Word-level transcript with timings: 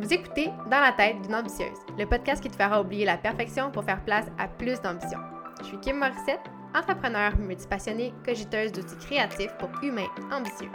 Vous 0.00 0.14
écoutez 0.14 0.48
Dans 0.70 0.78
la 0.78 0.92
tête 0.92 1.20
d'une 1.22 1.34
ambitieuse, 1.34 1.76
le 1.98 2.06
podcast 2.06 2.40
qui 2.40 2.48
te 2.48 2.54
fera 2.54 2.80
oublier 2.80 3.04
la 3.04 3.16
perfection 3.16 3.72
pour 3.72 3.82
faire 3.82 4.00
place 4.04 4.26
à 4.38 4.46
plus 4.46 4.80
d'ambition. 4.80 5.18
Je 5.60 5.66
suis 5.66 5.80
Kim 5.80 5.98
Morissette, 5.98 6.38
entrepreneur 6.72 7.36
multipassionnée, 7.36 8.14
cogiteuse 8.24 8.70
d'outils 8.70 8.96
créatifs 9.04 9.52
pour 9.58 9.70
humains 9.82 10.06
ambitieux. 10.30 10.70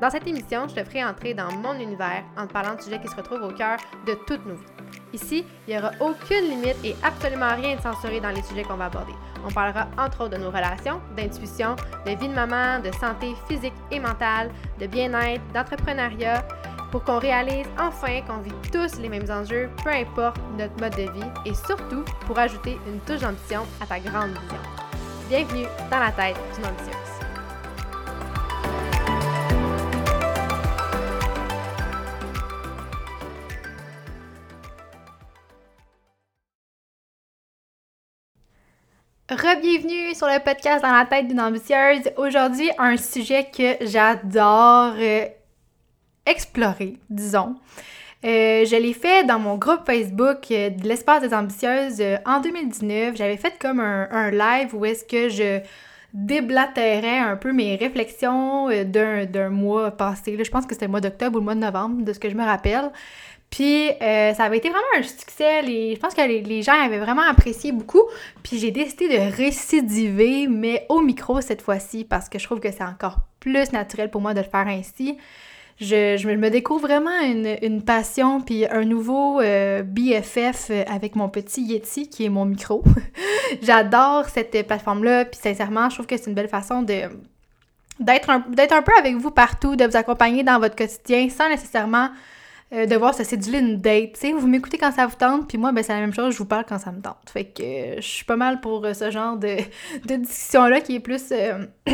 Dans 0.00 0.10
cette 0.10 0.26
émission, 0.26 0.66
je 0.66 0.74
te 0.74 0.82
ferai 0.82 1.04
entrer 1.04 1.34
dans 1.34 1.52
mon 1.52 1.74
univers 1.74 2.24
en 2.36 2.48
te 2.48 2.52
parlant 2.52 2.74
de 2.74 2.80
sujets 2.80 3.00
qui 3.00 3.06
se 3.06 3.14
retrouvent 3.14 3.44
au 3.44 3.54
cœur 3.54 3.78
de 4.08 4.14
toutes 4.26 4.44
nos 4.44 4.56
vies. 4.56 4.66
Ici, 5.12 5.44
il 5.68 5.72
n'y 5.72 5.78
aura 5.78 5.92
aucune 6.00 6.50
limite 6.50 6.84
et 6.84 6.96
absolument 7.04 7.54
rien 7.54 7.76
de 7.76 7.80
censuré 7.80 8.18
dans 8.18 8.30
les 8.30 8.42
sujets 8.42 8.64
qu'on 8.64 8.74
va 8.74 8.86
aborder. 8.86 9.12
On 9.46 9.52
parlera 9.52 9.86
entre 9.96 10.22
autres 10.24 10.36
de 10.36 10.42
nos 10.42 10.50
relations, 10.50 11.00
d'intuition, 11.16 11.76
de 12.06 12.10
vie 12.10 12.28
de 12.28 12.34
maman, 12.34 12.80
de 12.80 12.90
santé 12.90 13.34
physique 13.46 13.74
et 13.92 14.00
mentale, 14.00 14.50
de 14.80 14.88
bien-être, 14.88 15.42
d'entrepreneuriat, 15.52 16.44
pour 16.94 17.02
qu'on 17.02 17.18
réalise 17.18 17.66
enfin 17.76 18.20
qu'on 18.20 18.38
vit 18.38 18.52
tous 18.70 19.00
les 19.00 19.08
mêmes 19.08 19.28
enjeux, 19.28 19.68
peu 19.82 19.90
importe 19.90 20.36
notre 20.56 20.78
mode 20.80 20.94
de 20.94 21.10
vie, 21.10 21.28
et 21.44 21.52
surtout 21.52 22.04
pour 22.24 22.38
ajouter 22.38 22.78
une 22.86 23.00
touche 23.00 23.18
d'ambition 23.18 23.62
à 23.80 23.86
ta 23.86 23.98
grande 23.98 24.30
vision. 24.30 24.60
Bienvenue 25.28 25.66
dans 25.90 25.98
la 25.98 26.12
tête 26.12 26.36
d'une 26.54 26.66
ambitieuse. 26.66 26.94
Rebienvenue 39.28 40.14
sur 40.14 40.28
le 40.28 40.38
podcast 40.44 40.84
dans 40.84 40.92
la 40.92 41.06
tête 41.06 41.26
d'une 41.26 41.40
ambitieuse. 41.40 42.12
Aujourd'hui, 42.16 42.70
un 42.78 42.96
sujet 42.96 43.50
que 43.50 43.84
j'adore 43.84 44.94
euh, 44.96 45.26
explorer, 46.26 46.96
disons. 47.10 47.56
Euh, 48.24 48.64
je 48.64 48.76
l'ai 48.76 48.94
fait 48.94 49.24
dans 49.24 49.38
mon 49.38 49.56
groupe 49.56 49.84
Facebook 49.84 50.50
euh, 50.50 50.70
de 50.70 50.88
l'espace 50.88 51.20
des 51.20 51.34
ambitieuses 51.34 52.02
en 52.24 52.40
2019. 52.40 53.16
J'avais 53.16 53.36
fait 53.36 53.54
comme 53.60 53.80
un, 53.80 54.30
live 54.30 54.74
où 54.74 54.84
est-ce 54.86 55.04
que 55.04 55.28
je 55.28 55.60
déblatérais 56.14 57.18
un 57.18 57.36
peu 57.36 57.52
mes 57.52 57.76
réflexions 57.76 58.68
d'un 58.84 59.50
mois 59.50 59.90
passé. 59.90 60.38
je 60.42 60.50
pense 60.50 60.64
que 60.64 60.74
c'était 60.74 60.86
le 60.86 60.92
mois 60.92 61.00
d'octobre 61.00 61.36
ou 61.36 61.40
le 61.40 61.44
mois 61.44 61.54
de 61.56 61.60
novembre, 61.60 62.04
de 62.04 62.12
ce 62.12 62.20
que 62.20 62.30
je 62.30 62.36
me 62.36 62.44
rappelle. 62.44 62.90
Puis 63.54 63.90
euh, 64.02 64.34
ça 64.34 64.44
avait 64.44 64.56
été 64.56 64.68
vraiment 64.68 64.84
un 64.98 65.02
succès. 65.04 65.62
je 65.62 65.98
pense 66.00 66.12
que 66.14 66.22
les, 66.22 66.62
gens 66.62 66.72
avaient 66.72 66.98
vraiment 66.98 67.22
apprécié 67.22 67.70
beaucoup. 67.70 68.02
Puis 68.42 68.58
j'ai 68.58 68.72
décidé 68.72 69.08
de 69.08 69.36
récidiver, 69.36 70.48
mais 70.48 70.86
au 70.88 71.00
micro 71.00 71.40
cette 71.40 71.62
fois-ci, 71.62 72.04
parce 72.04 72.28
que 72.28 72.40
je 72.40 72.44
trouve 72.44 72.58
que 72.58 72.72
c'est 72.72 72.82
encore 72.82 73.18
plus 73.38 73.70
naturel 73.70 74.10
pour 74.10 74.20
moi 74.20 74.34
de 74.34 74.40
le 74.40 74.46
faire 74.46 74.66
ainsi. 74.66 75.18
Je, 75.80 76.26
me 76.26 76.50
découvre 76.50 76.82
vraiment 76.82 77.20
une, 77.20 77.82
passion, 77.82 78.40
puis 78.40 78.64
un 78.66 78.84
nouveau 78.84 79.40
euh, 79.40 79.82
BFF 79.82 80.70
avec 80.86 81.16
mon 81.16 81.28
petit 81.28 81.62
Yeti 81.62 82.08
qui 82.08 82.24
est 82.24 82.28
mon 82.28 82.44
micro. 82.44 82.84
J'adore 83.62 84.28
cette 84.28 84.66
plateforme-là, 84.66 85.24
puis 85.24 85.40
sincèrement, 85.42 85.90
je 85.90 85.96
trouve 85.96 86.06
que 86.06 86.16
c'est 86.16 86.28
une 86.28 86.34
belle 86.34 86.48
façon 86.48 86.82
de 86.82 87.02
d'être 88.00 88.28
un, 88.28 88.38
un 88.38 88.82
peu 88.82 88.92
avec 88.98 89.14
vous 89.14 89.30
partout, 89.30 89.76
de 89.76 89.84
vous 89.84 89.96
accompagner 89.96 90.42
dans 90.42 90.58
votre 90.58 90.74
quotidien 90.74 91.28
sans 91.28 91.48
nécessairement 91.48 92.10
euh, 92.72 92.86
de 92.86 92.96
voir 92.96 93.14
se 93.14 93.22
céduler 93.22 93.58
une 93.58 93.80
date. 93.80 94.18
Vous 94.36 94.46
m'écoutez 94.46 94.78
quand 94.78 94.90
ça 94.90 95.06
vous 95.06 95.14
tente, 95.14 95.46
puis 95.48 95.58
moi, 95.58 95.70
ben, 95.70 95.84
c'est 95.84 95.92
la 95.92 96.00
même 96.00 96.14
chose, 96.14 96.32
je 96.32 96.38
vous 96.38 96.46
parle 96.46 96.64
quand 96.66 96.78
ça 96.78 96.90
me 96.90 97.00
tente. 97.00 97.30
Fait 97.30 97.44
que 97.44 97.62
euh, 97.62 97.96
je 97.96 98.06
suis 98.06 98.24
pas 98.24 98.36
mal 98.36 98.60
pour 98.60 98.84
euh, 98.84 98.94
ce 98.94 99.10
genre 99.10 99.36
de, 99.36 99.56
de 100.06 100.16
discussion-là 100.16 100.80
qui 100.80 100.96
est 100.96 101.00
plus 101.00 101.32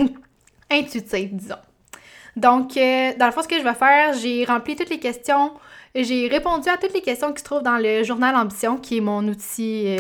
intuitive, 0.70 1.36
disons. 1.36 1.56
Donc, 2.36 2.75
dans 2.75 3.27
le 3.27 3.33
fond, 3.33 3.42
ce 3.42 3.48
que 3.48 3.59
je 3.59 3.64
vais 3.64 3.75
faire, 3.75 4.12
j'ai 4.14 4.45
rempli 4.45 4.77
toutes 4.77 4.91
les 4.91 5.00
questions. 5.00 5.53
J'ai 5.95 6.28
répondu 6.28 6.69
à 6.69 6.77
toutes 6.77 6.95
les 6.95 7.03
questions 7.03 7.33
qui 7.33 7.41
se 7.41 7.45
trouvent 7.45 7.62
dans 7.62 7.78
le 7.78 8.05
journal 8.05 8.36
Ambition, 8.36 8.77
qui 8.77 8.98
est 8.98 9.00
mon 9.00 9.27
outil 9.27 9.97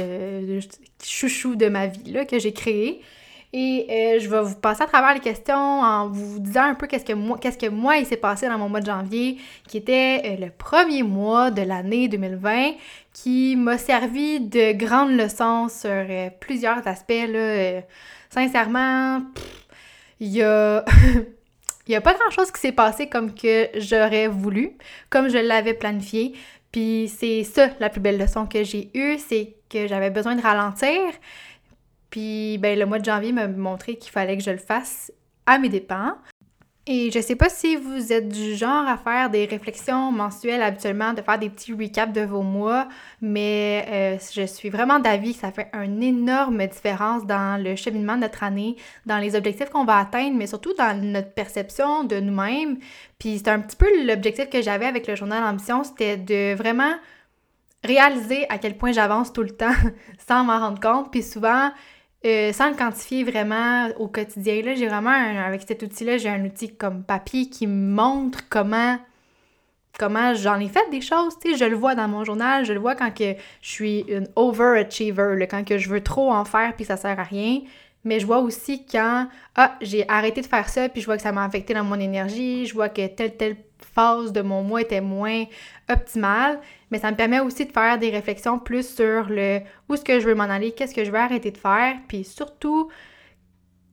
chouchou 1.02 1.56
de 1.56 1.68
ma 1.68 1.86
vie, 1.86 2.12
là, 2.12 2.24
que 2.24 2.38
j'ai 2.38 2.52
créé. 2.52 3.02
Et 3.52 3.86
euh, 3.90 4.20
je 4.20 4.28
vais 4.28 4.42
vous 4.42 4.54
passer 4.54 4.84
à 4.84 4.86
travers 4.86 5.12
les 5.12 5.20
questions 5.20 5.56
en 5.56 6.08
vous 6.08 6.38
disant 6.38 6.62
un 6.62 6.74
peu 6.74 6.86
qu'est-ce 6.86 7.04
que 7.04 7.12
moi, 7.12 7.36
qu'est-ce 7.36 7.58
que 7.58 7.66
moi 7.66 7.96
il 7.96 8.06
s'est 8.06 8.16
passé 8.16 8.48
dans 8.48 8.58
mon 8.58 8.68
mois 8.68 8.80
de 8.80 8.86
janvier, 8.86 9.38
qui 9.66 9.78
était 9.78 10.22
euh, 10.24 10.44
le 10.46 10.50
premier 10.50 11.02
mois 11.02 11.50
de 11.50 11.62
l'année 11.62 12.06
2020, 12.06 12.74
qui 13.12 13.56
m'a 13.56 13.76
servi 13.76 14.38
de 14.38 14.72
grande 14.72 15.10
leçon 15.10 15.68
sur 15.68 15.90
euh, 15.90 16.30
plusieurs 16.38 16.86
aspects. 16.86 17.26
Là, 17.28 17.82
sincèrement, 18.30 19.20
il 20.20 20.28
y 20.28 20.42
a... 20.42 20.84
Il 21.90 21.94
n'y 21.94 21.96
a 21.96 22.00
pas 22.00 22.14
grand-chose 22.14 22.52
qui 22.52 22.60
s'est 22.60 22.70
passé 22.70 23.08
comme 23.08 23.34
que 23.34 23.68
j'aurais 23.74 24.28
voulu, 24.28 24.78
comme 25.08 25.28
je 25.28 25.38
l'avais 25.38 25.74
planifié. 25.74 26.34
Puis 26.70 27.12
c'est 27.12 27.42
ça 27.42 27.70
la 27.80 27.88
plus 27.88 28.00
belle 28.00 28.16
leçon 28.16 28.46
que 28.46 28.62
j'ai 28.62 28.92
eue, 28.94 29.18
c'est 29.18 29.56
que 29.68 29.88
j'avais 29.88 30.10
besoin 30.10 30.36
de 30.36 30.40
ralentir, 30.40 31.00
puis 32.08 32.58
ben, 32.58 32.78
le 32.78 32.86
mois 32.86 33.00
de 33.00 33.04
janvier 33.04 33.32
m'a 33.32 33.48
montré 33.48 33.96
qu'il 33.96 34.12
fallait 34.12 34.36
que 34.36 34.42
je 34.44 34.52
le 34.52 34.58
fasse 34.58 35.12
à 35.46 35.58
mes 35.58 35.68
dépens. 35.68 36.14
Et 36.86 37.10
je 37.10 37.20
sais 37.20 37.36
pas 37.36 37.50
si 37.50 37.76
vous 37.76 38.10
êtes 38.10 38.28
du 38.28 38.56
genre 38.56 38.88
à 38.88 38.96
faire 38.96 39.28
des 39.28 39.44
réflexions 39.44 40.10
mensuelles 40.10 40.62
habituellement, 40.62 41.12
de 41.12 41.20
faire 41.20 41.38
des 41.38 41.50
petits 41.50 41.74
recaps 41.74 42.12
de 42.12 42.22
vos 42.22 42.42
mois, 42.42 42.88
mais 43.20 43.84
euh, 43.88 44.18
je 44.34 44.46
suis 44.46 44.70
vraiment 44.70 44.98
d'avis 44.98 45.34
que 45.34 45.40
ça 45.40 45.52
fait 45.52 45.68
une 45.74 46.02
énorme 46.02 46.66
différence 46.66 47.26
dans 47.26 47.62
le 47.62 47.76
cheminement 47.76 48.16
de 48.16 48.22
notre 48.22 48.42
année, 48.42 48.76
dans 49.04 49.18
les 49.18 49.36
objectifs 49.36 49.68
qu'on 49.68 49.84
va 49.84 49.98
atteindre, 49.98 50.36
mais 50.36 50.46
surtout 50.46 50.72
dans 50.72 50.98
notre 51.00 51.32
perception 51.32 52.04
de 52.04 52.18
nous-mêmes. 52.18 52.78
Puis 53.18 53.38
c'est 53.38 53.50
un 53.50 53.60
petit 53.60 53.76
peu 53.76 54.06
l'objectif 54.06 54.48
que 54.48 54.62
j'avais 54.62 54.86
avec 54.86 55.06
le 55.06 55.14
journal 55.16 55.44
Ambition, 55.44 55.84
c'était 55.84 56.16
de 56.16 56.54
vraiment 56.54 56.94
réaliser 57.84 58.46
à 58.48 58.58
quel 58.58 58.76
point 58.76 58.92
j'avance 58.92 59.32
tout 59.32 59.42
le 59.42 59.50
temps 59.50 59.74
sans 60.28 60.44
m'en 60.44 60.58
rendre 60.58 60.80
compte. 60.80 61.10
Puis 61.10 61.22
souvent, 61.22 61.70
euh, 62.24 62.52
sans 62.52 62.70
le 62.70 62.76
quantifier 62.76 63.24
vraiment 63.24 63.88
au 63.98 64.06
quotidien, 64.08 64.62
là, 64.62 64.74
j'ai 64.74 64.88
vraiment, 64.88 65.10
avec 65.10 65.62
cet 65.66 65.82
outil-là, 65.82 66.18
j'ai 66.18 66.28
un 66.28 66.44
outil 66.44 66.74
comme 66.74 67.02
papier 67.02 67.48
qui 67.48 67.66
me 67.66 67.94
montre 67.94 68.40
comment 68.48 68.98
comment 69.98 70.34
j'en 70.34 70.58
ai 70.60 70.68
fait 70.68 70.88
des 70.90 71.02
choses, 71.02 71.38
tu 71.38 71.50
sais, 71.50 71.58
je 71.58 71.64
le 71.64 71.76
vois 71.76 71.94
dans 71.94 72.08
mon 72.08 72.24
journal, 72.24 72.64
je 72.64 72.72
le 72.72 72.78
vois 72.78 72.94
quand 72.94 73.12
que 73.12 73.34
je 73.60 73.68
suis 73.68 74.00
une 74.08 74.28
overachiever, 74.34 75.46
quand 75.50 75.62
que 75.62 75.76
je 75.76 75.90
veux 75.90 76.02
trop 76.02 76.32
en 76.32 76.44
faire 76.46 76.74
puis 76.74 76.86
ça 76.86 76.96
sert 76.96 77.18
à 77.20 77.22
rien, 77.22 77.60
mais 78.04 78.18
je 78.18 78.24
vois 78.24 78.38
aussi 78.38 78.86
quand 78.86 79.28
ah, 79.56 79.76
j'ai 79.82 80.08
arrêté 80.08 80.40
de 80.40 80.46
faire 80.46 80.68
ça 80.68 80.88
puis 80.88 81.02
je 81.02 81.06
vois 81.06 81.16
que 81.16 81.22
ça 81.22 81.32
m'a 81.32 81.44
affecté 81.44 81.74
dans 81.74 81.84
mon 81.84 82.00
énergie, 82.00 82.64
je 82.66 82.72
vois 82.72 82.88
que 82.88 83.06
telle 83.08 83.36
telle 83.36 83.56
phase 83.84 84.32
de 84.32 84.40
mon 84.42 84.62
mois 84.62 84.82
était 84.82 85.00
moins 85.00 85.44
optimale, 85.88 86.60
mais 86.90 86.98
ça 86.98 87.10
me 87.10 87.16
permet 87.16 87.40
aussi 87.40 87.66
de 87.66 87.72
faire 87.72 87.98
des 87.98 88.10
réflexions 88.10 88.58
plus 88.58 88.88
sur 88.94 89.28
le 89.28 89.60
où 89.88 89.94
est-ce 89.94 90.04
que 90.04 90.20
je 90.20 90.26
veux 90.26 90.34
m'en 90.34 90.44
aller, 90.44 90.72
qu'est-ce 90.72 90.94
que 90.94 91.04
je 91.04 91.10
veux 91.10 91.18
arrêter 91.18 91.50
de 91.50 91.58
faire, 91.58 91.96
puis 92.08 92.24
surtout 92.24 92.90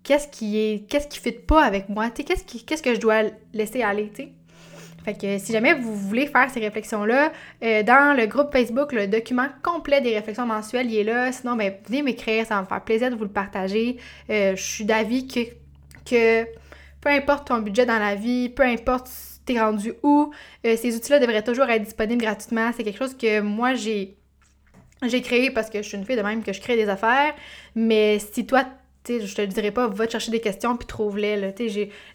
qu'est-ce 0.03 0.27
qui 0.27 0.57
est 0.57 0.89
qu'est-ce 0.89 1.07
qui 1.07 1.19
fit 1.19 1.31
pas 1.31 1.63
avec 1.63 1.89
moi, 1.89 2.09
qu'est-ce 2.09 2.43
qu'est-ce 2.43 2.83
que 2.83 2.95
je 2.95 2.99
dois 2.99 3.23
laisser 3.53 3.81
aller, 3.81 4.11
tu. 4.15 4.27
Fait 5.07 5.13
que 5.13 5.37
si 5.37 5.53
jamais 5.53 5.73
vous 5.73 5.95
voulez 5.95 6.27
faire 6.27 6.49
ces 6.49 6.59
réflexions-là, 6.59 7.31
euh, 7.63 7.81
dans 7.81 8.13
le 8.17 8.25
groupe 8.25 8.51
Facebook, 8.51 8.91
le 8.91 9.07
document 9.07 9.47
complet 9.63 10.01
des 10.01 10.13
réflexions 10.13 10.45
mensuelles, 10.45 10.91
il 10.91 10.97
est 10.97 11.03
là. 11.05 11.31
Sinon, 11.31 11.55
ben, 11.55 11.73
venez 11.87 12.01
m'écrire, 12.01 12.45
ça 12.45 12.55
va 12.55 12.63
me 12.63 12.67
faire 12.67 12.83
plaisir 12.83 13.09
de 13.09 13.15
vous 13.15 13.23
le 13.23 13.29
partager. 13.29 13.95
Euh, 14.29 14.57
je 14.57 14.61
suis 14.61 14.83
d'avis 14.83 15.25
que, 15.25 15.39
que 16.03 16.43
peu 16.99 17.07
importe 17.09 17.47
ton 17.47 17.59
budget 17.59 17.85
dans 17.85 17.99
la 17.99 18.15
vie, 18.15 18.49
peu 18.49 18.63
importe 18.63 19.07
t'es 19.47 19.59
rendu 19.59 19.93
où? 20.03 20.31
Euh, 20.65 20.75
ces 20.77 20.95
outils-là 20.95 21.19
devraient 21.19 21.43
toujours 21.43 21.69
être 21.69 21.83
disponibles 21.83 22.21
gratuitement. 22.21 22.71
C'est 22.75 22.83
quelque 22.83 22.99
chose 22.99 23.17
que 23.17 23.41
moi, 23.41 23.73
j'ai 23.73 24.15
j'ai 25.03 25.21
créé 25.21 25.51
parce 25.51 25.69
que 25.69 25.81
je 25.81 25.87
suis 25.87 25.97
une 25.97 26.05
fille 26.05 26.15
de 26.15 26.21
même 26.21 26.43
que 26.43 26.53
je 26.53 26.59
crée 26.61 26.75
des 26.75 26.89
affaires. 26.89 27.33
Mais 27.75 28.19
si 28.19 28.45
toi, 28.45 28.65
tu 29.03 29.21
je 29.25 29.35
te 29.35 29.41
le 29.41 29.47
dirais 29.47 29.71
pas, 29.71 29.87
va 29.87 30.05
te 30.05 30.11
chercher 30.11 30.31
des 30.31 30.41
questions 30.41 30.75
puis 30.75 30.87
trouve-les. 30.87 31.37
Là, 31.37 31.47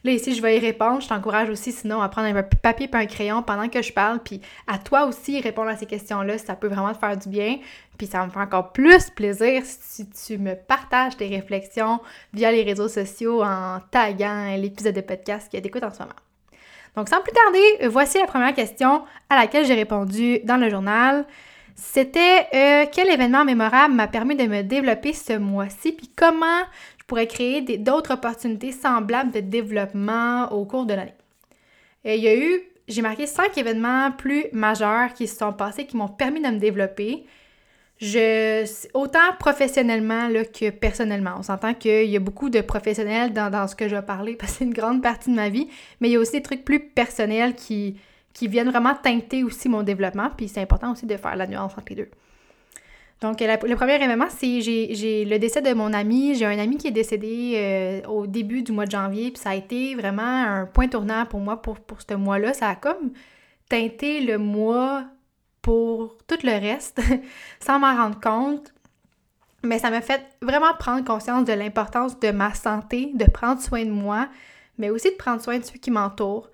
là, 0.05 0.11
ici, 0.13 0.35
je 0.35 0.43
vais 0.43 0.57
y 0.57 0.59
répondre. 0.59 1.01
Je 1.01 1.09
t'encourage 1.09 1.49
aussi, 1.49 1.73
sinon, 1.73 2.03
à 2.03 2.09
prendre 2.09 2.37
un 2.37 2.43
papier 2.43 2.91
et 2.93 2.97
un 2.97 3.07
crayon 3.07 3.43
pendant 3.43 3.69
que 3.69 3.81
je 3.81 3.93
parle. 3.93 4.19
Puis 4.19 4.41
à 4.67 4.79
toi 4.79 5.07
aussi, 5.07 5.41
répondre 5.41 5.69
à 5.71 5.77
ces 5.77 5.87
questions-là, 5.87 6.39
ça 6.39 6.55
peut 6.55 6.69
vraiment 6.69 6.93
te 6.93 6.99
faire 6.99 7.17
du 7.17 7.29
bien. 7.29 7.59
Puis 7.97 8.09
ça 8.09 8.27
me 8.27 8.31
fait 8.31 8.41
encore 8.41 8.73
plus 8.73 9.11
plaisir 9.11 9.63
si 9.65 10.09
tu 10.11 10.39
me 10.39 10.55
partages 10.55 11.17
tes 11.17 11.29
réflexions 11.29 12.01
via 12.35 12.51
les 12.51 12.63
réseaux 12.63 12.89
sociaux 12.89 13.43
en 13.43 13.79
taguant 13.91 14.57
l'épisode 14.57 14.95
de 14.95 15.03
podcast 15.03 15.49
qui 15.49 15.61
d'écoute 15.61 15.85
en 15.85 15.93
ce 15.93 16.01
moment. 16.01 16.22
Donc, 16.97 17.09
sans 17.09 17.21
plus 17.21 17.33
tarder, 17.33 17.89
voici 17.89 18.19
la 18.19 18.27
première 18.27 18.55
question 18.55 19.05
à 19.31 19.37
laquelle 19.37 19.65
j'ai 19.65 19.75
répondu 19.75 20.41
dans 20.45 20.59
le 20.59 20.69
journal. 20.69 21.27
C'était 21.75 22.47
euh, 22.55 22.87
quel 22.93 23.09
événement 23.09 23.45
mémorable 23.45 23.95
m'a 23.95 24.07
permis 24.07 24.37
de 24.37 24.45
me 24.45 24.63
développer 24.63 25.15
ce 25.15 25.39
mois-ci, 25.39 25.93
puis 25.93 26.11
comment 26.15 26.63
je 26.99 27.05
pourrais 27.05 27.27
créer 27.27 27.63
d'autres 27.79 28.13
opportunités 28.13 28.73
semblables 28.73 29.33
de 29.33 29.41
développement 29.41 30.53
au 30.53 30.67
cours 30.67 30.85
de 30.85 30.95
l'année? 30.95 31.15
Il 32.05 32.21
y 32.21 32.29
a 32.29 32.37
eu, 32.37 32.61
j'ai 32.89 33.01
marqué 33.01 33.27
cinq 33.27 33.57
événements 33.57 34.11
plus 34.11 34.47
majeurs 34.53 35.15
qui 35.15 35.27
se 35.27 35.37
sont 35.37 35.53
passés, 35.53 35.87
qui 35.87 35.97
m'ont 35.97 36.09
permis 36.09 36.43
de 36.43 36.49
me 36.49 36.59
développer. 36.59 37.25
Je, 38.03 38.67
autant 38.95 39.21
professionnellement 39.39 40.27
là, 40.27 40.45
que 40.45 40.71
personnellement. 40.71 41.35
On 41.39 41.43
s'entend 41.45 41.73
qu'il 41.73 42.11
y 42.11 42.17
a 42.17 42.19
beaucoup 42.19 42.51
de 42.51 42.61
professionnels 42.61 43.33
dans, 43.33 43.69
ce 43.69 43.77
que 43.77 43.89
je 43.89 43.95
vais 43.95 44.03
parler 44.03 44.35
parce 44.35 44.53
que 44.53 44.59
c'est 44.59 44.65
une 44.65 44.75
grande 44.75 45.01
partie 45.01 45.31
de 45.31 45.37
ma 45.37 45.49
vie, 45.49 45.69
mais 46.01 46.09
il 46.09 46.13
y 46.13 46.17
a 46.17 46.19
aussi 46.19 46.33
des 46.33 46.43
trucs 46.43 46.65
plus 46.65 46.81
personnels 46.81 47.55
qui, 47.55 47.97
qui 48.33 48.49
viennent 48.49 48.71
vraiment 48.71 48.97
teinter 49.01 49.45
aussi 49.45 49.69
mon 49.69 49.85
développement, 49.85 50.31
puis 50.37 50.49
c'est 50.49 50.61
important 50.61 50.91
aussi 50.91 51.07
de 51.07 51.17
faire 51.17 51.37
la 51.37 51.47
nuance 51.47 51.75
entre 51.79 51.85
les 51.91 51.95
deux. 51.95 52.09
Donc, 53.21 53.41
le 53.41 53.77
premier 53.77 54.03
événement, 54.03 54.27
c'est 54.31 54.61
j'ai 54.61 55.25
le 55.25 55.39
décès 55.39 55.63
de 55.63 55.73
mon 55.73 55.93
ami. 55.93 56.35
J'ai 56.35 56.45
un 56.45 56.59
ami 56.59 56.79
qui 56.79 56.89
est 56.89 56.93
décédé 56.93 57.53
euh, 57.55 58.01
au 58.09 58.27
début 58.27 58.63
du 58.63 58.73
mois 58.73 58.85
de 58.85 58.91
janvier, 58.91 59.31
puis 59.31 59.41
ça 59.41 59.51
a 59.51 59.55
été 59.55 59.95
vraiment 59.95 60.23
un 60.23 60.67
point 60.67 60.89
tournant 60.89 61.25
pour 61.27 61.39
moi 61.39 61.63
pour, 61.63 61.79
pour 61.79 61.99
ce 62.03 62.15
mois-là. 62.15 62.53
Ça 62.53 62.71
a 62.71 62.75
comme 62.75 63.13
teinté 63.69 64.23
le 64.23 64.39
mois 64.39 65.05
pour 65.63 66.19
tout 66.27 66.39
le 66.45 66.61
reste, 66.61 67.01
sans 67.61 67.79
m'en 67.79 67.95
rendre 67.97 68.21
compte. 68.21 68.75
Mais 69.63 69.79
ça 69.79 69.91
m'a 69.91 70.01
fait 70.01 70.23
vraiment 70.43 70.75
prendre 70.75 71.05
conscience 71.05 71.45
de 71.45 71.53
l'importance 71.53 72.19
de 72.19 72.33
ma 72.33 72.53
santé, 72.53 73.13
de 73.15 73.25
prendre 73.25 73.61
soin 73.61 73.85
de 73.85 73.91
moi, 73.91 74.29
mais 74.77 74.91
aussi 74.91 75.11
de 75.11 75.17
prendre 75.17 75.41
soin 75.41 75.59
de 75.59 75.65
ceux 75.65 75.79
qui 75.79 75.93
m'entourent. 75.93 76.51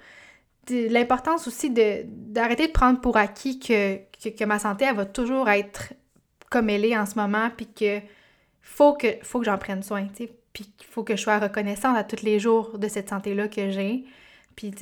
L'importance 0.69 1.49
aussi 1.49 1.71
d'arrêter 1.71 2.67
de, 2.67 2.73
prendre 2.73 3.01
pour 3.01 3.17
acquis 3.17 3.59
que, 3.59 3.97
que, 3.97 4.45
ma 4.45 4.59
santé, 4.59 4.85
elle 4.85 4.97
va 4.97 5.07
toujours 5.07 5.49
être 5.49 5.95
comme 6.51 6.69
elle 6.69 6.85
est 6.85 6.97
en 6.97 7.07
ce 7.07 7.19
moment, 7.19 7.49
puis 7.57 7.67
que 7.67 8.01
faut 8.61 8.93
que, 8.93 9.09
faut 9.23 9.39
que 9.39 9.47
j'en 9.47 9.57
prenne 9.57 9.83
soin, 9.83 10.07
tu 10.15 10.29
puis 10.53 10.65
qu'il 10.77 10.89
faut 10.89 11.05
que 11.05 11.15
je 11.15 11.23
sois 11.23 11.39
reconnaissante 11.39 11.97
à 11.97 12.05
tous 12.05 12.23
les 12.23 12.39
jours 12.39 12.79
de 12.79 12.89
cette 12.89 13.11
santé-là 13.11 13.49
que 13.49 13.71
j'ai. 13.71 14.05
Puis, 14.57 14.73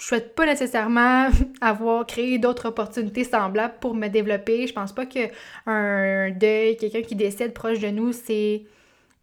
je 0.00 0.06
souhaite 0.06 0.34
pas 0.34 0.46
nécessairement 0.46 1.28
avoir 1.60 2.06
créé 2.06 2.38
d'autres 2.38 2.68
opportunités 2.68 3.24
semblables 3.24 3.74
pour 3.80 3.94
me 3.94 4.08
développer. 4.08 4.66
Je 4.66 4.72
pense 4.72 4.92
pas 4.92 5.06
que 5.06 5.30
un 5.66 6.30
deuil, 6.30 6.76
quelqu'un 6.76 7.02
qui 7.02 7.14
décède 7.14 7.54
proche 7.54 7.78
de 7.80 7.88
nous, 7.88 8.12
c'est 8.12 8.64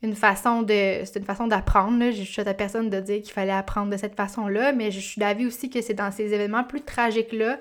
une 0.04 0.16
façon 0.16 0.62
de 0.64 1.02
c'est 1.04 1.18
une 1.18 1.26
façon 1.26 1.48
d'apprendre. 1.48 2.12
Je 2.12 2.24
suis 2.24 2.42
à 2.42 2.54
personne 2.54 2.90
de 2.90 3.00
dire 3.00 3.22
qu'il 3.22 3.34
fallait 3.34 3.52
apprendre 3.52 3.92
de 3.92 3.98
cette 3.98 4.16
façon-là, 4.16 4.72
mais 4.74 4.92
je 4.92 5.00
suis 5.00 5.20
d'avis 5.20 5.46
aussi 5.46 5.70
que 5.70 5.82
c'est 5.82 5.94
dans 5.94 6.12
ces 6.12 6.34
événements 6.34 6.64
plus 6.64 6.82
tragiques-là 6.82 7.60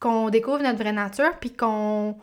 qu'on 0.00 0.30
découvre 0.30 0.62
notre 0.62 0.78
vraie 0.78 0.92
nature, 0.92 1.38
puis 1.40 1.52
qu'on 1.52 2.16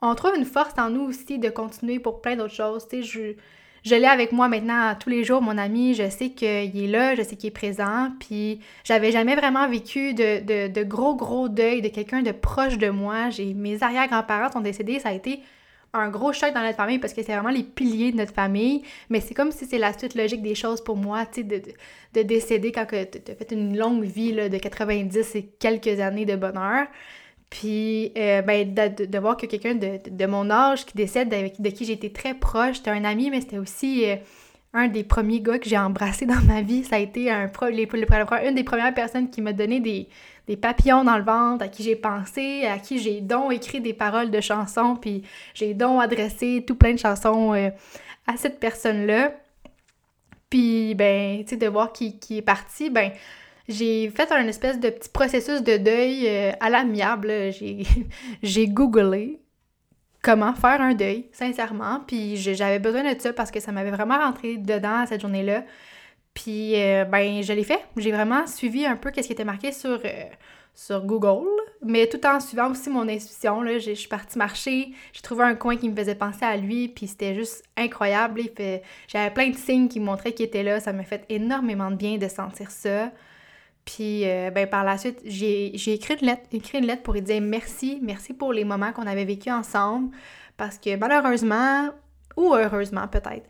on 0.00 0.14
trouve 0.14 0.34
une 0.36 0.44
force 0.44 0.74
en 0.78 0.90
nous 0.90 1.02
aussi 1.02 1.38
de 1.38 1.48
continuer 1.50 1.98
pour 1.98 2.20
plein 2.20 2.36
d'autres 2.36 2.54
choses. 2.54 2.86
Tu 2.88 3.02
sais, 3.02 3.02
je, 3.02 3.34
je 3.84 3.94
l'ai 3.94 4.06
avec 4.06 4.32
moi 4.32 4.48
maintenant 4.48 4.94
tous 4.98 5.10
les 5.10 5.24
jours, 5.24 5.42
mon 5.42 5.58
ami. 5.58 5.94
Je 5.94 6.08
sais 6.08 6.30
qu'il 6.30 6.48
est 6.48 6.86
là, 6.86 7.14
je 7.14 7.22
sais 7.22 7.36
qu'il 7.36 7.48
est 7.48 7.52
présent. 7.52 8.10
Puis 8.20 8.60
j'avais 8.84 9.12
jamais 9.12 9.36
vraiment 9.36 9.68
vécu 9.68 10.14
de, 10.14 10.82
gros, 10.82 11.14
gros 11.14 11.48
deuil 11.48 11.82
de 11.82 11.88
quelqu'un 11.88 12.22
de 12.22 12.32
proche 12.32 12.78
de 12.78 12.90
moi. 12.90 13.28
Mes 13.54 13.82
arrière-grands-parents 13.82 14.52
sont 14.52 14.60
décédés. 14.60 14.98
Ça 14.98 15.10
a 15.10 15.12
été 15.12 15.40
un 15.94 16.10
gros 16.10 16.32
choc 16.32 16.52
dans 16.52 16.60
notre 16.60 16.76
famille 16.76 16.98
parce 16.98 17.14
que 17.14 17.22
c'est 17.22 17.32
vraiment 17.32 17.48
les 17.50 17.62
piliers 17.62 18.12
de 18.12 18.18
notre 18.18 18.34
famille. 18.34 18.82
Mais 19.08 19.20
c'est 19.20 19.34
comme 19.34 19.52
si 19.52 19.64
c'est 19.64 19.78
la 19.78 19.96
suite 19.96 20.14
logique 20.14 20.42
des 20.42 20.54
choses 20.54 20.82
pour 20.82 20.96
moi, 20.96 21.24
tu 21.26 21.40
sais, 21.40 21.44
de, 21.44 21.62
de, 22.14 22.22
décéder 22.22 22.72
quand 22.72 22.86
tu 22.86 22.96
as 22.96 23.34
fait 23.34 23.52
une 23.52 23.76
longue 23.76 24.04
vie 24.04 24.32
là, 24.32 24.48
de 24.48 24.58
90 24.58 25.34
et 25.36 25.50
quelques 25.58 26.00
années 26.00 26.26
de 26.26 26.36
bonheur. 26.36 26.86
Puis, 27.50 28.12
euh, 28.16 28.42
ben, 28.42 28.74
de, 28.74 29.18
voir 29.18 29.36
que 29.36 29.46
quelqu'un 29.46 29.74
de, 29.74 30.26
mon 30.26 30.50
âge 30.50 30.84
qui 30.84 30.94
décède, 30.94 31.30
de, 31.30 31.70
qui 31.70 31.84
j'étais 31.86 32.10
très 32.10 32.34
proche, 32.34 32.76
c'était 32.76 32.90
un 32.90 33.04
ami, 33.04 33.30
mais 33.30 33.40
c'était 33.40 33.58
aussi 33.58 34.04
euh, 34.04 34.16
un 34.74 34.88
des 34.88 35.02
premiers 35.02 35.40
gars 35.40 35.58
que 35.58 35.68
j'ai 35.68 35.78
embrassé 35.78 36.26
dans 36.26 36.42
ma 36.42 36.60
vie. 36.60 36.84
Ça 36.84 36.96
a 36.96 36.98
été 36.98 37.30
un 37.30 37.50
les, 37.70 37.88
une 38.46 38.54
des 38.54 38.64
premières 38.64 38.94
personnes 38.94 39.30
qui 39.30 39.40
m'a 39.40 39.54
donné 39.54 39.80
des, 39.80 40.08
papillons 40.56 41.04
dans 41.04 41.16
le 41.16 41.24
ventre, 41.24 41.64
à 41.64 41.68
qui 41.68 41.82
j'ai 41.82 41.96
pensé, 41.96 42.66
à 42.66 42.78
qui 42.78 42.98
j'ai 42.98 43.20
donc 43.20 43.52
écrit 43.52 43.80
des 43.80 43.94
paroles 43.94 44.30
de 44.30 44.40
chansons, 44.40 44.96
puis 44.96 45.22
j'ai 45.54 45.74
donc 45.74 46.02
adressé 46.02 46.64
tout 46.66 46.74
plein 46.74 46.92
de 46.92 46.98
chansons 46.98 47.54
euh, 47.54 47.70
à 48.26 48.36
cette 48.36 48.60
personne-là. 48.60 49.32
Puis, 50.50 50.94
ben, 50.94 51.44
tu 51.44 51.50
sais, 51.50 51.56
de 51.56 51.66
voir 51.66 51.92
qui, 51.92 52.18
qui 52.18 52.38
est 52.38 52.42
parti, 52.42 52.88
ben, 52.90 53.10
j'ai 53.68 54.08
fait 54.10 54.32
un 54.32 54.46
espèce 54.48 54.80
de 54.80 54.88
petit 54.88 55.10
processus 55.10 55.62
de 55.62 55.76
deuil 55.76 56.26
euh, 56.26 56.52
à 56.58 56.70
l'amiable. 56.70 57.30
J'ai 58.42 58.66
googlé 58.68 59.40
comment 60.22 60.54
faire 60.54 60.80
un 60.80 60.94
deuil, 60.94 61.26
sincèrement. 61.32 62.00
Puis 62.06 62.36
j'avais 62.36 62.78
besoin 62.78 63.12
de 63.12 63.20
ça 63.20 63.32
parce 63.32 63.50
que 63.50 63.60
ça 63.60 63.70
m'avait 63.70 63.90
vraiment 63.90 64.18
rentré 64.18 64.56
dedans 64.56 65.04
cette 65.06 65.20
journée-là. 65.20 65.64
Puis 66.32 66.80
euh, 66.80 67.04
ben 67.04 67.42
je 67.42 67.52
l'ai 67.52 67.64
fait. 67.64 67.80
J'ai 67.96 68.10
vraiment 68.12 68.46
suivi 68.46 68.86
un 68.86 68.96
peu 68.96 69.10
ce 69.14 69.20
qui 69.20 69.32
était 69.32 69.44
marqué 69.44 69.70
sur, 69.72 70.00
euh, 70.02 70.24
sur 70.74 71.04
Google, 71.04 71.46
mais 71.82 72.06
tout 72.06 72.24
en 72.26 72.40
suivant 72.40 72.70
aussi 72.70 72.88
mon 72.88 73.06
intuition. 73.06 73.66
Je 73.66 73.92
suis 73.92 74.08
partie 74.08 74.38
marcher, 74.38 74.92
j'ai 75.12 75.22
trouvé 75.22 75.44
un 75.44 75.54
coin 75.54 75.76
qui 75.76 75.90
me 75.90 75.96
faisait 75.96 76.14
penser 76.14 76.44
à 76.44 76.56
lui, 76.56 76.88
puis 76.88 77.06
c'était 77.06 77.34
juste 77.34 77.64
incroyable. 77.76 78.40
J'avais 79.08 79.30
plein 79.30 79.50
de 79.50 79.56
signes 79.56 79.88
qui 79.88 80.00
montraient 80.00 80.32
qu'il 80.32 80.46
était 80.46 80.62
là. 80.62 80.80
Ça 80.80 80.94
m'a 80.94 81.04
fait 81.04 81.24
énormément 81.28 81.90
de 81.90 81.96
bien 81.96 82.16
de 82.16 82.28
sentir 82.28 82.70
ça. 82.70 83.10
Puis, 83.88 84.28
euh, 84.28 84.50
ben, 84.50 84.68
par 84.68 84.84
la 84.84 84.98
suite, 84.98 85.18
j'ai 85.24 85.94
écrit 85.94 86.14
une 86.20 86.26
lettre, 86.26 86.42
écrit 86.52 86.76
une 86.76 86.84
lettre 86.84 87.02
pour 87.02 87.14
lui 87.14 87.22
dire 87.22 87.40
merci, 87.40 87.98
merci 88.02 88.34
pour 88.34 88.52
les 88.52 88.64
moments 88.64 88.92
qu'on 88.92 89.06
avait 89.06 89.24
vécu 89.24 89.50
ensemble. 89.50 90.14
Parce 90.58 90.76
que 90.76 90.94
malheureusement, 90.96 91.88
ou 92.36 92.52
heureusement 92.52 93.08
peut-être, 93.08 93.48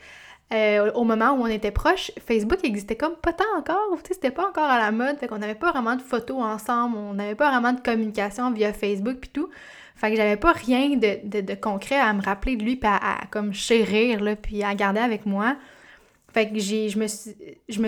euh, 0.52 0.92
au 0.92 1.02
moment 1.02 1.32
où 1.32 1.42
on 1.42 1.48
était 1.48 1.72
proches, 1.72 2.12
Facebook 2.24 2.60
existait 2.62 2.94
comme 2.94 3.16
pas 3.16 3.32
tant 3.32 3.58
encore, 3.58 3.98
c'était 4.06 4.30
pas 4.30 4.48
encore 4.48 4.70
à 4.70 4.78
la 4.78 4.92
mode, 4.92 5.18
fait 5.18 5.26
qu'on 5.26 5.38
n'avait 5.38 5.56
pas 5.56 5.72
vraiment 5.72 5.96
de 5.96 6.02
photos 6.02 6.40
ensemble, 6.40 6.96
on 6.96 7.14
n'avait 7.14 7.34
pas 7.34 7.50
vraiment 7.50 7.72
de 7.72 7.80
communication 7.80 8.52
via 8.52 8.72
Facebook 8.72 9.16
puis 9.20 9.30
tout. 9.30 9.48
Fait 9.96 10.10
que 10.10 10.16
j'avais 10.16 10.36
pas 10.36 10.52
rien 10.52 10.90
de, 10.90 11.54
concret 11.56 11.98
à 11.98 12.12
me 12.12 12.22
rappeler 12.22 12.54
de 12.54 12.62
lui 12.62 12.76
puis 12.76 12.88
à, 12.88 13.26
comme 13.32 13.52
chérir, 13.52 14.22
là, 14.22 14.36
puis 14.36 14.62
à 14.62 14.72
garder 14.76 15.00
avec 15.00 15.26
moi. 15.26 15.56
Je, 16.42 16.98
me 16.98 17.06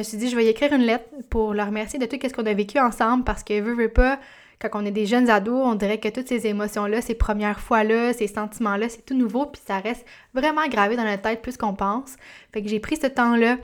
suis, 0.03 0.19
dit, 0.19 0.29
je 0.29 0.37
vais 0.37 0.47
écrire 0.47 0.73
une 0.73 0.83
lettre 0.83 1.05
pour 1.29 1.55
leur 1.55 1.67
remercier 1.67 1.99
de 1.99 2.07
tout 2.07 2.17
ce 2.23 2.33
qu'on 2.33 2.47
a 2.47 2.55
vécu 2.55 2.79
ensemble 2.79 3.25
parce 3.25 3.43
que, 3.45 3.61
veux, 3.61 3.89
pas, 3.89 4.19
quand 4.61 4.69
on 4.75 4.85
est 4.85 4.91
des 4.91 5.07
jeunes 5.07 5.31
ados, 5.31 5.63
on 5.65 5.75
dirait 5.75 5.99
que 5.99 6.09
toutes 6.09 6.29
ces 6.29 6.47
émotions-là, 6.47 7.01
ces 7.01 7.15
premières 7.15 7.61
fois-là, 7.61 8.13
ces 8.13 8.27
sentiments-là, 8.27 8.89
c'est 8.89 9.05
tout 9.05 9.17
nouveau, 9.17 9.47
puis 9.47 9.61
ça 9.65 9.79
reste 9.79 10.05
vraiment 10.35 10.67
gravé 10.69 10.97
dans 10.97 11.05
notre 11.05 11.23
tête 11.23 11.41
plus 11.41 11.57
qu'on 11.57 11.75
pense. 11.75 12.17
Fait 12.53 12.63
que 12.63 12.69
j'ai 12.69 12.81
pris 12.81 12.97
ce 12.97 13.07
temps-là 13.07 13.57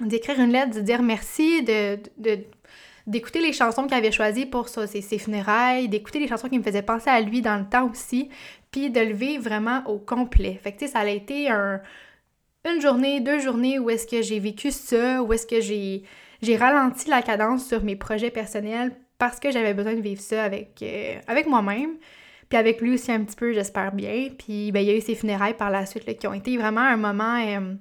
d'écrire 0.00 0.38
une 0.40 0.52
lettre, 0.52 0.74
de 0.74 0.80
dire 0.80 1.02
merci, 1.02 1.62
d'écouter 3.06 3.40
les 3.40 3.52
chansons 3.52 3.84
qu'il 3.84 3.94
avait 3.94 4.12
choisies 4.12 4.46
pour 4.46 4.68
ses, 4.68 5.00
ses 5.00 5.18
funérailles, 5.18 5.88
d'écouter 5.88 6.20
les 6.20 6.28
chansons 6.28 6.48
qui 6.48 6.58
me 6.58 6.64
faisaient 6.64 6.82
penser 6.82 7.10
à 7.10 7.20
lui 7.20 7.42
dans 7.42 7.58
le 7.58 7.68
temps 7.68 7.90
aussi, 7.90 8.28
puis 8.70 8.90
de 8.90 9.00
le 9.00 9.40
vraiment 9.40 9.82
au 9.86 9.98
complet. 9.98 10.60
Tu 10.64 10.72
sais, 10.78 10.86
ça 10.88 11.00
a 11.00 11.08
été 11.08 11.48
un, 11.50 11.80
une 12.64 12.80
journée, 12.80 13.20
deux 13.20 13.40
journées 13.40 13.78
où 13.78 13.90
est-ce 13.90 14.06
que 14.06 14.22
j'ai 14.22 14.38
vécu 14.38 14.70
ça, 14.70 15.22
où 15.22 15.32
est-ce 15.32 15.46
que 15.46 15.60
j'ai, 15.60 16.02
j'ai 16.42 16.56
ralenti 16.56 17.08
la 17.08 17.22
cadence 17.22 17.66
sur 17.66 17.84
mes 17.84 17.96
projets 17.96 18.30
personnels 18.30 18.92
parce 19.18 19.38
que 19.38 19.50
j'avais 19.50 19.74
besoin 19.74 19.94
de 19.94 20.00
vivre 20.00 20.20
ça 20.20 20.42
avec, 20.42 20.82
euh, 20.82 21.18
avec 21.26 21.46
moi-même. 21.46 21.96
Puis 22.48 22.58
avec 22.58 22.80
lui 22.80 22.94
aussi 22.94 23.10
un 23.12 23.24
petit 23.24 23.36
peu, 23.36 23.52
j'espère 23.52 23.92
bien. 23.92 24.28
Puis 24.38 24.72
ben, 24.72 24.80
il 24.80 24.86
y 24.86 24.90
a 24.90 24.96
eu 24.96 25.00
ses 25.00 25.14
funérailles 25.14 25.54
par 25.56 25.70
la 25.70 25.86
suite 25.86 26.18
qui 26.18 26.26
ont 26.26 26.34
été 26.34 26.56
vraiment 26.56 26.80
un 26.80 26.96
moment 26.96 27.38
euh, 27.38 27.74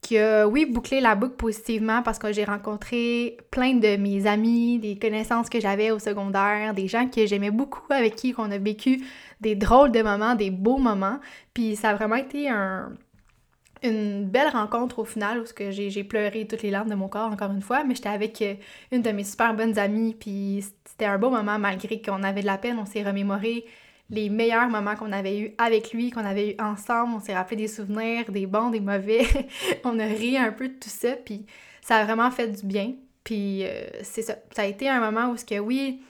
qui 0.00 0.18
a, 0.18 0.46
oui, 0.46 0.66
bouclé 0.66 1.00
la 1.00 1.14
boucle 1.14 1.34
positivement 1.34 2.02
parce 2.02 2.18
que 2.18 2.32
j'ai 2.32 2.44
rencontré 2.44 3.38
plein 3.50 3.74
de 3.74 3.96
mes 3.96 4.26
amis, 4.26 4.78
des 4.78 4.98
connaissances 4.98 5.48
que 5.48 5.60
j'avais 5.60 5.90
au 5.90 5.98
secondaire, 5.98 6.74
des 6.74 6.86
gens 6.86 7.08
que 7.08 7.26
j'aimais 7.26 7.50
beaucoup, 7.50 7.82
avec 7.90 8.14
qui 8.14 8.34
on 8.38 8.50
a 8.50 8.58
vécu 8.58 9.00
des 9.40 9.54
drôles 9.54 9.90
de 9.90 10.02
moments, 10.02 10.34
des 10.34 10.50
beaux 10.50 10.78
moments. 10.78 11.18
Puis 11.54 11.76
ça 11.76 11.90
a 11.90 11.94
vraiment 11.94 12.16
été 12.16 12.48
un, 12.48 12.92
une 13.82 14.24
belle 14.24 14.48
rencontre 14.48 14.98
au 14.98 15.04
final 15.04 15.40
où 15.40 15.44
j'ai 15.70 16.04
pleuré 16.04 16.46
toutes 16.46 16.62
les 16.62 16.70
larmes 16.70 16.88
de 16.88 16.94
mon 16.94 17.08
corps 17.08 17.30
encore 17.30 17.50
une 17.50 17.62
fois, 17.62 17.84
mais 17.84 17.94
j'étais 17.94 18.08
avec 18.08 18.42
euh, 18.42 18.54
une 18.92 19.02
de 19.02 19.10
mes 19.10 19.24
super 19.24 19.54
bonnes 19.54 19.78
amies, 19.78 20.14
puis 20.18 20.64
c'était 20.84 21.06
un 21.06 21.18
beau 21.18 21.30
moment 21.30 21.58
malgré 21.58 22.00
qu'on 22.00 22.22
avait 22.22 22.40
de 22.40 22.46
la 22.46 22.58
peine, 22.58 22.78
on 22.78 22.86
s'est 22.86 23.02
remémoré 23.02 23.64
les 24.10 24.30
meilleurs 24.30 24.68
moments 24.68 24.96
qu'on 24.96 25.12
avait 25.12 25.38
eu 25.38 25.54
avec 25.58 25.92
lui, 25.92 26.10
qu'on 26.10 26.24
avait 26.24 26.52
eu 26.52 26.62
ensemble, 26.62 27.14
on 27.14 27.20
s'est 27.20 27.34
rappelé 27.34 27.56
des 27.56 27.68
souvenirs, 27.68 28.30
des 28.30 28.46
bons, 28.46 28.70
des 28.70 28.80
mauvais, 28.80 29.26
on 29.84 29.98
a 29.98 30.04
ri 30.04 30.36
un 30.38 30.52
peu 30.52 30.68
de 30.68 30.74
tout 30.74 30.88
ça, 30.88 31.12
puis 31.12 31.44
ça 31.82 31.96
a 31.96 32.04
vraiment 32.04 32.30
fait 32.30 32.48
du 32.48 32.66
bien, 32.66 32.94
puis 33.22 33.64
euh, 33.64 33.86
c'est 34.02 34.22
ça, 34.22 34.36
ça 34.54 34.62
a 34.62 34.66
été 34.66 34.88
un 34.88 35.00
moment 35.00 35.30
où 35.30 35.36
ce 35.36 35.44
que 35.44 35.58
oui, 35.58 36.00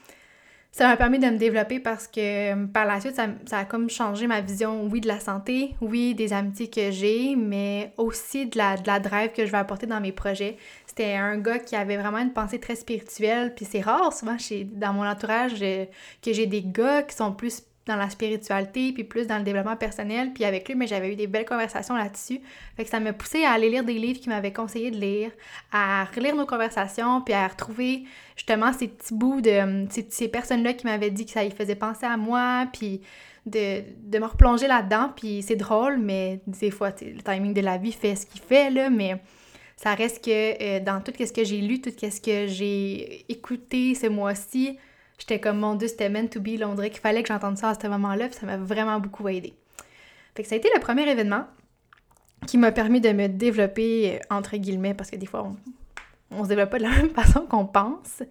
ça 0.71 0.87
m'a 0.87 0.97
permis 0.97 1.17
de 1.19 1.25
me 1.25 1.37
développer 1.37 1.79
parce 1.79 2.07
que 2.07 2.53
euh, 2.53 2.67
par 2.67 2.85
la 2.85 3.01
suite, 3.01 3.15
ça, 3.15 3.57
a 3.57 3.65
comme 3.65 3.89
changé 3.89 4.27
ma 4.27 4.39
vision, 4.41 4.85
oui, 4.85 5.01
de 5.01 5.07
la 5.07 5.19
santé, 5.19 5.75
oui, 5.81 6.13
des 6.13 6.31
amitiés 6.31 6.69
que 6.69 6.91
j'ai, 6.91 7.35
mais 7.35 7.91
aussi 7.97 8.45
de 8.45 8.57
la, 8.57 8.77
de 8.77 8.85
la 8.87 8.99
drive 8.99 9.31
que 9.31 9.45
je 9.45 9.51
vais 9.51 9.57
apporter 9.57 9.87
dans 9.87 9.99
mes 9.99 10.11
projets. 10.11 10.57
C'était 10.85 11.15
un 11.15 11.37
gars 11.37 11.59
qui 11.59 11.75
avait 11.75 11.97
vraiment 11.97 12.19
une 12.19 12.33
pensée 12.33 12.59
très 12.59 12.75
spirituelle, 12.75 13.55
puis 13.55 13.65
c'est 13.65 13.81
rare 13.81 14.13
souvent 14.13 14.37
chez, 14.37 14.63
dans 14.63 14.93
mon 14.93 15.05
entourage 15.05 15.55
euh, 15.61 15.85
que 16.21 16.33
j'ai 16.33 16.45
des 16.45 16.63
gars 16.63 17.03
qui 17.03 17.15
sont 17.15 17.33
plus 17.33 17.63
dans 17.89 17.97
la 17.97 18.09
spiritualité, 18.09 18.93
puis 18.93 19.03
plus 19.03 19.27
dans 19.27 19.37
le 19.37 19.43
développement 19.43 19.75
personnel. 19.75 20.31
Puis 20.33 20.45
avec 20.45 20.67
lui, 20.67 20.75
mais 20.75 20.87
j'avais 20.87 21.11
eu 21.11 21.15
des 21.15 21.27
belles 21.27 21.45
conversations 21.45 21.95
là-dessus. 21.95 22.39
Fait 22.77 22.83
que 22.83 22.89
ça 22.89 22.99
m'a 22.99 23.11
poussé 23.11 23.43
à 23.43 23.51
aller 23.51 23.69
lire 23.69 23.83
des 23.83 23.93
livres 23.93 24.19
qu'il 24.19 24.31
m'avait 24.31 24.53
conseillé 24.53 24.91
de 24.91 24.97
lire, 24.97 25.31
à 25.71 26.05
relire 26.05 26.35
nos 26.35 26.45
conversations, 26.45 27.21
puis 27.21 27.33
à 27.33 27.47
retrouver 27.47 28.03
justement 28.37 28.71
ces 28.71 28.87
petits 28.87 29.13
bouts 29.13 29.41
de 29.41 29.61
hum, 29.61 29.87
ces, 29.89 30.27
personnes-là 30.27 30.73
qui 30.73 30.85
m'avaient 30.85 31.11
dit 31.11 31.25
que 31.25 31.31
ça 31.31 31.43
y 31.43 31.51
faisait 31.51 31.75
penser 31.75 32.05
à 32.05 32.15
moi, 32.15 32.67
puis 32.71 33.01
de, 33.45 33.81
de 34.03 34.19
me 34.19 34.25
replonger 34.25 34.67
là-dedans. 34.67 35.11
Puis 35.15 35.41
c'est 35.41 35.55
drôle, 35.55 35.97
mais 35.97 36.39
des 36.47 36.71
fois, 36.71 36.91
le 37.01 37.21
timing 37.21 37.53
de 37.53 37.61
la 37.61 37.77
vie 37.77 37.91
fait 37.91 38.15
ce 38.15 38.25
qu'il 38.25 38.41
fait, 38.41 38.69
là, 38.69 38.89
mais 38.89 39.19
ça 39.75 39.95
reste 39.95 40.23
que 40.25 40.29
euh, 40.31 40.79
dans 40.79 41.01
tout 41.01 41.13
ce 41.17 41.31
que 41.31 41.43
j'ai 41.43 41.61
lu, 41.61 41.81
tout 41.81 41.89
ce 41.89 42.21
que 42.21 42.47
j'ai 42.47 43.25
écouté 43.31 43.95
ce 43.95 44.07
mois-ci, 44.07 44.77
j'étais 45.19 45.39
comme, 45.39 45.59
mon 45.59 45.75
Dieu, 45.75 45.87
c'était 45.87 46.09
meant 46.09 46.27
to 46.27 46.39
be, 46.39 46.57
là, 46.57 46.67
on 46.67 46.75
dirait 46.75 46.89
qu'il 46.89 47.01
fallait 47.01 47.21
que 47.21 47.27
j'entende 47.27 47.57
ça 47.57 47.69
à 47.69 47.75
ce 47.79 47.87
moment-là, 47.87 48.31
ça 48.31 48.45
m'a 48.45 48.57
vraiment 48.57 48.99
beaucoup 48.99 49.27
aidé. 49.27 49.53
Fait 50.35 50.43
que 50.43 50.49
ça 50.49 50.55
a 50.55 50.57
été 50.57 50.69
le 50.73 50.79
premier 50.79 51.07
événement 51.07 51.45
qui 52.47 52.57
m'a 52.57 52.71
permis 52.71 53.01
de 53.01 53.11
me 53.11 53.27
développer, 53.27 54.15
euh, 54.15 54.19
entre 54.35 54.57
guillemets, 54.57 54.93
parce 54.93 55.11
que 55.11 55.17
des 55.17 55.25
fois, 55.25 55.43
on, 55.43 55.55
on 56.31 56.43
se 56.43 56.49
développe 56.49 56.69
pas 56.69 56.77
de 56.77 56.83
la 56.83 56.89
même 56.97 57.09
façon 57.09 57.41
qu'on 57.41 57.65
pense. 57.65 58.23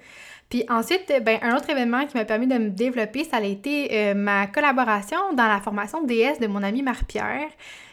Puis 0.49 0.65
ensuite, 0.71 1.13
ben, 1.23 1.39
un 1.43 1.57
autre 1.57 1.69
événement 1.69 2.07
qui 2.07 2.17
m'a 2.17 2.25
permis 2.25 2.47
de 2.47 2.57
me 2.57 2.71
développer, 2.71 3.25
ça 3.25 3.37
a 3.37 3.43
été 3.43 3.89
euh, 3.93 4.15
ma 4.15 4.47
collaboration 4.47 5.19
dans 5.35 5.47
la 5.47 5.61
formation 5.61 6.03
DS 6.05 6.39
de 6.41 6.47
mon 6.47 6.63
ami 6.63 6.83
Marie-Pierre. 6.83 7.51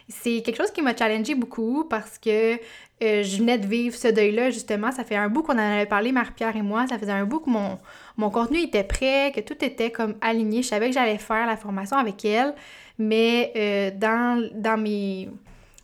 C'est 0.08 0.42
quelque 0.42 0.56
chose 0.56 0.70
qui 0.70 0.82
m'a 0.82 0.96
challengé 0.96 1.34
beaucoup 1.34 1.84
parce 1.84 2.18
que 2.18 2.58
euh, 3.02 3.22
je 3.22 3.36
venais 3.36 3.58
de 3.58 3.66
vivre 3.66 3.94
ce 3.94 4.08
deuil-là, 4.08 4.50
justement. 4.50 4.90
Ça 4.90 5.04
fait 5.04 5.16
un 5.16 5.28
bout 5.28 5.42
qu'on 5.42 5.54
en 5.54 5.58
avait 5.58 5.86
parlé, 5.86 6.12
Marie-Pierre 6.12 6.56
et 6.56 6.62
moi. 6.62 6.86
Ça 6.86 6.98
faisait 6.98 7.12
un 7.12 7.26
bout 7.26 7.40
que 7.40 7.50
mon, 7.50 7.78
mon 8.16 8.30
contenu 8.30 8.58
était 8.58 8.84
prêt, 8.84 9.32
que 9.34 9.40
tout 9.40 9.62
était 9.62 9.90
comme 9.90 10.14
aligné. 10.20 10.62
Je 10.62 10.68
savais 10.68 10.88
que 10.88 10.94
j'allais 10.94 11.18
faire 11.18 11.46
la 11.46 11.56
formation 11.56 11.98
avec 11.98 12.24
elle, 12.24 12.54
mais 12.98 13.52
euh, 13.56 13.90
dans, 13.94 14.48
dans 14.54 14.78
mes 14.78 15.28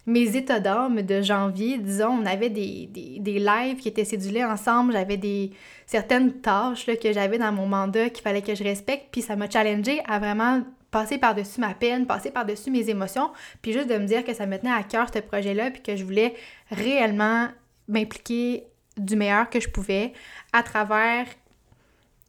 mes 0.07 0.37
états 0.37 0.59
d'âme 0.59 1.03
de 1.03 1.23
janvier, 1.23 1.79
disons, 1.79 2.19
on 2.23 2.27
avait 2.27 2.51
des, 2.51 2.89
des, 2.93 3.39
lives 3.39 3.77
qui 3.77 3.89
étaient 3.89 4.05
cédulés 4.05 4.45
ensemble, 4.45 4.93
j'avais 4.93 5.17
des 5.17 5.53
certaines 5.87 6.41
tâches 6.41 6.87
que 6.87 7.13
j'avais 7.13 7.39
dans 7.39 7.53
mon 7.53 7.67
mandat 7.67 8.11
qu'il 8.11 8.23
fallait 8.23 8.43
que 8.43 8.55
je 8.55 8.65
respecte, 8.65 9.07
puis 9.13 9.23
ça 9.23 9.37
m'a 9.37 9.49
challengé 9.49 10.01
à 10.09 10.19
vraiment 10.19 10.63
passer 10.93 11.19
par-dessus 11.19 11.61
ma 11.61 11.75
peine, 11.75 12.07
passer 12.07 12.31
par-dessus 12.31 12.71
mes 12.71 12.89
émotions, 12.89 13.33
puis 13.61 13.73
juste 13.73 13.89
de 13.89 13.97
me 13.99 14.07
dire 14.07 14.25
que 14.25 14.35
ça 14.35 14.47
me 14.47 14.57
tenait 14.57 14.71
à 14.73 14.85
cœur 14.85 15.09
ce 15.13 15.19
projet-là, 15.19 15.73
puis 15.73 15.83
que 15.83 15.97
je 15.97 16.05
voulais 16.05 16.35
réellement 16.71 17.49
m'impliquer 17.89 18.65
du 18.97 19.17
meilleur 19.17 19.51
que 19.51 19.59
je 19.59 19.69
pouvais 19.69 20.13
à 20.53 20.63
travers 20.63 21.27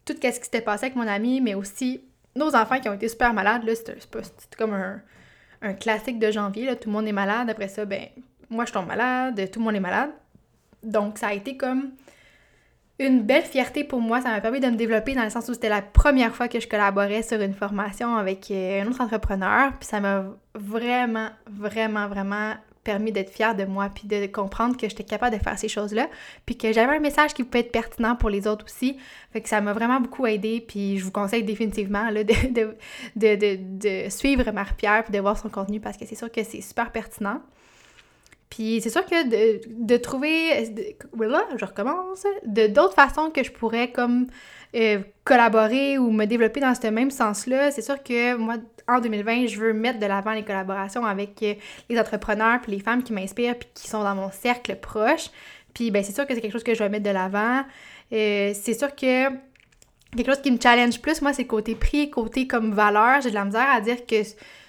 tout 0.05 0.13
ce 0.13 0.19
qui 0.19 0.31
s'était 0.31 0.61
passé 0.61 0.85
avec 0.85 0.95
mon 0.95 1.07
ami, 1.07 1.41
mais 1.41 1.53
aussi 1.53 2.01
nos 2.35 2.55
enfants 2.55 2.79
qui 2.79 2.89
ont 2.89 2.93
été 2.93 3.07
super 3.09 3.33
malades, 3.33 3.63
là, 3.63 3.75
c'était 3.75 3.95
comme 4.57 4.73
un 4.73 5.73
classique 5.73 6.17
de 6.17 6.31
janvier, 6.31 6.75
tout 6.75 6.89
le 6.89 6.93
monde 6.93 7.07
est 7.07 7.13
malade. 7.13 7.49
Après 7.49 7.67
ça, 7.67 7.85
ben, 7.85 8.07
moi 8.49 8.65
je 8.65 8.71
tombe 8.71 8.87
malade, 8.87 9.49
tout 9.51 9.59
le 9.59 9.65
monde 9.65 9.75
est 9.75 9.81
malade. 9.81 10.11
Donc 10.83 11.17
ça 11.17 11.27
a 11.27 11.33
été 11.33 11.55
comme 11.57 11.91
une 12.99 13.21
belle 13.21 13.43
fierté 13.43 13.83
pour 13.83 13.99
moi. 13.99 14.21
Ça 14.21 14.29
m'a 14.29 14.41
permis 14.41 14.59
de 14.59 14.67
me 14.67 14.75
développer 14.75 15.15
dans 15.15 15.23
le 15.23 15.29
sens 15.29 15.49
où 15.49 15.53
c'était 15.53 15.69
la 15.69 15.81
première 15.81 16.35
fois 16.35 16.47
que 16.47 16.59
je 16.59 16.67
collaborais 16.67 17.23
sur 17.23 17.39
une 17.41 17.53
formation 17.53 18.15
avec 18.15 18.49
euh, 18.51 18.83
un 18.83 18.87
autre 18.87 19.01
entrepreneur. 19.01 19.71
Puis 19.79 19.87
ça 19.87 19.99
m'a 19.99 20.25
vraiment, 20.55 21.29
vraiment, 21.47 22.07
vraiment 22.07 22.53
permis 22.83 23.11
d'être 23.11 23.31
fière 23.31 23.55
de 23.55 23.63
moi, 23.63 23.89
puis 23.93 24.07
de 24.07 24.27
comprendre 24.27 24.77
que 24.77 24.87
j'étais 24.89 25.03
capable 25.03 25.37
de 25.37 25.41
faire 25.41 25.57
ces 25.57 25.67
choses-là, 25.67 26.09
puis 26.45 26.57
que 26.57 26.73
j'avais 26.73 26.97
un 26.97 26.99
message 26.99 27.33
qui 27.33 27.43
pouvait 27.43 27.61
être 27.61 27.71
pertinent 27.71 28.15
pour 28.15 28.29
les 28.29 28.45
autres 28.45 28.65
aussi. 28.65 28.97
Fait 29.31 29.41
que 29.41 29.49
ça 29.49 29.61
m'a 29.61 29.73
vraiment 29.73 29.99
beaucoup 29.99 30.25
aidé, 30.25 30.63
puis 30.65 30.97
je 30.97 31.03
vous 31.03 31.11
conseille 31.11 31.43
définitivement 31.43 32.09
de, 33.15 34.09
suivre 34.09 34.51
Marie-Pierre, 34.51 35.03
puis 35.03 35.13
de 35.13 35.19
voir 35.19 35.37
son 35.37 35.49
contenu, 35.49 35.79
parce 35.79 35.97
que 35.97 36.05
c'est 36.05 36.15
sûr 36.15 36.31
que 36.31 36.43
c'est 36.43 36.61
super 36.61 36.91
pertinent. 36.91 37.41
Puis 38.53 38.81
c'est 38.81 38.91
sûr 38.91 39.03
que 39.03 39.27
de, 39.27 39.61
de 39.67 39.97
trouver, 39.97 40.71
voilà, 41.11 41.43
je 41.57 41.65
recommence, 41.65 42.23
de 42.45 42.67
d'autres 42.67 42.93
façons 42.93 43.31
que 43.31 43.43
je 43.43 43.51
pourrais 43.51 43.91
comme 43.91 44.27
euh, 44.75 44.99
collaborer 45.23 45.97
ou 45.97 46.11
me 46.11 46.25
développer 46.25 46.59
dans 46.59 46.75
ce 46.75 46.85
même 46.85 47.09
sens-là, 47.09 47.71
c'est 47.71 47.81
sûr 47.81 48.03
que 48.03 48.35
moi, 48.35 48.57
en 48.87 48.99
2020, 48.99 49.47
je 49.47 49.59
veux 49.59 49.73
mettre 49.73 49.97
de 49.97 50.05
l'avant 50.05 50.33
les 50.33 50.43
collaborations 50.43 51.03
avec 51.03 51.41
euh, 51.41 51.55
les 51.89 51.99
entrepreneurs 51.99 52.61
puis 52.61 52.73
les 52.73 52.79
femmes 52.79 53.01
qui 53.01 53.11
m'inspirent 53.11 53.57
puis 53.57 53.69
qui 53.73 53.87
sont 53.87 54.03
dans 54.03 54.13
mon 54.13 54.29
cercle 54.29 54.75
proche. 54.75 55.31
Puis 55.73 55.89
ben 55.89 56.03
c'est 56.03 56.13
sûr 56.13 56.27
que 56.27 56.35
c'est 56.35 56.41
quelque 56.41 56.51
chose 56.51 56.63
que 56.63 56.75
je 56.75 56.79
vais 56.83 56.89
mettre 56.89 57.05
de 57.05 57.09
l'avant. 57.09 57.63
Euh, 58.11 58.51
c'est 58.53 58.77
sûr 58.77 58.95
que 58.95 59.29
quelque 60.15 60.27
chose 60.27 60.43
qui 60.43 60.51
me 60.51 60.59
challenge 60.61 61.01
plus, 61.01 61.23
moi, 61.23 61.33
c'est 61.33 61.45
côté 61.45 61.73
prix, 61.73 62.11
côté 62.11 62.45
comme 62.45 62.71
valeur. 62.71 63.19
J'ai 63.21 63.31
de 63.31 63.35
la 63.35 63.45
misère 63.45 63.67
à 63.71 63.81
dire 63.81 64.05
que 64.05 64.17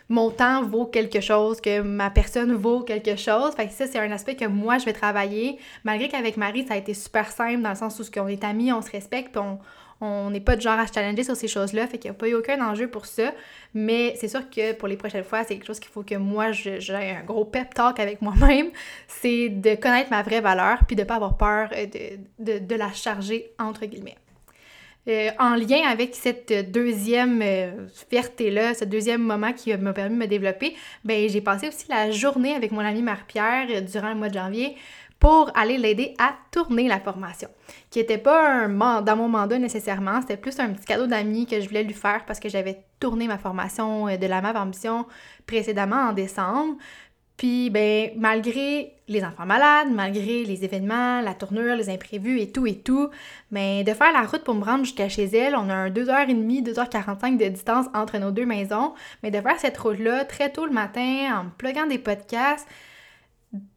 mon 0.09 0.31
temps 0.31 0.63
vaut 0.63 0.87
quelque 0.87 1.21
chose, 1.21 1.61
que 1.61 1.81
ma 1.81 2.11
personne 2.11 2.53
vaut 2.53 2.81
quelque 2.81 3.17
chose. 3.17 3.55
Fait 3.55 3.67
que 3.67 3.73
ça, 3.73 3.87
c'est 3.87 3.99
un 3.99 4.11
aspect 4.13 4.37
que 4.37 4.47
moi, 4.47 4.79
je 4.79 4.85
vais 4.85 4.93
travailler. 4.93 5.59
Malgré 5.85 6.09
qu'avec 6.09 6.37
Marie, 6.37 6.67
ça 6.67 6.75
a 6.75 6.77
été 6.77 6.95
super 6.95 7.31
simple 7.31 7.63
dans 7.63 7.71
le 7.71 7.77
sens 7.77 7.99
où 7.99 8.05
on 8.19 8.29
est 8.29 8.45
amis, 8.45 8.73
on 8.73 8.83
se 8.83 8.91
respecte, 8.91 9.37
on, 9.37 9.59
on 10.01 10.31
n'est 10.31 10.41
pas 10.41 10.57
de 10.57 10.61
genre 10.61 10.79
à 10.79 10.87
se 10.87 10.93
challenger 10.93 11.25
sur 11.25 11.37
ces 11.37 11.49
choses-là, 11.49 11.87
fait 11.87 11.99
qu'il 11.99 12.11
n'y 12.11 12.17
a 12.17 12.19
pas 12.19 12.29
eu 12.29 12.35
aucun 12.35 12.61
enjeu 12.61 12.89
pour 12.89 13.07
ça. 13.07 13.33
Mais 13.73 14.15
c'est 14.17 14.29
sûr 14.29 14.49
que 14.51 14.73
pour 14.73 14.89
les 14.89 14.97
prochaines 14.97 15.25
fois, 15.25 15.45
c'est 15.45 15.55
quelque 15.55 15.67
chose 15.67 15.81
qu'il 15.81 15.91
faut 15.91 16.03
que 16.03 16.17
moi, 16.17 16.53
j'ai 16.53 16.79
un 16.95 17.25
gros 17.25 17.45
pep 17.45 17.75
talk 17.75 17.99
avec 17.99 18.21
moi-même. 18.23 18.69
C'est 19.09 19.49
de 19.49 19.75
connaître 19.75 20.11
ma 20.11 20.23
vraie 20.23 20.41
valeur, 20.41 20.79
puis 20.87 20.97
de 20.97 21.03
ne 21.03 21.07
pas 21.07 21.17
avoir 21.17 21.37
peur 21.37 21.71
de, 22.39 22.75
la 22.75 22.93
charger, 22.93 23.53
entre 23.59 23.87
guillemets. 23.87 24.17
Euh, 25.07 25.31
en 25.39 25.55
lien 25.55 25.83
avec 25.87 26.15
cette 26.15 26.71
deuxième 26.71 27.43
euh, 27.43 27.89
fierté-là, 28.09 28.73
ce 28.73 28.87
deuxième 28.87 29.23
moment 29.23 29.53
qui 29.53 29.77
m'a 29.77 29.93
permis 29.93 30.17
de 30.17 30.21
me 30.21 30.27
développer, 30.27 30.75
ben 31.05 31.29
j'ai 31.29 31.43
passé 31.43 31.69
aussi 31.69 31.87
la 31.91 32.11
journée 32.11 32.55
avec 32.55 32.73
mon 32.73 32.81
ami 32.81 33.03
Marie-Pierre 33.03 33.67
euh, 33.69 33.81
durant 33.83 34.09
le 34.09 34.15
mois 34.15 34.31
de 34.31 34.35
janvier 34.35 34.77
pour 35.25 35.51
aller 35.55 35.79
l'aider 35.79 36.15
à 36.19 36.35
tourner 36.51 36.89
la 36.89 37.01
formation, 37.01 37.49
qui 37.91 37.99
n'était 37.99 38.19
pas 38.19 38.67
un 38.67 39.01
dans 39.01 39.17
mon 39.17 39.29
mandat 39.29 39.59
nécessairement, 39.59 40.21
c'était 40.21 40.37
plus 40.37 40.59
un 40.61 40.71
petit 40.71 40.85
cadeau 40.85 41.07
d'amis 41.07 41.47
que 41.47 41.61
je 41.61 41.67
voulais 41.67 41.83
lui 41.83 41.95
faire 41.95 42.25
parce 42.27 42.41
que 42.41 42.49
j'avais 42.49 42.85
tourné 43.01 43.27
ma 43.27 43.39
formation 43.39 44.09
euh, 44.09 44.17
de 44.17 44.27
la 44.27 44.43
MAV 44.43 44.57
Ambition 44.57 45.07
précédemment 45.47 46.09
en 46.09 46.13
décembre. 46.13 46.77
Puis, 47.37 47.69
ben, 47.71 48.11
malgré 48.17 48.95
les 49.09 49.25
enfants 49.25 49.45
malades, 49.45 49.89
malgré 49.91 50.45
les 50.45 50.65
événements, 50.65 51.21
la 51.21 51.35
tournure, 51.35 51.75
les 51.75 51.91
imprévus 51.91 52.41
et 52.41 52.53
tout 52.53 52.67
et 52.67 52.77
tout, 52.77 53.11
mais 53.51 53.83
ben, 53.83 53.93
de 53.93 53.99
faire 53.99 54.13
la 54.13 54.23
route 54.23 54.45
pour 54.45 54.55
me 54.55 54.65
rendre 54.65 54.85
jusqu'à 54.85 55.09
chez 55.09 55.25
elle, 55.25 55.57
on 55.57 55.69
a 55.69 55.75
un 55.75 55.91
2h30, 55.91 56.65
2h45 56.65 57.37
de 57.37 57.49
distance 57.49 57.87
entre 57.93 58.19
nos 58.19 58.31
deux 58.31 58.47
maisons, 58.47 58.95
mais 59.23 59.31
de 59.31 59.41
faire 59.41 59.59
cette 59.59 59.77
route-là 59.77 60.25
très 60.25 60.51
tôt 60.51 60.65
le 60.65 60.73
matin 60.73 61.41
en 61.41 61.45
me 61.45 61.51
pluguant 61.51 61.87
des 61.87 61.99
podcasts, 61.99 62.69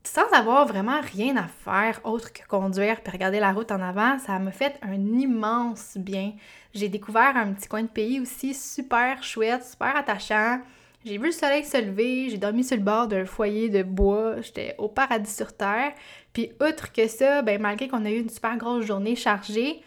sans 0.04 0.28
avoir 0.34 0.66
vraiment 0.66 1.02
rien 1.02 1.36
à 1.38 1.48
faire 1.48 2.00
autre 2.04 2.34
que 2.34 2.46
conduire 2.48 3.02
puis 3.02 3.12
regarder 3.12 3.40
la 3.40 3.52
route 3.52 3.72
en 3.72 3.82
avant, 3.82 4.18
ça 4.20 4.40
m'a 4.40 4.52
fait 4.52 4.80
un 4.82 4.96
immense 4.96 5.98
bien. 5.98 6.34
J'ai 6.74 6.90
découvert 6.90 7.36
un 7.36 7.54
petit 7.54 7.68
coin 7.68 7.84
de 7.84 7.88
pays 7.88 8.20
aussi 8.20 8.54
super 8.54 9.24
chouette, 9.24 9.64
super 9.64 9.96
attachant. 9.96 10.60
J'ai 11.06 11.18
vu 11.18 11.28
le 11.28 11.32
soleil 11.32 11.64
se 11.64 11.78
lever, 11.78 12.30
j'ai 12.30 12.38
dormi 12.38 12.64
sur 12.64 12.76
le 12.76 12.84
bord 12.84 13.08
d'un 13.08 13.26
foyer 13.26 13.70
de 13.70 13.84
bois, 13.84 14.42
j'étais 14.42 14.76
au 14.78 14.90
paradis 14.90 15.32
sur 15.32 15.56
terre. 15.56 15.94
Puis 16.34 16.52
outre 16.62 16.92
que 16.92 17.08
ça, 17.08 17.42
ben 17.42 17.62
malgré 17.62 17.88
qu'on 17.88 18.04
a 18.04 18.10
eu 18.10 18.20
une 18.20 18.30
super 18.30 18.58
grosse 18.58 18.86
journée 18.86 19.16
chargée, 19.16 19.82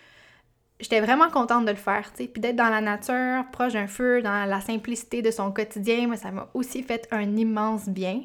j'étais 0.78 1.00
vraiment 1.00 1.28
contente 1.28 1.66
de 1.66 1.70
le 1.70 1.76
faire, 1.76 2.12
tu. 2.12 2.26
Puis 2.26 2.40
d'être 2.40 2.56
dans 2.56 2.70
la 2.70 2.80
nature, 2.80 3.44
proche 3.52 3.74
d'un 3.74 3.86
feu, 3.86 4.22
dans 4.22 4.48
la 4.48 4.60
simplicité 4.60 5.20
de 5.20 5.30
son 5.30 5.52
quotidien, 5.52 6.14
ça 6.16 6.30
m'a 6.30 6.48
aussi 6.54 6.82
fait 6.82 7.06
un 7.10 7.36
immense 7.36 7.88
bien. 7.88 8.22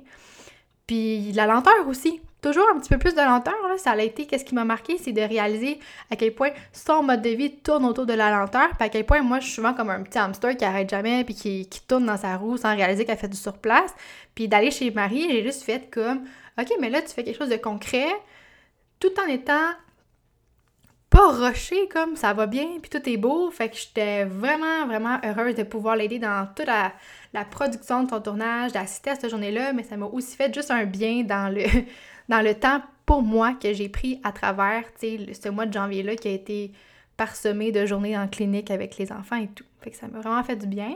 Puis 0.88 1.32
la 1.34 1.48
lenteur 1.48 1.88
aussi. 1.88 2.22
Toujours 2.46 2.68
un 2.72 2.78
petit 2.78 2.90
peu 2.90 3.00
plus 3.00 3.16
de 3.16 3.22
lenteur, 3.22 3.56
ça 3.78 3.94
a 3.94 4.02
été, 4.04 4.28
qu'est-ce 4.28 4.46
qui 4.46 4.54
m'a 4.54 4.66
marqué, 4.66 5.00
c'est 5.00 5.12
de 5.12 5.22
réaliser 5.22 5.80
à 6.12 6.16
quel 6.16 6.32
point 6.32 6.52
son 6.74 7.02
mode 7.02 7.24
de 7.24 7.32
vie 7.32 7.56
tourne 7.56 7.84
autour 7.86 8.06
de 8.06 8.14
la 8.14 8.30
lenteur, 8.30 8.70
puis 8.78 8.86
à 8.86 8.90
quel 8.90 9.04
point 9.04 9.24
moi 9.24 9.40
je 9.40 9.46
suis 9.46 9.56
souvent 9.56 9.74
comme 9.74 9.90
un 9.90 10.04
petit 10.04 10.20
hamster 10.20 10.56
qui 10.56 10.64
arrête 10.64 10.88
jamais, 10.88 11.24
puis 11.24 11.34
qui, 11.34 11.68
tourne 11.88 12.06
dans 12.06 12.18
sa 12.18 12.38
roue 12.38 12.56
sans 12.58 12.76
réaliser 12.76 13.04
qu'elle 13.04 13.18
fait 13.18 13.30
du 13.30 13.36
surplace. 13.36 13.92
Puis 14.36 14.48
d'aller 14.48 14.70
chez 14.70 14.92
Marie, 14.92 15.26
j'ai 15.28 15.42
juste 15.42 15.64
fait 15.64 15.90
comme, 15.92 16.26
ok, 16.62 16.70
mais 16.80 16.92
là 16.92 17.02
tu 17.02 17.08
fais 17.08 17.24
quelque 17.24 17.40
chose 17.40 17.50
de 17.50 17.56
concret, 17.56 18.14
tout 19.00 19.20
en 19.20 19.28
étant 19.28 19.72
pas 21.10 21.32
rushé 21.32 21.88
comme 21.88 22.16
ça 22.16 22.34
va 22.34 22.46
bien, 22.46 22.68
puis 22.80 22.92
tout 22.92 23.10
est 23.10 23.18
beau. 23.18 23.50
Fait 23.50 23.70
que 23.70 23.76
j'étais 23.76 24.24
vraiment, 24.26 24.86
vraiment 24.86 25.18
heureuse 25.24 25.56
de 25.56 25.64
pouvoir 25.64 25.96
l'aider 25.96 26.20
dans 26.20 26.48
toute 26.56 26.68
la, 26.68 26.94
la, 27.34 27.44
production 27.44 28.04
de 28.04 28.10
son 28.12 28.22
tournage, 28.22 28.72
d'assister 28.72 29.10
à 29.10 29.16
cette 29.16 29.32
journée-là, 29.32 29.74
mais 29.74 29.82
ça 29.82 29.98
m'a 29.98 30.06
aussi 30.06 30.36
fait 30.36 30.54
juste 30.54 30.70
un 30.70 30.86
bien 30.86 31.24
dans 31.24 31.52
le, 31.52 31.64
dans 32.30 32.42
le 32.42 32.56
temps 32.56 32.82
pour 33.06 33.22
moi 33.22 33.54
que 33.54 33.74
j'ai 33.74 33.90
pris 33.90 34.20
à 34.24 34.32
travers, 34.32 34.84
ce 35.00 35.50
mois 35.50 35.66
de 35.66 35.74
janvier-là 35.74 36.16
qui 36.16 36.28
a 36.28 36.32
été 36.32 36.72
parsemé 37.18 37.72
de 37.72 37.86
journées 37.86 38.18
en 38.18 38.28
clinique 38.28 38.72
avec 38.72 38.98
les 38.98 39.12
enfants 39.12 39.38
et 39.38 39.48
tout. 39.48 39.66
Fait 39.82 39.92
que 39.92 39.98
ça 39.98 40.08
m'a 40.08 40.20
vraiment 40.20 40.44
fait 40.44 40.56
du 40.56 40.68
bien. 40.68 40.96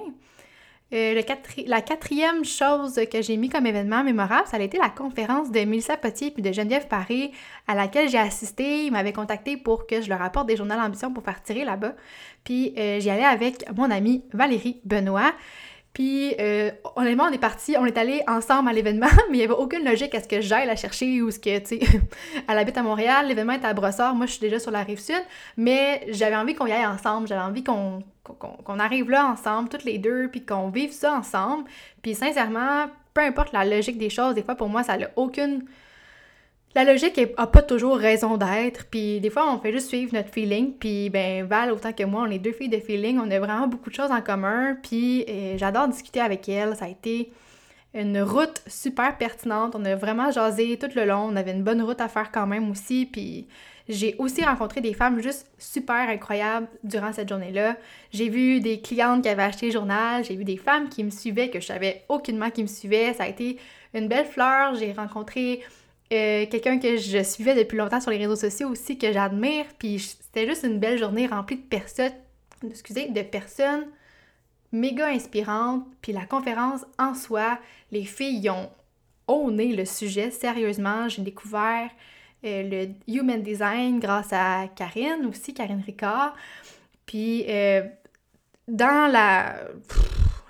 Euh, 0.92 1.22
la 1.68 1.82
quatrième 1.82 2.44
chose 2.44 3.00
que 3.12 3.22
j'ai 3.22 3.38
mis 3.38 3.48
comme 3.48 3.68
événement 3.68 4.04
mémorable, 4.04 4.48
ça 4.48 4.58
a 4.58 4.60
été 4.60 4.80
la 4.80 4.90
conférence 4.90 5.52
de 5.52 5.60
Mélissa 5.60 5.98
Potier 5.98 6.34
et 6.36 6.42
de 6.42 6.52
Geneviève 6.52 6.88
Paré 6.88 7.32
à 7.68 7.76
laquelle 7.76 8.10
j'ai 8.10 8.18
assisté. 8.18 8.86
Ils 8.86 8.92
m'avaient 8.92 9.14
contacté 9.14 9.56
pour 9.56 9.86
que 9.86 10.02
je 10.02 10.10
leur 10.10 10.22
apporte 10.24 10.48
des 10.48 10.58
journaux 10.58 10.76
d'ambition 10.76 11.14
pour 11.14 11.24
faire 11.24 11.44
tirer 11.44 11.64
là-bas. 11.64 11.94
Puis 12.44 12.74
euh, 12.76 13.00
j'y 13.00 13.12
allais 13.12 13.24
avec 13.24 13.72
mon 13.76 13.92
amie 13.92 14.24
Valérie 14.34 14.82
Benoît. 14.84 15.34
Puis, 16.00 16.34
euh, 16.40 16.72
honnêtement, 16.96 17.26
on 17.26 17.34
est 17.34 17.38
parti, 17.38 17.76
on 17.78 17.86
est 17.86 17.98
allé 17.98 18.24
ensemble 18.26 18.70
à 18.70 18.72
l'événement, 18.72 19.10
mais 19.30 19.36
il 19.36 19.40
n'y 19.40 19.44
avait 19.44 19.52
aucune 19.52 19.84
logique 19.84 20.16
à 20.16 20.22
ce 20.22 20.30
que 20.30 20.40
j'aille 20.40 20.66
la 20.66 20.78
chercher 20.78 21.22
ou 21.22 21.30
ce 21.30 21.40
que, 21.40 21.60
tu 21.60 21.78
sais, 21.78 21.80
elle 22.48 22.58
habite 22.58 22.78
à 22.78 22.84
Montréal, 22.84 23.28
l'événement 23.28 23.52
est 23.52 23.66
à 23.66 23.74
Brossard, 23.74 24.16
moi 24.16 24.26
je 24.26 24.32
suis 24.32 24.40
déjà 24.40 24.60
sur 24.60 24.72
la 24.72 24.82
rive 24.82 25.02
sud, 25.02 25.22
mais 25.58 26.08
j'avais 26.08 26.38
envie 26.38 26.56
qu'on 26.56 26.68
y 26.68 26.72
aille 26.72 26.86
ensemble, 26.86 27.28
j'avais 27.28 27.42
envie 27.42 27.66
qu'on 27.66 28.80
arrive 28.80 29.10
là 29.10 29.28
ensemble, 29.28 29.68
toutes 29.68 29.84
les 29.84 29.98
deux, 29.98 30.30
puis 30.30 30.46
qu'on 30.46 30.70
vive 30.70 30.94
ça 30.94 31.16
ensemble. 31.16 31.66
Puis 32.02 32.16
sincèrement, 32.16 32.86
peu 33.14 33.20
importe 33.20 33.52
la 33.52 33.66
logique 33.66 33.98
des 33.98 34.10
choses, 34.10 34.36
des 34.36 34.44
fois 34.44 34.56
pour 34.56 34.70
moi, 34.70 34.84
ça 34.84 34.96
n'a 34.96 35.10
aucune 35.18 35.66
la 36.76 36.84
logique 36.84 37.20
n'a 37.38 37.48
pas 37.48 37.62
toujours 37.62 37.98
raison 37.98 38.38
d'être, 38.38 38.86
puis 38.86 39.20
des 39.20 39.30
fois 39.30 39.52
on 39.52 39.60
fait 39.60 39.72
juste 39.72 39.88
suivre 39.88 40.14
notre 40.14 40.30
feeling, 40.30 40.74
puis 40.74 41.10
ben 41.10 41.46
Val 41.46 41.72
autant 41.72 41.94
que 41.94 42.04
moi, 42.04 42.26
on 42.28 42.32
est 42.32 42.40
deux 42.40 42.52
filles 42.52 42.70
de 42.70 42.80
feeling, 42.80 43.20
on 43.20 43.30
a 43.32 43.40
vraiment 43.40 43.68
beaucoup 43.68 43.90
de 43.90 43.96
choses 43.96 44.12
en 44.12 44.22
commun, 44.22 44.78
puis 44.82 45.26
euh, 45.28 45.58
j'adore 45.58 45.88
discuter 45.88 46.22
avec 46.22 46.48
elle, 46.48 46.76
ça 46.76 46.86
a 46.86 46.90
été 46.90 47.32
une 47.96 48.22
route 48.22 48.62
super 48.68 49.18
pertinente, 49.18 49.76
on 49.76 49.84
a 49.84 49.96
vraiment 49.96 50.30
jasé 50.30 50.78
tout 50.78 50.90
le 50.96 51.06
long, 51.06 51.30
on 51.32 51.36
avait 51.36 51.52
une 51.52 51.64
bonne 51.64 51.82
route 51.82 52.00
à 52.02 52.08
faire 52.08 52.32
quand 52.32 52.46
même 52.46 52.70
aussi, 52.70 53.08
puis 53.12 53.48
j'ai 53.88 54.16
aussi 54.20 54.46
rencontré 54.46 54.80
des 54.82 54.94
femmes 54.94 55.20
juste 55.20 55.48
super 55.58 56.08
incroyables 56.08 56.68
durant 56.84 57.12
cette 57.12 57.28
journée-là. 57.28 57.76
J'ai 58.12 58.30
vu 58.30 58.60
des 58.60 58.80
clientes 58.80 59.24
qui 59.24 59.30
avaient 59.30 59.42
acheté 59.42 59.66
le 59.66 59.72
journal, 59.72 60.24
j'ai 60.24 60.36
vu 60.36 60.44
des 60.44 60.58
femmes 60.58 60.90
qui 60.90 61.04
me 61.04 61.10
suivaient 61.10 61.50
que 61.50 61.60
je 61.60 61.66
savais 61.66 62.04
aucunement 62.10 62.52
qui 62.52 62.62
me 62.62 62.68
suivaient, 62.68 63.14
ça 63.16 63.24
a 63.24 63.28
été 63.28 63.58
une 63.96 64.08
belle 64.08 64.28
fleur, 64.28 64.76
j'ai 64.76 64.94
rencontré 64.94 65.62
euh, 66.12 66.46
quelqu'un 66.48 66.80
que 66.80 66.98
je 66.98 67.24
suivais 67.24 67.56
depuis 67.56 67.78
longtemps 67.78 68.02
sur 68.02 68.12
les 68.12 68.18
réseaux 68.18 68.36
sociaux 68.36 68.70
aussi, 68.70 68.98
que 68.98 69.12
j'admire. 69.12 69.66
Puis 69.78 70.00
c'était 70.00 70.48
juste 70.48 70.64
une 70.64 70.80
belle 70.80 70.98
journée 70.98 71.28
remplie 71.28 71.58
de 71.58 71.62
personnes, 71.62 72.14
excusez, 72.64 73.10
de 73.10 73.22
personnes 73.22 73.86
méga 74.72 75.08
inspirantes. 75.08 75.86
Puis 76.02 76.14
la 76.14 76.26
conférence 76.26 76.86
en 76.98 77.14
soi, 77.14 77.60
les 77.92 78.06
filles 78.06 78.50
ont 78.50 78.70
owné 79.28 79.76
le 79.76 79.86
sujet 79.86 80.32
sérieusement. 80.32 81.10
J'ai 81.10 81.22
découvert 81.22 81.90
euh, 82.46 82.64
le 82.64 83.14
Human 83.14 83.42
Design 83.42 84.00
grâce 84.00 84.32
à 84.32 84.68
Karine 84.76 85.26
aussi, 85.30 85.54
Karine 85.54 85.84
Ricard. 85.86 86.36
Puis 87.06 87.46
euh, 87.48 87.84
dans 88.68 89.12
la 89.12 89.56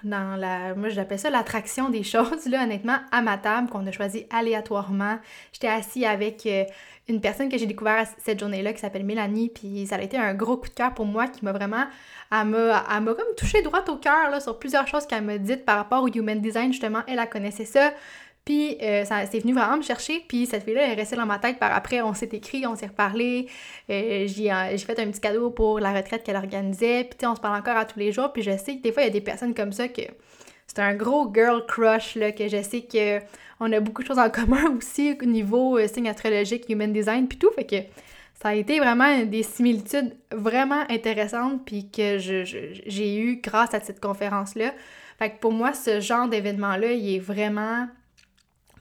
dans 0.04 0.36
la. 0.40 0.76
Moi, 0.76 0.90
j'appelle 0.90 1.20
ça 1.20 1.30
l'attraction 1.30 1.90
des 1.90 2.04
choses, 2.04 2.46
là, 2.46 2.64
honnêtement, 2.64 2.98
à 3.12 3.22
ma 3.22 3.38
table, 3.38 3.70
qu'on 3.70 3.86
a 3.86 3.92
choisi 3.92 4.26
aléatoirement. 4.30 5.20
J'étais 5.54 5.68
assis 5.68 6.06
avec 6.06 6.46
euh, 6.46 6.64
une 7.08 7.22
personne 7.22 7.50
que 7.50 7.58
j'ai 7.58 7.66
découvert 7.66 8.06
cette 8.18 8.40
journée-là 8.40 8.74
qui 8.74 8.80
s'appelle 8.80 9.04
Mélanie, 9.04 9.50
puis 9.50 9.88
ça 9.88 9.96
a 9.96 10.02
été 10.02 10.18
un 10.18 10.34
gros 10.34 10.58
coup 10.58 10.70
de 10.70 10.74
cœur 10.74 10.94
pour 10.94 11.06
moi 11.06 11.28
qui 11.28 11.44
m'a 11.44 11.52
vraiment. 11.52 11.86
Elle 12.32 12.48
m'a, 12.48 13.14
comme 13.14 13.36
touché 13.36 13.62
droit 13.62 13.84
au 13.88 13.96
cœur 13.96 14.30
là, 14.30 14.40
sur 14.40 14.60
plusieurs 14.60 14.88
choses 14.88 15.08
qu'elle 15.08 15.24
m'a 15.24 15.38
dites 15.38 15.66
par 15.66 15.78
rapport 15.78 16.04
au 16.04 16.08
human 16.08 16.40
design, 16.40 16.72
justement. 16.72 17.00
Elle, 17.08 17.20
elle 17.20 17.30
connaissait 17.30 17.66
ça. 17.66 17.92
Puis 18.50 18.78
euh, 18.82 19.06
ça 19.06 19.28
c'est 19.28 19.42
venu 19.42 19.54
vraiment 19.54 19.78
me 19.78 19.84
chercher. 19.84 20.26
Puis 20.28 20.48
cette 20.48 20.64
fille-là 20.64 20.88
est 20.88 20.96
restée 20.96 21.16
dans 21.16 21.28
ma 21.28 21.38
tête. 21.38 21.60
Par 21.60 21.72
après, 21.72 22.02
on 22.02 22.16
s'est 22.16 22.30
écrit, 22.32 22.66
on 22.66 22.76
s'est 22.76 22.88
reparlé. 22.88 23.48
Euh, 23.92 24.26
j'ai 24.26 24.78
fait 24.80 25.00
un 25.00 25.12
petit 25.12 25.22
cadeau 25.22 25.52
pour 25.52 25.80
la 25.80 25.94
retraite 25.94 26.24
qu'elle 26.24 26.36
organisait. 26.36 27.04
Puis 27.04 27.28
on 27.28 27.36
se 27.36 27.42
parle 27.42 27.60
encore 27.60 27.78
à 27.78 27.86
tous 27.86 28.00
les 28.00 28.12
jours. 28.12 28.34
Puis 28.34 28.42
je 28.42 28.58
sais 28.58 28.78
que 28.78 28.82
des 28.82 28.92
fois, 28.92 29.04
il 29.04 29.06
y 29.06 29.10
a 29.10 29.12
des 29.12 29.22
personnes 29.22 29.54
comme 29.54 29.72
ça 29.72 29.88
que 29.88 30.02
c'est 30.66 30.80
un 30.80 30.96
gros 30.96 31.32
girl 31.32 31.64
crush, 31.68 32.16
là, 32.16 32.32
que 32.32 32.48
je 32.48 32.64
sais 32.64 32.82
que 32.82 33.20
on 33.60 33.72
a 33.72 33.80
beaucoup 33.80 34.02
de 34.02 34.08
choses 34.08 34.18
en 34.18 34.32
commun 34.32 34.74
aussi 34.80 35.16
au 35.22 35.26
niveau 35.26 35.78
euh, 35.78 35.88
signe 35.88 36.10
astrologique, 36.10 36.66
human 36.70 36.92
design, 36.92 37.28
puis 37.28 37.38
tout. 37.38 37.52
Fait 37.52 37.66
que 37.66 37.76
ça 38.42 38.50
a 38.50 38.56
été 38.56 38.80
vraiment 38.80 39.26
des 39.26 39.44
similitudes 39.44 40.16
vraiment 40.32 40.86
intéressantes, 40.90 41.64
puis 41.68 41.92
que 41.92 42.18
j'ai 42.18 43.16
eu 43.16 43.42
grâce 43.44 43.76
à 43.76 43.80
cette 43.80 44.00
conférence-là. 44.00 44.74
Fait 45.20 45.30
que 45.30 45.40
pour 45.40 45.52
moi, 45.52 45.74
ce 45.74 46.00
genre 46.00 46.28
d'événement-là, 46.28 46.94
il 46.94 47.18
est 47.18 47.20
vraiment 47.20 47.88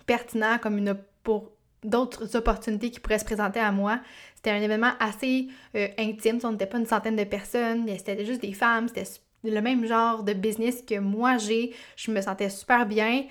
pertinent 0.08 0.58
comme 0.58 0.78
une 0.78 0.96
pour 1.22 1.52
d'autres 1.84 2.34
opportunités 2.34 2.90
qui 2.90 2.98
pourraient 2.98 3.20
se 3.20 3.24
présenter 3.24 3.60
à 3.60 3.70
moi. 3.70 4.00
C'était 4.34 4.50
un 4.50 4.60
événement 4.60 4.92
assez 4.98 5.46
euh, 5.76 5.86
intime, 5.98 6.40
on 6.42 6.52
n'était 6.52 6.66
pas 6.66 6.78
une 6.78 6.86
centaine 6.86 7.14
de 7.14 7.24
personnes, 7.24 7.86
c'était 7.96 8.24
juste 8.24 8.42
des 8.42 8.52
femmes, 8.52 8.88
c'était 8.88 9.08
le 9.44 9.60
même 9.60 9.86
genre 9.86 10.24
de 10.24 10.32
business 10.32 10.82
que 10.82 10.98
moi 10.98 11.36
j'ai. 11.36 11.74
Je 11.94 12.10
me 12.10 12.20
sentais 12.20 12.50
super 12.50 12.86
bien, 12.86 13.24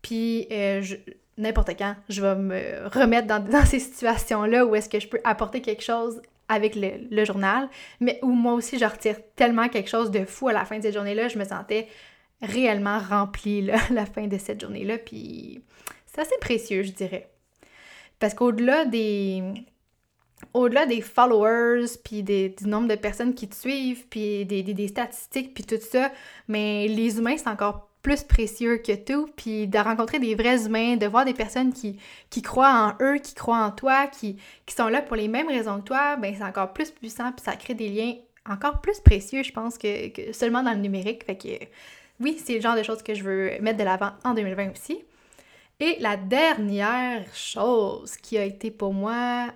puis 0.00 0.46
euh, 0.50 0.82
n'importe 1.36 1.76
quand, 1.76 1.94
je 2.08 2.22
vais 2.22 2.36
me 2.36 2.88
remettre 2.88 3.26
dans, 3.26 3.66
ces 3.66 3.80
situations-là 3.80 4.64
où 4.64 4.74
est-ce 4.74 4.88
que 4.88 5.00
je 5.00 5.08
peux 5.08 5.20
apporter 5.24 5.60
quelque 5.60 5.82
chose 5.82 6.22
avec 6.48 6.74
le, 6.74 7.24
journal, 7.24 7.68
mais 8.00 8.18
où 8.22 8.30
moi 8.30 8.54
aussi 8.54 8.78
je 8.78 8.84
retire 8.84 9.16
tellement 9.36 9.68
quelque 9.68 9.88
chose 9.88 10.10
de 10.10 10.24
fou 10.24 10.48
à 10.48 10.52
la 10.52 10.64
fin 10.64 10.78
de 10.78 10.82
cette 10.82 10.94
journée-là, 10.94 11.28
je 11.28 11.38
me 11.38 11.44
sentais 11.44 11.86
réellement 12.42 12.98
remplie 12.98 13.70
à 13.70 13.78
la 13.92 14.06
fin 14.06 14.26
de 14.26 14.36
cette 14.38 14.60
journée-là, 14.60 14.98
puis 14.98 15.62
c'est 16.12 16.20
assez 16.22 16.38
précieux, 16.40 16.82
je 16.82 16.92
dirais. 16.92 17.30
Parce 18.18 18.34
qu'au-delà 18.34 18.84
des 18.84 19.42
au-delà 20.54 20.86
des 20.86 21.02
followers, 21.02 21.86
puis 22.02 22.22
du 22.22 22.66
nombre 22.66 22.88
de 22.88 22.94
personnes 22.94 23.34
qui 23.34 23.48
te 23.48 23.54
suivent, 23.54 24.06
puis 24.08 24.46
des, 24.46 24.88
statistiques, 24.88 25.54
puis 25.54 25.64
tout 25.64 25.78
ça, 25.80 26.10
mais 26.48 26.88
les 26.88 27.18
humains, 27.18 27.36
c'est 27.36 27.48
encore 27.48 27.88
plus 28.02 28.22
précieux 28.22 28.78
que 28.78 28.94
tout, 28.96 29.28
puis 29.36 29.68
de 29.68 29.78
rencontrer 29.78 30.18
des 30.18 30.34
vrais 30.34 30.64
humains, 30.64 30.96
de 30.96 31.06
voir 31.06 31.26
des 31.26 31.34
personnes 31.34 31.72
qui, 31.72 31.98
qui 32.30 32.40
croient 32.40 32.96
en 32.98 33.04
eux, 33.04 33.18
qui 33.18 33.34
croient 33.34 33.62
en 33.62 33.70
toi, 33.70 34.06
qui, 34.06 34.38
qui 34.64 34.74
sont 34.74 34.88
là 34.88 35.02
pour 35.02 35.16
les 35.16 35.28
mêmes 35.28 35.48
raisons 35.48 35.80
que 35.80 35.84
toi, 35.84 36.16
ben 36.16 36.34
c'est 36.36 36.44
encore 36.44 36.72
plus 36.72 36.90
puissant, 36.90 37.32
puis 37.32 37.44
ça 37.44 37.56
crée 37.56 37.74
des 37.74 37.90
liens 37.90 38.14
encore 38.48 38.80
plus 38.80 39.00
précieux, 39.00 39.42
je 39.42 39.52
pense, 39.52 39.76
que, 39.76 40.08
que 40.08 40.32
seulement 40.32 40.62
dans 40.62 40.72
le 40.72 40.78
numérique. 40.78 41.24
Fait 41.24 41.36
que 41.36 41.48
oui, 42.20 42.40
c'est 42.42 42.54
le 42.54 42.60
genre 42.62 42.76
de 42.76 42.82
choses 42.82 43.02
que 43.02 43.14
je 43.14 43.22
veux 43.22 43.50
mettre 43.60 43.78
de 43.78 43.84
l'avant 43.84 44.12
en 44.24 44.32
2020 44.32 44.72
aussi. 44.72 45.04
Et 45.80 45.96
la 45.98 46.18
dernière 46.18 47.24
chose 47.34 48.16
qui 48.18 48.36
a 48.36 48.44
été 48.44 48.70
pour 48.70 48.92
moi 48.92 49.46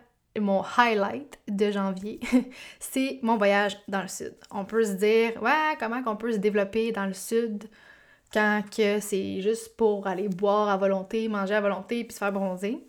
mon 0.40 0.64
highlight 0.76 1.38
de 1.48 1.70
janvier, 1.70 2.18
c'est 2.80 3.20
mon 3.22 3.36
voyage 3.36 3.78
dans 3.86 4.02
le 4.02 4.08
sud. 4.08 4.34
On 4.50 4.64
peut 4.64 4.84
se 4.84 4.92
dire, 4.92 5.40
ouais, 5.42 5.76
comment 5.78 6.02
qu'on 6.02 6.16
peut 6.16 6.32
se 6.32 6.38
développer 6.38 6.92
dans 6.92 7.06
le 7.06 7.12
sud 7.12 7.64
quand 8.32 8.62
que 8.74 8.98
c'est 9.00 9.42
juste 9.42 9.76
pour 9.76 10.06
aller 10.06 10.28
boire 10.28 10.68
à 10.68 10.76
volonté, 10.76 11.28
manger 11.28 11.54
à 11.54 11.60
volonté 11.60 12.02
puis 12.04 12.14
se 12.14 12.18
faire 12.18 12.32
bronzer. 12.32 12.84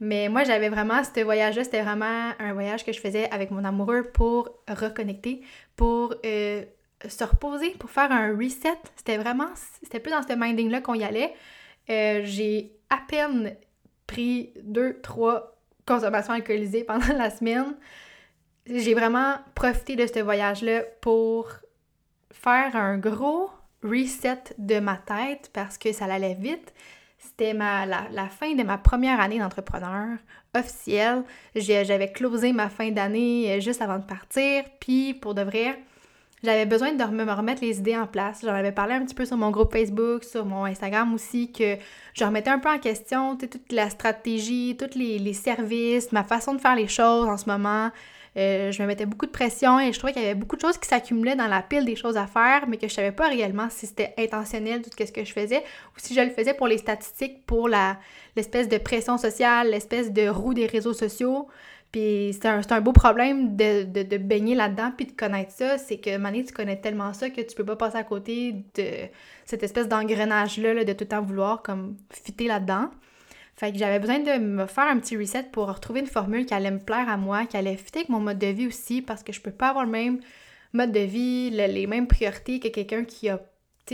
Mais 0.00 0.28
moi, 0.28 0.42
j'avais 0.44 0.70
vraiment 0.70 1.02
ce 1.04 1.20
voyage-là, 1.20 1.62
c'était 1.62 1.82
vraiment 1.82 2.32
un 2.38 2.52
voyage 2.54 2.84
que 2.84 2.92
je 2.92 2.98
faisais 2.98 3.30
avec 3.30 3.50
mon 3.50 3.64
amoureux 3.64 4.04
pour 4.14 4.50
reconnecter, 4.66 5.42
pour 5.76 6.14
euh, 6.24 6.64
se 7.06 7.24
reposer, 7.24 7.70
pour 7.78 7.90
faire 7.90 8.10
un 8.10 8.34
reset. 8.34 8.78
C'était 8.96 9.18
vraiment, 9.18 9.50
c'était 9.82 10.00
plus 10.00 10.10
dans 10.10 10.22
ce 10.22 10.32
minding-là 10.34 10.80
qu'on 10.80 10.94
y 10.94 11.04
allait. 11.04 11.34
Euh, 11.90 12.20
j'ai 12.24 12.72
à 12.88 12.98
peine 13.08 13.56
pris 14.06 14.52
deux, 14.62 15.00
trois 15.00 15.56
consommations 15.86 16.34
alcoolisées 16.34 16.84
pendant 16.84 17.12
la 17.16 17.30
semaine. 17.30 17.74
J'ai 18.66 18.94
vraiment 18.94 19.36
profité 19.54 19.96
de 19.96 20.06
ce 20.06 20.20
voyage-là 20.20 20.82
pour 21.00 21.48
faire 22.30 22.76
un 22.76 22.98
gros 22.98 23.50
reset 23.82 24.54
de 24.58 24.78
ma 24.78 24.96
tête 24.96 25.50
parce 25.52 25.78
que 25.78 25.92
ça 25.92 26.04
allait 26.04 26.34
vite. 26.34 26.72
C'était 27.18 27.52
la, 27.52 27.86
la, 27.86 28.28
fin 28.28 28.54
de 28.54 28.62
ma 28.62 28.78
première 28.78 29.20
année 29.20 29.38
d'entrepreneur 29.38 30.16
officielle. 30.54 31.22
J'avais 31.54 32.12
closé 32.12 32.52
ma 32.52 32.70
fin 32.70 32.90
d'année 32.90 33.52
euh, 33.52 33.60
juste 33.60 33.82
avant 33.82 33.98
de 33.98 34.04
partir. 34.04 34.64
Puis 34.80 35.14
pour 35.14 35.34
de 35.34 35.42
vrai, 35.42 35.78
j'avais 36.42 36.66
besoin 36.66 36.92
de 36.92 37.04
me 37.04 37.32
remettre 37.32 37.62
les 37.62 37.78
idées 37.78 37.96
en 37.96 38.06
place. 38.06 38.40
J'en 38.42 38.54
avais 38.54 38.72
parlé 38.72 38.94
un 38.94 39.04
petit 39.04 39.14
peu 39.14 39.26
sur 39.26 39.36
mon 39.36 39.50
groupe 39.50 39.72
Facebook, 39.72 40.24
sur 40.24 40.46
mon 40.46 40.64
Instagram 40.64 41.12
aussi, 41.12 41.52
que 41.52 41.76
je 42.14 42.24
remettais 42.24 42.50
un 42.50 42.58
peu 42.58 42.70
en 42.70 42.78
question 42.78 43.36
toute 43.36 43.72
la 43.72 43.90
stratégie, 43.90 44.76
tous 44.78 44.98
les, 44.98 45.32
services, 45.34 46.12
ma 46.12 46.24
façon 46.24 46.54
de 46.54 46.60
faire 46.60 46.76
les 46.76 46.88
choses 46.88 47.28
en 47.28 47.36
ce 47.36 47.48
moment. 47.48 47.90
Euh, 48.36 48.70
je 48.70 48.80
me 48.80 48.86
mettais 48.86 49.06
beaucoup 49.06 49.26
de 49.26 49.32
pression 49.32 49.80
et 49.80 49.92
je 49.92 49.98
trouvais 49.98 50.12
qu'il 50.12 50.22
y 50.22 50.24
avait 50.24 50.36
beaucoup 50.36 50.54
de 50.54 50.60
choses 50.60 50.78
qui 50.78 50.88
s'accumulaient 50.88 51.34
dans 51.34 51.48
la 51.48 51.62
pile 51.62 51.84
des 51.84 51.96
choses 51.96 52.16
à 52.16 52.28
faire, 52.28 52.68
mais 52.68 52.76
que 52.76 52.86
je 52.86 52.94
savais 52.94 53.10
pas 53.10 53.28
réellement 53.28 53.68
si 53.70 53.86
c'était 53.86 54.14
intentionnel 54.18 54.82
tout 54.82 54.90
ce 54.96 55.10
que 55.10 55.24
je 55.24 55.32
faisais 55.32 55.58
ou 55.58 55.98
si 55.98 56.14
je 56.14 56.20
le 56.20 56.30
faisais 56.30 56.54
pour 56.54 56.68
les 56.68 56.78
statistiques, 56.78 57.44
pour 57.44 57.68
l'espèce 57.68 58.68
de 58.68 58.78
pression 58.78 59.18
sociale, 59.18 59.70
l'espèce 59.70 60.12
de 60.12 60.28
roue 60.28 60.54
des 60.54 60.66
réseaux 60.66 60.94
sociaux. 60.94 61.48
Puis 61.92 62.36
c'est 62.40 62.46
un, 62.46 62.80
beau 62.80 62.92
problème 62.92 63.56
de, 63.56 64.16
baigner 64.16 64.54
là-dedans 64.54 64.92
puis 64.96 65.06
de 65.06 65.12
connaître 65.12 65.50
ça. 65.52 65.76
C'est 65.76 65.98
que 65.98 66.16
Mané, 66.16 66.44
tu 66.44 66.52
connais 66.52 66.80
tellement 66.80 67.12
ça 67.12 67.30
que 67.30 67.40
tu 67.40 67.54
peux 67.56 67.64
pas 67.64 67.76
passer 67.76 67.96
à 67.96 68.04
côté 68.04 68.64
de 68.76 69.08
cette 69.44 69.62
espèce 69.62 69.88
d'engrenage-là 69.88 70.84
de 70.84 70.92
tout 70.92 71.04
le 71.04 71.08
temps 71.08 71.22
vouloir 71.22 71.62
comme 71.62 71.96
fitter 72.10 72.46
là-dedans. 72.46 72.90
Fait 73.56 73.72
que 73.72 73.78
j'avais 73.78 73.98
besoin 73.98 74.20
de 74.20 74.38
me 74.38 74.66
faire 74.66 74.86
un 74.86 74.98
petit 74.98 75.16
reset 75.16 75.44
pour 75.52 75.66
retrouver 75.66 76.00
une 76.00 76.06
formule 76.06 76.46
qui 76.46 76.54
allait 76.54 76.70
me 76.70 76.78
plaire 76.78 77.08
à 77.08 77.16
moi, 77.16 77.44
qui 77.44 77.56
allait 77.56 77.76
fitter 77.76 78.00
avec 78.00 78.08
mon 78.08 78.20
mode 78.20 78.38
de 78.38 78.46
vie 78.46 78.66
aussi, 78.66 79.02
parce 79.02 79.22
que 79.22 79.32
je 79.32 79.40
peux 79.40 79.50
pas 79.50 79.68
avoir 79.68 79.84
le 79.84 79.90
même 79.90 80.20
mode 80.72 80.92
de 80.92 81.00
vie, 81.00 81.50
les 81.50 81.86
mêmes 81.86 82.06
priorités 82.06 82.60
que 82.60 82.68
quelqu'un 82.68 83.04
qui 83.04 83.28
a 83.28 83.40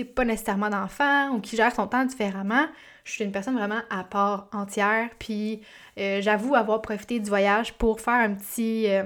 pas 0.04 0.24
nécessairement 0.24 0.68
d'enfants 0.68 1.30
ou 1.30 1.40
qui 1.40 1.56
gère 1.56 1.74
son 1.74 1.86
temps 1.86 2.04
différemment. 2.04 2.66
Je 3.06 3.12
suis 3.12 3.24
une 3.24 3.30
personne 3.30 3.54
vraiment 3.54 3.80
à 3.88 4.02
part 4.02 4.48
entière. 4.52 5.10
Puis 5.18 5.62
euh, 5.98 6.20
j'avoue 6.20 6.56
avoir 6.56 6.82
profité 6.82 7.20
du 7.20 7.28
voyage 7.28 7.72
pour 7.74 8.00
faire 8.00 8.14
un 8.14 8.34
petit. 8.34 8.88
Euh, 8.88 9.04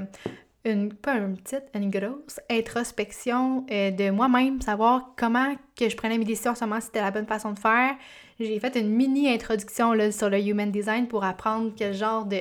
une, 0.65 0.93
pas 0.93 1.15
une 1.15 1.37
petite, 1.37 1.65
une 1.75 1.91
grosse 1.91 2.39
introspection 2.51 3.65
euh, 3.71 3.91
de 3.91 4.11
moi-même, 4.11 4.61
savoir 4.61 5.13
comment 5.17 5.55
que 5.75 5.89
je 5.89 5.97
prenais 5.97 6.19
mes 6.19 6.27
décisions, 6.27 6.55
seulement 6.55 6.83
c'était 6.83 7.01
la 7.01 7.11
bonne 7.11 7.27
façon 7.27 7.53
de 7.53 7.59
faire. 7.59 7.95
J'ai 8.39 8.61
fait 8.61 8.77
une 8.77 8.91
mini 8.91 9.33
introduction 9.33 9.95
là, 9.95 10.13
sur 10.13 10.29
le 10.29 10.39
Human 10.39 10.71
Design 10.71 11.09
pour 11.09 11.25
apprendre 11.25 11.73
quel 11.75 11.95
genre 11.95 12.27
de, 12.27 12.41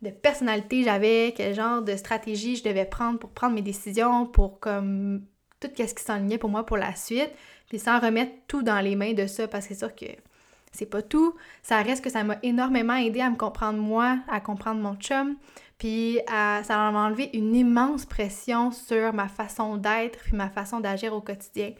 de 0.00 0.10
personnalité 0.10 0.82
j'avais, 0.82 1.34
quel 1.36 1.54
genre 1.54 1.82
de 1.82 1.94
stratégie 1.96 2.56
je 2.56 2.64
devais 2.64 2.86
prendre 2.86 3.18
pour 3.18 3.28
prendre 3.28 3.54
mes 3.54 3.62
décisions, 3.62 4.24
pour 4.24 4.58
comme 4.58 5.22
tout 5.60 5.68
ce 5.76 5.94
qui 5.94 6.04
s'enlignait 6.04 6.38
pour 6.38 6.48
moi 6.48 6.64
pour 6.64 6.78
la 6.78 6.94
suite, 6.94 7.32
puis 7.68 7.78
sans 7.78 8.00
remettre 8.00 8.32
tout 8.48 8.62
dans 8.62 8.80
les 8.80 8.96
mains 8.96 9.12
de 9.12 9.26
ça, 9.26 9.46
parce 9.46 9.66
que 9.66 9.74
c'est 9.74 9.80
sûr 9.80 9.94
que 9.94 10.06
c'est 10.72 10.86
pas 10.86 11.02
tout. 11.02 11.34
Ça 11.62 11.80
reste 11.82 12.02
que 12.04 12.10
ça 12.10 12.24
m'a 12.24 12.36
énormément 12.42 12.94
aidé 12.94 13.20
à 13.20 13.30
me 13.30 13.36
comprendre 13.36 13.78
moi, 13.78 14.18
à 14.28 14.40
comprendre 14.40 14.80
mon 14.80 14.94
chum, 14.96 15.36
puis 15.78 16.18
ça 16.26 16.62
m'a 16.68 17.06
enlevé 17.06 17.30
une 17.34 17.54
immense 17.54 18.06
pression 18.06 18.70
sur 18.70 19.12
ma 19.12 19.28
façon 19.28 19.76
d'être 19.76 20.18
puis 20.20 20.36
ma 20.36 20.48
façon 20.48 20.80
d'agir 20.80 21.12
au 21.14 21.20
quotidien. 21.20 21.72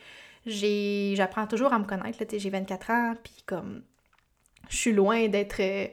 J'apprends 0.47 1.47
toujours 1.47 1.73
à 1.73 1.79
me 1.79 1.85
connaître, 1.85 2.19
j'ai 2.37 2.51
24 2.51 2.91
ans, 2.91 3.15
puis 3.23 3.43
comme 3.47 3.83
je 4.69 4.77
suis 4.77 4.93
loin 4.93 5.29
d'être 5.29 5.61
euh, 5.61 5.87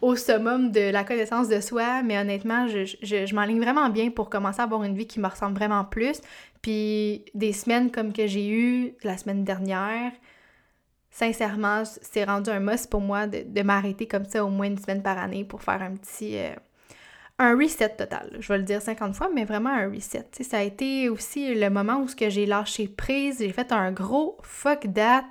au 0.00 0.16
summum 0.16 0.70
de 0.70 0.90
la 0.90 1.04
connaissance 1.04 1.48
de 1.48 1.60
soi, 1.60 2.02
mais 2.02 2.18
honnêtement, 2.18 2.66
je, 2.68 2.84
je, 2.84 3.26
je 3.26 3.34
m'enligne 3.34 3.60
vraiment 3.60 3.88
bien 3.88 4.10
pour 4.10 4.30
commencer 4.30 4.60
à 4.60 4.64
avoir 4.64 4.82
une 4.84 4.96
vie 4.96 5.06
qui 5.06 5.20
me 5.20 5.28
ressemble 5.28 5.56
vraiment 5.56 5.84
plus. 5.84 6.20
Puis 6.62 7.24
des 7.34 7.52
semaines 7.52 7.90
comme 7.90 8.12
que 8.12 8.26
j'ai 8.26 8.48
eu 8.48 8.94
la 9.04 9.16
semaine 9.16 9.44
dernière, 9.44 10.12
sincèrement, 11.16 11.82
c'est 12.02 12.24
rendu 12.24 12.50
un 12.50 12.60
must 12.60 12.90
pour 12.90 13.00
moi 13.00 13.26
de, 13.26 13.62
m'arrêter 13.62 14.06
comme 14.06 14.26
ça 14.26 14.44
au 14.44 14.48
moins 14.48 14.66
une 14.66 14.76
semaine 14.76 15.02
par 15.02 15.18
année 15.18 15.44
pour 15.44 15.62
faire 15.62 15.82
un 15.82 15.92
petit... 15.92 16.36
Euh, 16.36 16.50
un 17.38 17.54
reset 17.54 17.90
total. 17.90 18.36
Je 18.38 18.48
vais 18.48 18.58
le 18.58 18.64
dire 18.64 18.80
50 18.80 19.14
fois, 19.14 19.30
mais 19.34 19.44
vraiment 19.44 19.70
un 19.70 19.90
reset. 19.90 20.26
ça 20.42 20.58
a 20.58 20.62
été 20.62 21.08
aussi 21.08 21.54
le 21.54 21.68
moment 21.68 22.00
où 22.00 22.08
j'ai 22.28 22.46
lâché 22.46 22.88
prise, 22.88 23.38
j'ai 23.40 23.52
fait 23.52 23.72
un 23.72 23.92
gros 23.92 24.38
fuck 24.42 24.86
that 24.94 25.24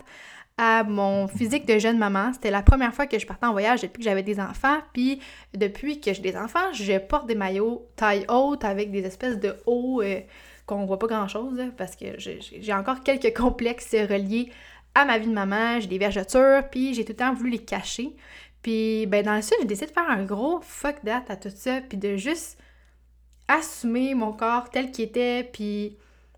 à 0.58 0.84
mon 0.84 1.28
physique 1.28 1.68
de 1.68 1.78
jeune 1.78 1.98
maman. 1.98 2.32
C'était 2.34 2.52
la 2.52 2.62
première 2.62 2.94
fois 2.94 3.06
que 3.08 3.18
je 3.20 3.26
partais 3.26 3.46
en 3.46 3.52
voyage 3.52 3.82
depuis 3.82 4.00
que 4.00 4.06
j'avais 4.06 4.24
des 4.24 4.40
enfants. 4.40 4.78
Puis 4.94 5.20
depuis 5.54 6.00
que 6.00 6.14
j'ai 6.14 6.22
des 6.22 6.38
enfants, 6.38 6.74
je 6.74 6.98
porte 6.98 7.28
des 7.28 7.36
maillots 7.36 7.88
taille 7.96 8.26
haute 8.30 8.64
avec 8.64 8.92
des 8.92 9.04
espèces 9.06 9.40
de 9.40 9.56
hauts 9.66 10.02
euh, 10.02 10.20
qu'on 10.66 10.86
voit 10.86 11.00
pas 11.00 11.08
grand-chose 11.08 11.60
parce 11.78 11.96
que 11.96 12.06
j'ai 12.18 12.74
encore 12.74 13.02
quelques 13.04 13.36
complexes 13.36 13.94
reliés 13.94 14.52
à 14.96 15.06
ma 15.06 15.18
vie 15.18 15.28
de 15.28 15.34
maman. 15.34 15.80
J'ai 15.80 15.88
des 15.88 15.98
vergetures, 15.98 16.64
puis 16.72 16.94
j'ai 16.94 17.06
tout 17.06 17.12
le 17.12 17.18
temps 17.18 17.34
voulu 17.34 17.52
les 17.52 17.60
cacher. 17.60 18.16
Puis 18.62 19.06
ben 19.06 19.24
dans 19.24 19.36
le 19.36 19.42
sud, 19.44 19.58
j'ai 19.60 19.68
décidé 19.68 19.88
de 19.88 19.92
faire 19.92 20.10
un 20.10 20.24
gros 20.24 20.60
fuck 20.62 20.96
that 21.06 21.26
à 21.30 21.36
tout 21.36 21.52
ça, 21.54 21.82
puis 21.82 21.98
de 22.00 22.18
juste 22.18 22.58
assumer 23.48 24.16
mon 24.16 24.34
corps 24.34 24.70
tel 24.72 24.92
qu'il 24.92 25.06
était, 25.06 25.48
puis 25.54 25.98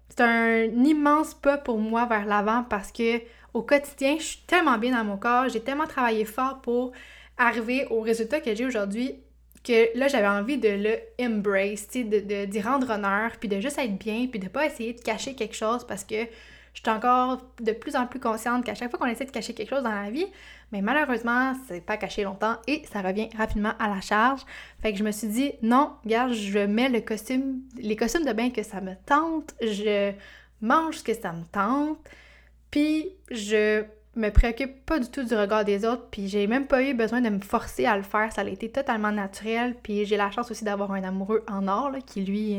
c'est 0.10 0.22
un 0.22 0.64
immense 0.84 1.34
pas 1.34 1.58
pour 1.58 1.78
moi 1.80 2.06
vers 2.06 2.26
l'avant 2.26 2.66
parce 2.70 2.92
que 2.92 3.22
au 3.54 3.62
quotidien, 3.62 4.18
je 4.20 4.24
suis 4.24 4.44
tellement 4.46 4.78
bien 4.78 4.92
dans 4.92 5.06
mon 5.06 5.18
corps, 5.18 5.48
j'ai 5.50 5.62
tellement 5.62 5.88
travaillé 5.88 6.26
fort 6.26 6.62
pour 6.62 6.92
arriver 7.38 7.88
au 7.90 8.02
résultat 8.02 8.42
que 8.42 8.54
j'ai 8.54 8.66
aujourd'hui 8.66 9.16
que 9.64 9.98
là, 9.98 10.08
j'avais 10.08 10.28
envie 10.28 10.58
de 10.58 10.70
le 10.70 10.98
embrace, 11.20 11.88
d'y 11.90 12.06
de, 12.06 12.46
d'y 12.46 12.62
rendre 12.62 12.90
honneur, 12.90 13.32
puis 13.40 13.50
de 13.50 13.60
juste 13.60 13.78
être 13.78 13.98
bien, 13.98 14.28
puis 14.28 14.40
de 14.40 14.48
pas 14.48 14.66
essayer 14.66 14.94
de 14.94 15.02
cacher 15.02 15.36
quelque 15.36 15.56
chose 15.56 15.86
parce 15.86 16.04
que 16.04 16.26
je 16.78 16.82
suis 16.84 16.92
encore 16.92 17.42
de 17.60 17.72
plus 17.72 17.96
en 17.96 18.06
plus 18.06 18.20
consciente 18.20 18.64
qu'à 18.64 18.76
chaque 18.76 18.92
fois 18.92 19.00
qu'on 19.00 19.08
essaie 19.08 19.26
de 19.26 19.32
cacher 19.32 19.56
quelque 19.56 19.72
chose 19.72 19.82
dans 19.82 19.90
la 19.90 20.12
vie, 20.12 20.28
mais 20.72 20.84
malheureusement, 20.84 21.54
c'est 21.68 21.82
pas 21.82 21.98
caché 21.98 22.24
longtemps 22.24 22.58
et 22.68 22.84
ça 22.94 23.02
revient 23.02 23.30
rapidement 23.36 23.74
à 23.80 23.88
la 23.88 24.00
charge. 24.00 24.42
Fait 24.80 24.92
que 24.92 25.00
je 25.00 25.04
me 25.04 25.10
suis 25.10 25.28
dit, 25.28 25.54
non, 25.64 25.94
regarde, 26.04 26.34
je 26.34 26.60
mets 26.60 26.90
le 26.90 27.02
costume, 27.02 27.62
les 27.78 27.96
costumes 27.96 28.26
de 28.26 28.32
bain 28.32 28.52
que 28.52 28.62
ça 28.62 28.80
me 28.80 28.94
tente, 29.08 29.56
je 29.60 30.12
mange 30.62 30.98
ce 30.98 31.04
que 31.04 31.16
ça 31.16 31.34
me 31.34 31.46
tente, 31.46 31.98
puis 32.70 33.10
je 33.32 33.84
me 34.16 34.30
préoccupe 34.30 34.86
pas 34.86 35.00
du 35.00 35.10
tout 35.10 35.24
du 35.24 35.34
regard 35.34 35.66
des 35.66 35.84
autres, 35.84 36.06
puis 36.12 36.28
j'ai 36.28 36.46
même 36.46 36.68
pas 36.68 36.84
eu 36.84 36.94
besoin 36.94 37.22
de 37.22 37.30
me 37.30 37.40
forcer 37.40 37.88
à 37.88 37.98
le 37.98 38.04
faire, 38.04 38.32
ça 38.32 38.42
a 38.42 38.46
été 38.48 38.70
totalement 38.70 39.12
naturel, 39.12 39.76
puis 39.82 40.06
j'ai 40.06 40.16
la 40.16 40.30
chance 40.30 40.52
aussi 40.52 40.64
d'avoir 40.64 40.92
un 40.92 41.04
amoureux 41.04 41.44
en 41.50 41.68
or, 41.68 41.94
qui 42.06 42.22
lui, 42.22 42.56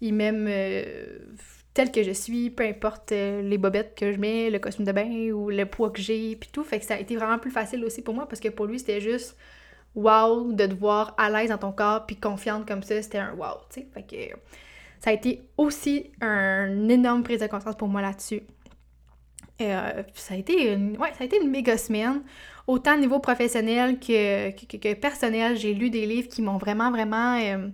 il 0.00 0.12
m'aime 0.12 0.46
euh, 0.48 1.18
tel 1.78 1.92
que 1.92 2.02
je 2.02 2.10
suis, 2.10 2.50
peu 2.50 2.64
importe 2.64 3.12
euh, 3.12 3.40
les 3.40 3.56
bobettes 3.56 3.94
que 3.94 4.12
je 4.12 4.18
mets, 4.18 4.50
le 4.50 4.58
costume 4.58 4.84
de 4.84 4.90
bain 4.90 5.30
ou 5.30 5.48
le 5.48 5.64
poids 5.64 5.90
que 5.90 6.00
j'ai, 6.00 6.34
puis 6.34 6.50
tout, 6.52 6.64
fait 6.64 6.80
que 6.80 6.84
ça 6.84 6.94
a 6.94 6.98
été 6.98 7.14
vraiment 7.14 7.38
plus 7.38 7.52
facile 7.52 7.84
aussi 7.84 8.02
pour 8.02 8.14
moi, 8.14 8.26
parce 8.26 8.40
que 8.40 8.48
pour 8.48 8.66
lui, 8.66 8.80
c'était 8.80 9.00
juste 9.00 9.36
wow 9.94 10.52
de 10.52 10.66
te 10.66 10.74
voir 10.74 11.14
à 11.18 11.30
l'aise 11.30 11.50
dans 11.50 11.58
ton 11.58 11.70
corps, 11.70 12.04
puis 12.04 12.16
confiante 12.16 12.66
comme 12.66 12.82
ça, 12.82 13.00
c'était 13.00 13.18
un 13.18 13.32
wow, 13.34 13.58
tu 13.70 13.82
sais, 13.82 13.86
fait 13.94 14.02
que 14.02 14.36
ça 14.98 15.10
a 15.10 15.12
été 15.12 15.42
aussi 15.56 16.10
un 16.20 16.88
énorme 16.88 17.22
prise 17.22 17.38
de 17.38 17.46
conscience 17.46 17.76
pour 17.76 17.86
moi 17.86 18.02
là-dessus. 18.02 18.42
Euh, 19.60 20.02
ça, 20.14 20.34
a 20.34 20.36
été 20.36 20.72
une, 20.72 20.96
ouais, 20.96 21.12
ça 21.16 21.22
a 21.22 21.24
été 21.26 21.40
une 21.40 21.50
méga 21.50 21.78
semaine. 21.78 22.22
Autant 22.66 22.96
au 22.96 22.98
niveau 22.98 23.20
professionnel 23.20 24.00
que, 24.00 24.50
que, 24.50 24.94
personnel, 24.94 25.56
j'ai 25.56 25.74
lu 25.74 25.90
des 25.90 26.06
livres 26.06 26.28
qui 26.28 26.42
m'ont 26.42 26.58
vraiment, 26.58 26.90
vraiment 26.90 27.38
euh, 27.38 27.68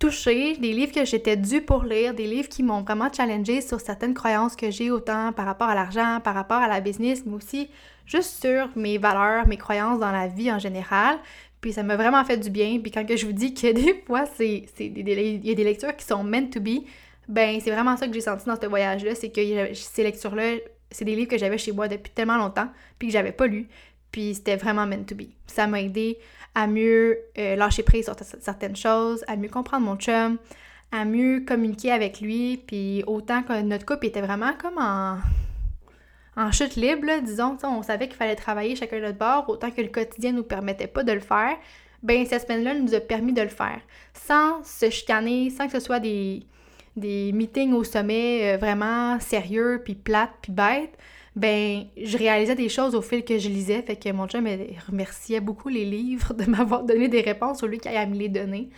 touchée, 0.00 0.56
des 0.56 0.72
livres 0.72 0.92
que 0.92 1.04
j'étais 1.04 1.36
due 1.36 1.60
pour 1.60 1.84
lire, 1.84 2.14
des 2.14 2.26
livres 2.26 2.48
qui 2.48 2.64
m'ont 2.64 2.82
vraiment 2.82 3.12
challengé 3.12 3.60
sur 3.60 3.80
certaines 3.80 4.14
croyances 4.14 4.56
que 4.56 4.70
j'ai, 4.70 4.90
autant 4.90 5.32
par 5.32 5.46
rapport 5.46 5.68
à 5.68 5.74
l'argent, 5.76 6.20
par 6.24 6.34
rapport 6.34 6.56
à 6.56 6.66
la 6.66 6.80
business, 6.80 7.22
mais 7.24 7.34
aussi 7.34 7.70
juste 8.06 8.42
sur 8.42 8.70
mes 8.76 8.98
valeurs, 8.98 9.46
mes 9.46 9.58
croyances 9.58 10.00
dans 10.00 10.10
la 10.10 10.26
vie 10.26 10.50
en 10.50 10.58
général. 10.58 11.18
Puis 11.60 11.74
ça 11.74 11.82
m'a 11.82 11.96
vraiment 11.96 12.24
fait 12.24 12.38
du 12.38 12.50
bien. 12.50 12.80
Puis 12.82 12.90
quand 12.90 13.04
que 13.06 13.16
je 13.16 13.26
vous 13.26 13.32
dis 13.32 13.54
que 13.54 13.72
des 13.72 14.02
fois, 14.06 14.24
c'est, 14.36 14.64
il 14.80 15.46
y 15.46 15.50
a 15.52 15.54
des 15.54 15.64
lectures 15.64 15.94
qui 15.94 16.06
sont 16.06 16.24
meant 16.24 16.46
to 16.46 16.60
be, 16.60 16.84
ben 17.28 17.60
c'est 17.60 17.70
vraiment 17.70 17.96
ça 17.96 18.08
que 18.08 18.14
j'ai 18.14 18.22
senti 18.22 18.46
dans 18.46 18.60
ce 18.60 18.66
voyage-là, 18.66 19.14
c'est 19.14 19.30
que 19.30 19.74
ces 19.74 20.02
lectures-là 20.02 20.56
c'est 20.90 21.04
des 21.04 21.14
livres 21.14 21.30
que 21.30 21.38
j'avais 21.38 21.58
chez 21.58 21.72
moi 21.72 21.88
depuis 21.88 22.10
tellement 22.12 22.36
longtemps, 22.36 22.68
puis 22.98 23.08
que 23.08 23.12
j'avais 23.12 23.32
pas 23.32 23.46
lu, 23.46 23.68
puis 24.10 24.34
c'était 24.34 24.56
vraiment 24.56 24.86
meant 24.86 25.04
to 25.04 25.14
be. 25.14 25.28
Ça 25.46 25.66
m'a 25.66 25.80
aidé 25.80 26.18
à 26.54 26.66
mieux 26.66 27.18
euh, 27.38 27.56
lâcher 27.56 27.82
prise 27.82 28.04
sur 28.04 28.16
certaines 28.40 28.76
choses, 28.76 29.24
à 29.28 29.36
mieux 29.36 29.48
comprendre 29.48 29.86
mon 29.86 29.96
chum, 29.96 30.38
à 30.92 31.04
mieux 31.04 31.40
communiquer 31.46 31.92
avec 31.92 32.20
lui, 32.20 32.62
puis 32.66 33.04
autant 33.06 33.42
que 33.42 33.60
notre 33.62 33.86
couple 33.86 34.06
était 34.06 34.20
vraiment 34.20 34.52
comme 34.60 34.78
en, 34.78 36.52
chute 36.52 36.76
libre, 36.76 37.06
disons, 37.22 37.56
on 37.62 37.82
savait 37.82 38.08
qu'il 38.08 38.16
fallait 38.16 38.36
travailler 38.36 38.74
chacun 38.74 38.96
de 38.96 39.02
notre 39.02 39.18
bord, 39.18 39.48
autant 39.48 39.70
que 39.70 39.82
le 39.82 39.88
quotidien 39.88 40.32
nous 40.32 40.42
permettait 40.42 40.86
pas 40.86 41.02
de 41.02 41.12
le 41.12 41.20
faire, 41.20 41.56
ben 42.02 42.24
cette 42.26 42.46
semaine-là 42.46 42.74
nous 42.74 42.94
a 42.94 43.00
permis 43.00 43.32
de 43.32 43.42
le 43.42 43.48
faire, 43.48 43.80
sans 44.14 44.64
se 44.64 44.88
chicaner, 44.88 45.50
sans 45.50 45.66
que 45.66 45.72
ce 45.72 45.80
soit 45.80 46.00
des 46.00 46.44
des 46.96 47.32
meetings 47.32 47.72
au 47.72 47.84
sommet 47.84 48.54
euh, 48.54 48.56
vraiment 48.56 49.18
sérieux, 49.20 49.80
puis 49.84 49.94
plates, 49.94 50.32
puis 50.42 50.52
bêtes, 50.52 50.96
ben 51.36 51.84
je 52.02 52.18
réalisais 52.18 52.54
des 52.54 52.68
choses 52.68 52.94
au 52.94 53.02
fil 53.02 53.24
que 53.24 53.38
je 53.38 53.48
lisais. 53.48 53.82
Fait 53.82 53.96
que 53.96 54.10
mon 54.10 54.26
chum 54.26 54.46
remerciait 54.88 55.40
beaucoup 55.40 55.68
les 55.68 55.84
livres 55.84 56.34
de 56.34 56.44
m'avoir 56.50 56.84
donné 56.84 57.08
des 57.08 57.20
réponses 57.20 57.62
au 57.62 57.66
lieu 57.66 57.78
qu'il 57.78 57.96
à 57.96 58.06
me 58.06 58.16
les 58.16 58.28
donner. 58.28 58.70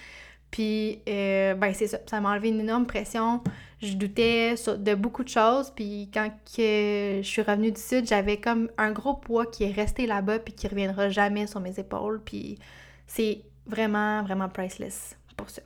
Puis, 0.52 1.00
euh, 1.08 1.54
ben 1.54 1.72
c'est 1.72 1.86
ça, 1.86 1.98
ça 2.06 2.20
m'a 2.20 2.32
enlevé 2.32 2.50
une 2.50 2.60
énorme 2.60 2.86
pression. 2.86 3.42
Je 3.80 3.94
doutais 3.94 4.54
de 4.54 4.94
beaucoup 4.94 5.24
de 5.24 5.30
choses. 5.30 5.72
Puis 5.74 6.10
quand 6.12 6.28
que 6.28 7.20
je 7.22 7.26
suis 7.26 7.40
revenue 7.40 7.72
du 7.72 7.80
Sud, 7.80 8.06
j'avais 8.06 8.36
comme 8.36 8.70
un 8.76 8.92
gros 8.92 9.14
poids 9.14 9.46
qui 9.46 9.64
est 9.64 9.72
resté 9.72 10.06
là-bas 10.06 10.40
puis 10.40 10.52
qui 10.52 10.68
reviendra 10.68 11.08
jamais 11.08 11.46
sur 11.46 11.60
mes 11.60 11.80
épaules. 11.80 12.20
Puis 12.22 12.58
c'est 13.06 13.40
vraiment, 13.66 14.22
vraiment 14.22 14.50
priceless 14.50 15.16
pour 15.38 15.48
ça. 15.48 15.62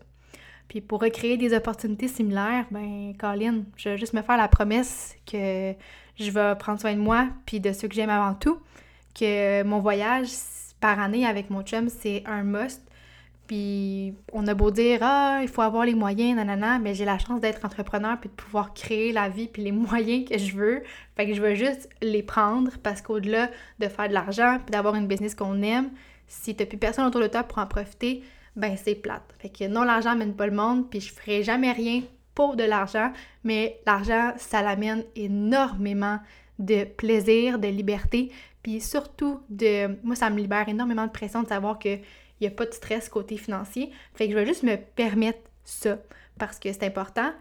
Puis 0.68 0.81
pour 0.81 1.01
recréer 1.01 1.37
des 1.37 1.53
opportunités 1.53 2.09
similaires, 2.09 2.66
ben 2.70 3.12
Colin, 3.18 3.64
je 3.77 3.90
vais 3.90 3.99
juste 3.99 4.14
me 4.14 4.22
faire 4.22 4.37
la 4.37 4.49
promesse 4.49 5.16
que 5.27 5.75
je 6.18 6.31
vais 6.31 6.55
prendre 6.59 6.81
soin 6.81 6.94
de 6.94 7.00
moi 7.00 7.29
puis 7.44 7.61
de 7.61 7.72
ceux 7.72 7.88
que 7.88 7.94
j'aime 7.94 8.11
avant 8.11 8.35
tout, 8.35 8.59
que 9.18 9.62
mon 9.62 9.81
voyage 9.81 10.29
par 10.81 11.00
année 11.00 11.26
avec 11.26 11.50
mon 11.50 11.62
chum, 11.62 11.88
c'est 11.88 12.22
un 12.26 12.42
must. 12.42 12.83
Puis 13.46 14.14
on 14.33 14.46
a 14.48 14.55
beau 14.55 14.72
dire 14.72 14.98
ah, 15.02 15.38
il 15.42 15.48
faut 15.48 15.62
avoir 15.62 15.85
les 15.85 15.94
moyens 15.94 16.37
nanana, 16.37 16.79
mais 16.79 16.94
j'ai 16.94 17.05
la 17.05 17.18
chance 17.18 17.40
d'être 17.40 17.64
entrepreneur 17.64 18.18
puis 18.18 18.29
de 18.29 18.35
pouvoir 18.35 18.74
créer 18.74 19.12
la 19.12 19.29
vie 19.29 19.46
puis 19.46 19.62
les 19.62 19.72
moyens 19.72 20.29
que 20.29 20.37
je 20.37 20.57
veux. 20.57 20.83
Fait 21.16 21.26
que 21.26 21.35
je 21.35 21.40
veux 21.40 21.55
juste 21.55 21.88
les 22.02 22.22
prendre 22.22 22.72
parce 22.83 23.02
qu'au-delà 23.02 23.50
de 23.79 23.88
faire 23.88 24.09
de 24.09 24.14
l'argent 24.14 24.59
puis 24.59 24.72
d'avoir 24.72 24.96
une 24.96 25.07
business 25.07 25.35
qu'on 25.35 25.62
aime, 25.62 25.90
si 26.26 26.57
t'as 26.57 26.66
plus 26.66 26.79
personne 26.79 27.07
autour 27.07 27.20
de 27.20 27.29
toi 27.29 27.44
pour 27.44 27.59
en 27.59 27.66
profiter, 27.66 28.24
ben 28.57 28.76
c'est 28.76 28.96
plate. 28.96 29.22
Fait 29.38 29.48
que 29.48 29.68
non, 29.68 29.85
l'argent 29.85 30.16
mène 30.16 30.35
pas 30.35 30.46
le 30.46 30.57
monde, 30.57 30.90
puis 30.90 31.00
je 31.00 31.12
ferai 31.12 31.42
jamais 31.44 31.70
rien 31.70 32.02
pour 32.37 32.55
de 32.55 32.62
l'argent, 32.62 33.12
mais 33.42 33.81
l'argent, 33.87 34.35
ça 34.37 34.62
l'amène 34.62 35.03
énormément 35.16 36.20
de 36.61 36.85
plaisir, 36.85 37.59
de 37.59 37.66
liberté, 37.66 38.31
puis 38.62 38.81
surtout 38.81 39.40
de... 39.49 39.99
Moi, 40.05 40.14
ça 40.14 40.31
me 40.31 40.38
libère 40.38 40.68
énormément 40.68 41.07
de 41.07 41.11
pression 41.11 41.42
de 41.42 41.49
savoir 41.49 41.81
qu'il 41.81 42.03
n'y 42.40 42.46
a 42.46 42.51
pas 42.51 42.66
de 42.66 42.72
stress 42.72 43.09
côté 43.09 43.37
financier. 43.37 43.90
Fait 44.14 44.27
que 44.27 44.33
je 44.33 44.37
vais 44.38 44.46
juste 44.46 44.62
me 44.62 44.77
permettre 44.77 45.40
ça, 45.64 45.99
parce 46.38 46.61
que 46.61 46.72
c'est 46.72 46.85
important. 46.85 47.33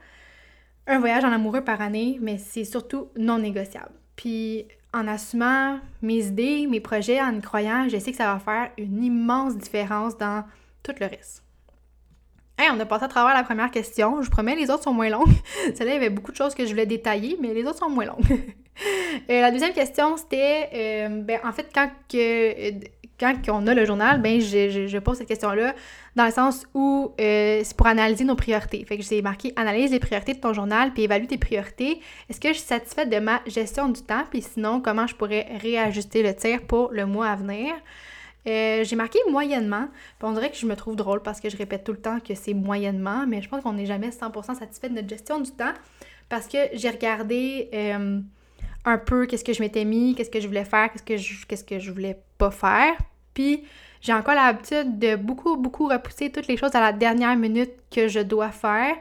Un 0.88 1.00
voyage 1.00 1.26
en 1.26 1.32
amoureux 1.32 1.64
par 1.64 1.82
année, 1.82 2.18
mais 2.22 2.38
c'est 2.38 2.64
surtout 2.64 3.10
non 3.18 3.38
négociable. 3.40 3.92
Puis 4.16 4.66
en 4.94 5.08
assumant 5.10 5.80
mes 6.02 6.28
idées, 6.28 6.68
mes 6.68 6.80
projets, 6.80 7.22
en 7.22 7.36
y 7.36 7.42
croyant, 7.42 7.90
je 7.90 7.98
sais 8.00 8.12
que 8.12 8.18
ça 8.18 8.34
va 8.34 8.40
faire 8.40 8.72
une 8.78 9.04
immense 9.04 9.58
différence 9.58 10.18
dans 10.18 10.46
tout 10.84 10.94
le 11.00 11.08
reste. 11.08 11.45
Hey, 12.58 12.70
on 12.72 12.80
a 12.80 12.86
passé 12.86 13.04
à 13.04 13.08
travers 13.10 13.34
la 13.34 13.44
première 13.44 13.70
question. 13.70 14.22
Je 14.22 14.28
vous 14.28 14.32
promets, 14.32 14.56
les 14.56 14.70
autres 14.70 14.84
sont 14.84 14.94
moins 14.94 15.10
longues. 15.10 15.34
Celle-là, 15.76 15.92
il 15.92 15.96
y 15.96 15.98
avait 15.98 16.10
beaucoup 16.10 16.32
de 16.32 16.38
choses 16.38 16.56
que 16.56 16.66
je 16.66 16.70
voulais 16.70 16.86
détailler, 16.86 17.38
mais 17.42 17.54
les 17.54 17.66
autres 17.66 17.80
sont 17.80 17.90
moins 17.90 18.06
longues. 18.06 18.26
Euh, 19.30 19.40
la 19.40 19.52
deuxième 19.52 19.72
question, 19.72 20.18
c'était, 20.18 20.70
euh, 20.74 21.22
ben, 21.22 21.40
en 21.46 21.54
fait, 21.54 21.70
quand, 21.74 21.90
que, 22.12 22.72
quand 23.18 23.34
on 23.48 23.68
a 23.68 23.74
le 23.74 23.86
journal, 23.86 24.22
ben 24.22 24.42
je, 24.42 24.88
je, 24.88 24.98
pose 24.98 25.18
cette 25.18 25.30
question-là 25.30 25.74
dans 26.18 26.26
le 26.26 26.32
sens 26.32 26.66
où 26.74 27.14
euh, 27.22 27.62
c'est 27.64 27.78
pour 27.78 27.88
analyser 27.88 28.26
nos 28.26 28.36
priorités. 28.36 28.84
Fait 28.84 28.98
que 28.98 29.04
j'ai 29.04 29.22
marqué 29.22 29.54
analyse 29.56 29.92
les 29.92 30.00
priorités 30.00 30.34
de 30.34 30.40
ton 30.40 30.52
journal 30.52 30.92
puis 30.92 31.04
évalue 31.04 31.26
tes 31.26 31.38
priorités. 31.38 32.02
Est-ce 32.30 32.42
que 32.42 32.50
je 32.50 32.56
suis 32.56 32.68
satisfaite 32.68 33.10
de 33.10 33.20
ma 33.20 33.42
gestion 33.48 33.88
du 33.88 34.02
temps? 34.02 34.24
Puis 34.30 34.42
sinon 34.42 34.82
comment 34.82 35.08
je 35.08 35.16
pourrais 35.16 35.48
réajuster 35.62 36.22
le 36.22 36.36
tir 36.36 36.64
pour 36.64 36.92
le 36.92 37.06
mois 37.06 37.30
à 37.30 37.38
venir? 37.38 37.74
Euh, 38.48 38.84
j'ai 38.84 38.96
marqué 38.96 39.20
moyennement. 39.30 39.88
On 40.22 40.34
dirait 40.34 40.52
que 40.52 40.58
je 40.58 40.66
me 40.66 40.76
trouve 40.76 40.96
drôle 40.96 41.22
parce 41.22 41.40
que 41.40 41.50
je 41.50 41.58
répète 41.58 41.84
tout 41.84 41.92
le 41.92 42.02
temps 42.02 42.20
que 42.20 42.36
c'est 42.36 42.54
moyennement, 42.54 43.26
mais 43.28 43.42
je 43.42 43.50
pense 43.50 43.64
qu'on 43.64 43.74
n'est 43.74 43.86
jamais 43.86 44.10
100% 44.10 44.56
satisfait 44.56 44.90
de 44.90 44.96
notre 44.96 45.10
gestion 45.10 45.40
du 45.40 45.52
temps 45.52 45.74
parce 46.30 46.48
que 46.48 46.58
j'ai 46.74 46.90
regardé 46.90 47.70
euh, 47.74 48.20
un 48.86 48.98
peu 48.98 49.26
qu'est-ce 49.26 49.44
que 49.44 49.54
je 49.54 49.62
m'étais 49.62 49.86
mis, 49.86 50.16
qu'est-ce 50.16 50.30
que 50.30 50.40
je 50.40 50.48
voulais 50.48 50.66
faire, 50.66 50.92
qu'est-ce 50.92 51.04
que 51.04 51.18
je, 51.18 51.46
qu'est-ce 51.46 51.64
que 51.64 51.80
je 51.80 51.92
voulais 51.92 52.20
pas 52.38 52.52
faire. 52.52 52.96
Puis 53.34 53.64
j'ai 54.02 54.14
encore 54.14 54.36
l'habitude 54.36 55.00
de 55.00 55.16
beaucoup, 55.16 55.58
beaucoup 55.58 55.88
repousser 55.88 56.32
toutes 56.32 56.48
les 56.48 56.58
choses 56.58 56.76
à 56.76 56.82
la 56.82 56.94
dernière 56.94 57.36
minute 57.36 57.72
que 57.92 58.08
je 58.08 58.20
dois 58.20 58.52
faire. 58.52 58.96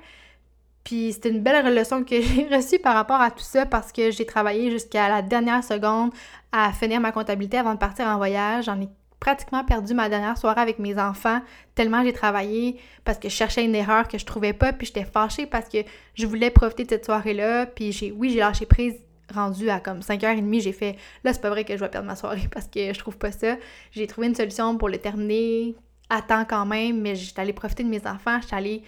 Puis 0.85 1.13
c'était 1.13 1.31
une 1.31 1.43
belle 1.43 1.75
leçon 1.75 2.05
que 2.05 2.21
j'ai 2.21 2.49
reçue 2.55 2.79
par 2.79 2.95
rapport 2.95 3.21
à 3.21 3.31
tout 3.31 3.45
ça 3.45 3.67
parce 3.67 3.93
que 3.93 4.11
j'ai 4.11 4.27
travaillé 4.27 4.71
jusqu'à 4.71 5.09
la 5.09 5.23
dernière 5.23 5.65
seconde 5.65 6.13
à 6.53 6.73
finir 6.73 7.01
ma 7.01 7.13
comptabilité 7.13 7.59
avant 7.59 7.75
de 7.75 7.79
partir 7.79 8.07
en 8.07 8.17
voyage. 8.17 8.67
J'en 8.67 8.81
ai 8.81 8.89
pratiquement 9.21 9.65
perdu 9.65 9.95
ma 9.95 10.09
dernière 10.09 10.37
soirée 10.37 10.61
avec 10.61 10.79
mes 10.79 10.99
enfants 10.99 11.41
tellement 11.75 12.03
j'ai 12.03 12.13
travaillé 12.13 12.79
parce 13.05 13.19
que 13.19 13.29
je 13.29 13.35
cherchais 13.35 13.65
une 13.65 13.75
erreur 13.75 14.09
que 14.09 14.19
je 14.19 14.27
trouvais 14.27 14.53
pas 14.53 14.73
puis 14.73 14.87
j'étais 14.87 15.05
fâchée 15.05 15.47
parce 15.47 15.69
que 15.69 15.79
je 16.15 16.27
voulais 16.27 16.51
profiter 16.51 16.85
de 16.85 16.91
cette 16.91 17.05
soirée-là 17.05 17.67
puis 17.67 17.93
j'ai 17.93 18.13
oui 18.13 18.31
j'ai 18.31 18.41
lâché 18.41 18.67
prise 18.67 18.95
rendu 19.33 19.71
à 19.71 19.81
comme 19.81 20.01
5h30, 20.01 20.61
j'ai 20.61 20.73
fait 20.73 20.97
là, 21.23 21.33
c'est 21.33 21.41
pas 21.41 21.51
vrai 21.51 21.65
que 21.65 21.75
je 21.75 21.81
vais 21.81 21.89
perdre 21.89 22.07
ma 22.07 22.17
soirée 22.17 22.49
parce 22.53 22.67
que 22.67 22.93
je 22.93 22.99
trouve 22.99 23.17
pas 23.17 23.33
ça. 23.33 23.57
J'ai 23.93 24.07
trouvé 24.07 24.27
une 24.27 24.35
solution 24.35 24.77
pour 24.77 24.89
le 24.89 24.99
terminer 24.99 25.75
à 26.11 26.21
temps 26.23 26.45
quand 26.45 26.67
même, 26.67 27.01
mais 27.01 27.15
j'étais 27.15 27.41
allée 27.41 27.53
profiter 27.53 27.83
de 27.85 27.89
mes 27.89 28.07
enfants, 28.07 28.39
j'étais 28.43 28.57
allée 28.57 28.83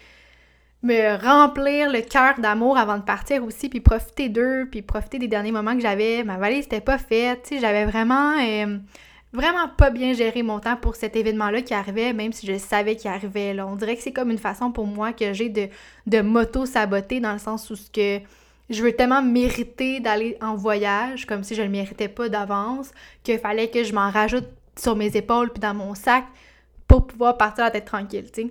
me 0.83 1.17
remplir 1.17 1.91
le 1.91 2.03
cœur 2.03 2.39
d'amour 2.39 2.77
avant 2.77 2.99
de 2.99 3.03
partir 3.03 3.43
aussi, 3.45 3.69
puis 3.69 3.81
profiter 3.81 4.29
d'eux, 4.29 4.69
puis 4.71 4.83
profiter 4.83 5.19
des 5.19 5.27
derniers 5.27 5.53
moments 5.53 5.75
que 5.75 5.81
j'avais. 5.81 6.23
Ma 6.23 6.37
valise 6.37 6.65
n'était 6.65 6.81
pas 6.81 6.99
faite, 6.99 7.43
tu 7.45 7.55
sais, 7.55 7.61
j'avais 7.61 7.87
vraiment, 7.87 8.39
euh, 8.39 8.79
vraiment 9.33 9.69
pas 9.69 9.91
bien 9.91 10.13
géré 10.13 10.43
mon 10.43 10.61
temps 10.61 10.77
pour 10.77 10.97
cet 10.97 11.17
événement-là 11.17 11.63
qui 11.63 11.75
arrivait, 11.75 12.13
même 12.13 12.33
si 12.33 12.47
je 12.47 12.59
savais 12.59 12.97
qu'il 12.97 13.11
arrivait. 13.11 13.55
Là. 13.55 13.67
On 13.67 13.77
dirait 13.77 13.97
que 13.97 14.03
c'est 14.03 14.13
comme 14.13 14.31
une 14.31 14.39
façon 14.39 14.73
pour 14.73 14.87
moi 14.87 15.13
que 15.13 15.33
j'ai 15.33 15.49
de, 15.49 15.69
de 16.07 16.21
m'auto-saboter 16.21 17.21
dans 17.21 17.33
le 17.33 17.39
sens 17.39 17.69
où 17.71 17.77
ce 17.77 17.91
que 17.91 18.25
je 18.71 18.83
veux 18.83 18.93
tellement 18.93 19.23
mériter 19.23 20.01
d'aller 20.01 20.37
en 20.41 20.57
voyage, 20.57 21.27
comme 21.27 21.45
si 21.45 21.55
je 21.55 21.63
ne 21.63 21.67
le 21.67 21.73
méritais 21.73 22.09
pas 22.09 22.29
d'avance, 22.29 22.91
qu'il 23.23 23.39
fallait 23.39 23.69
que 23.69 23.85
je 23.85 23.93
m'en 23.93 24.11
rajoute 24.11 24.47
sur 24.79 24.97
mes 24.97 25.17
épaules 25.17 25.53
puis 25.53 25.61
dans 25.61 25.75
mon 25.75 25.95
sac 25.95 26.25
pour 26.89 27.07
pouvoir 27.07 27.37
partir 27.37 27.65
à 27.65 27.67
la 27.69 27.71
tête 27.73 27.85
tranquille, 27.85 28.31
tu 28.33 28.43
sais. 28.43 28.51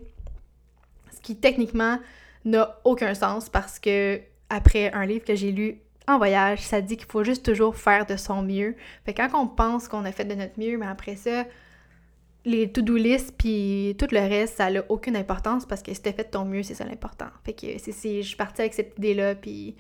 Ce 1.15 1.21
qui 1.21 1.35
techniquement 1.35 1.99
n'a 2.45 2.79
aucun 2.83 3.13
sens 3.13 3.49
parce 3.49 3.79
que 3.79 4.21
après 4.49 4.91
un 4.93 5.05
livre 5.05 5.25
que 5.25 5.35
j'ai 5.35 5.51
lu 5.51 5.79
en 6.07 6.17
voyage, 6.17 6.59
ça 6.59 6.81
dit 6.81 6.97
qu'il 6.97 7.07
faut 7.07 7.23
juste 7.23 7.45
toujours 7.45 7.75
faire 7.75 8.05
de 8.05 8.15
son 8.15 8.41
mieux. 8.41 8.75
Fait 9.05 9.13
quand 9.13 9.29
on 9.33 9.47
pense 9.47 9.87
qu'on 9.87 10.05
a 10.05 10.11
fait 10.11 10.25
de 10.25 10.35
notre 10.35 10.59
mieux, 10.59 10.77
mais 10.77 10.87
après 10.87 11.15
ça, 11.15 11.45
les 12.45 12.71
to-do 12.71 12.95
list 12.95 13.33
puis 13.37 13.95
tout 13.97 14.07
le 14.11 14.19
reste, 14.19 14.57
ça 14.57 14.69
n'a 14.69 14.83
aucune 14.89 15.15
importance 15.15 15.65
parce 15.65 15.81
que 15.81 15.93
si 15.93 16.01
t'as 16.01 16.13
fait 16.13 16.25
de 16.25 16.29
ton 16.29 16.45
mieux, 16.45 16.63
c'est 16.63 16.75
ça 16.75 16.85
l'important. 16.85 17.27
Fait 17.43 17.53
que 17.53 17.67
c'est, 17.79 18.21
je 18.21 18.27
suis 18.27 18.35
partie 18.35 18.61
avec 18.61 18.73
cette 18.73 18.97
idée-là, 18.97 19.35
puis 19.35 19.75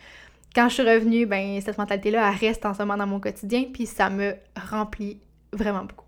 quand 0.55 0.67
je 0.69 0.75
suis 0.75 0.83
revenue, 0.83 1.25
ben 1.25 1.61
cette 1.61 1.77
mentalité-là, 1.77 2.31
elle 2.31 2.47
reste 2.47 2.65
en 2.65 2.73
ce 2.73 2.79
moment 2.79 2.97
dans 2.97 3.07
mon 3.07 3.19
quotidien, 3.19 3.65
puis 3.71 3.85
ça 3.85 4.09
me 4.09 4.35
remplit 4.69 5.19
vraiment 5.53 5.85
beaucoup. 5.85 6.05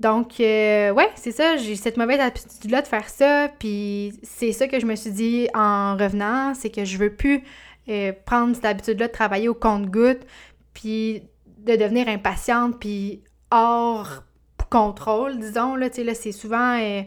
Donc, 0.00 0.38
euh, 0.38 0.92
ouais, 0.92 1.08
c'est 1.16 1.32
ça, 1.32 1.56
j'ai 1.56 1.74
cette 1.74 1.96
mauvaise 1.96 2.20
habitude-là 2.20 2.82
de 2.82 2.86
faire 2.86 3.08
ça, 3.08 3.48
puis 3.58 4.12
c'est 4.22 4.52
ça 4.52 4.68
que 4.68 4.78
je 4.78 4.86
me 4.86 4.94
suis 4.94 5.10
dit 5.10 5.48
en 5.54 5.96
revenant, 5.96 6.54
c'est 6.54 6.70
que 6.70 6.84
je 6.84 6.96
veux 6.98 7.12
plus 7.12 7.42
prendre 8.24 8.54
cette 8.54 8.64
habitude-là 8.64 9.08
de 9.08 9.12
travailler 9.12 9.48
au 9.48 9.54
compte-goutte, 9.54 10.20
puis 10.74 11.22
de 11.58 11.76
devenir 11.76 12.08
impatiente, 12.08 12.78
puis 12.78 13.22
hors 13.50 14.22
contrôle, 14.70 15.38
disons. 15.38 15.74
Là, 15.76 15.88
là 16.04 16.14
c'est 16.14 16.32
souvent 16.32 16.78
euh, 16.78 17.02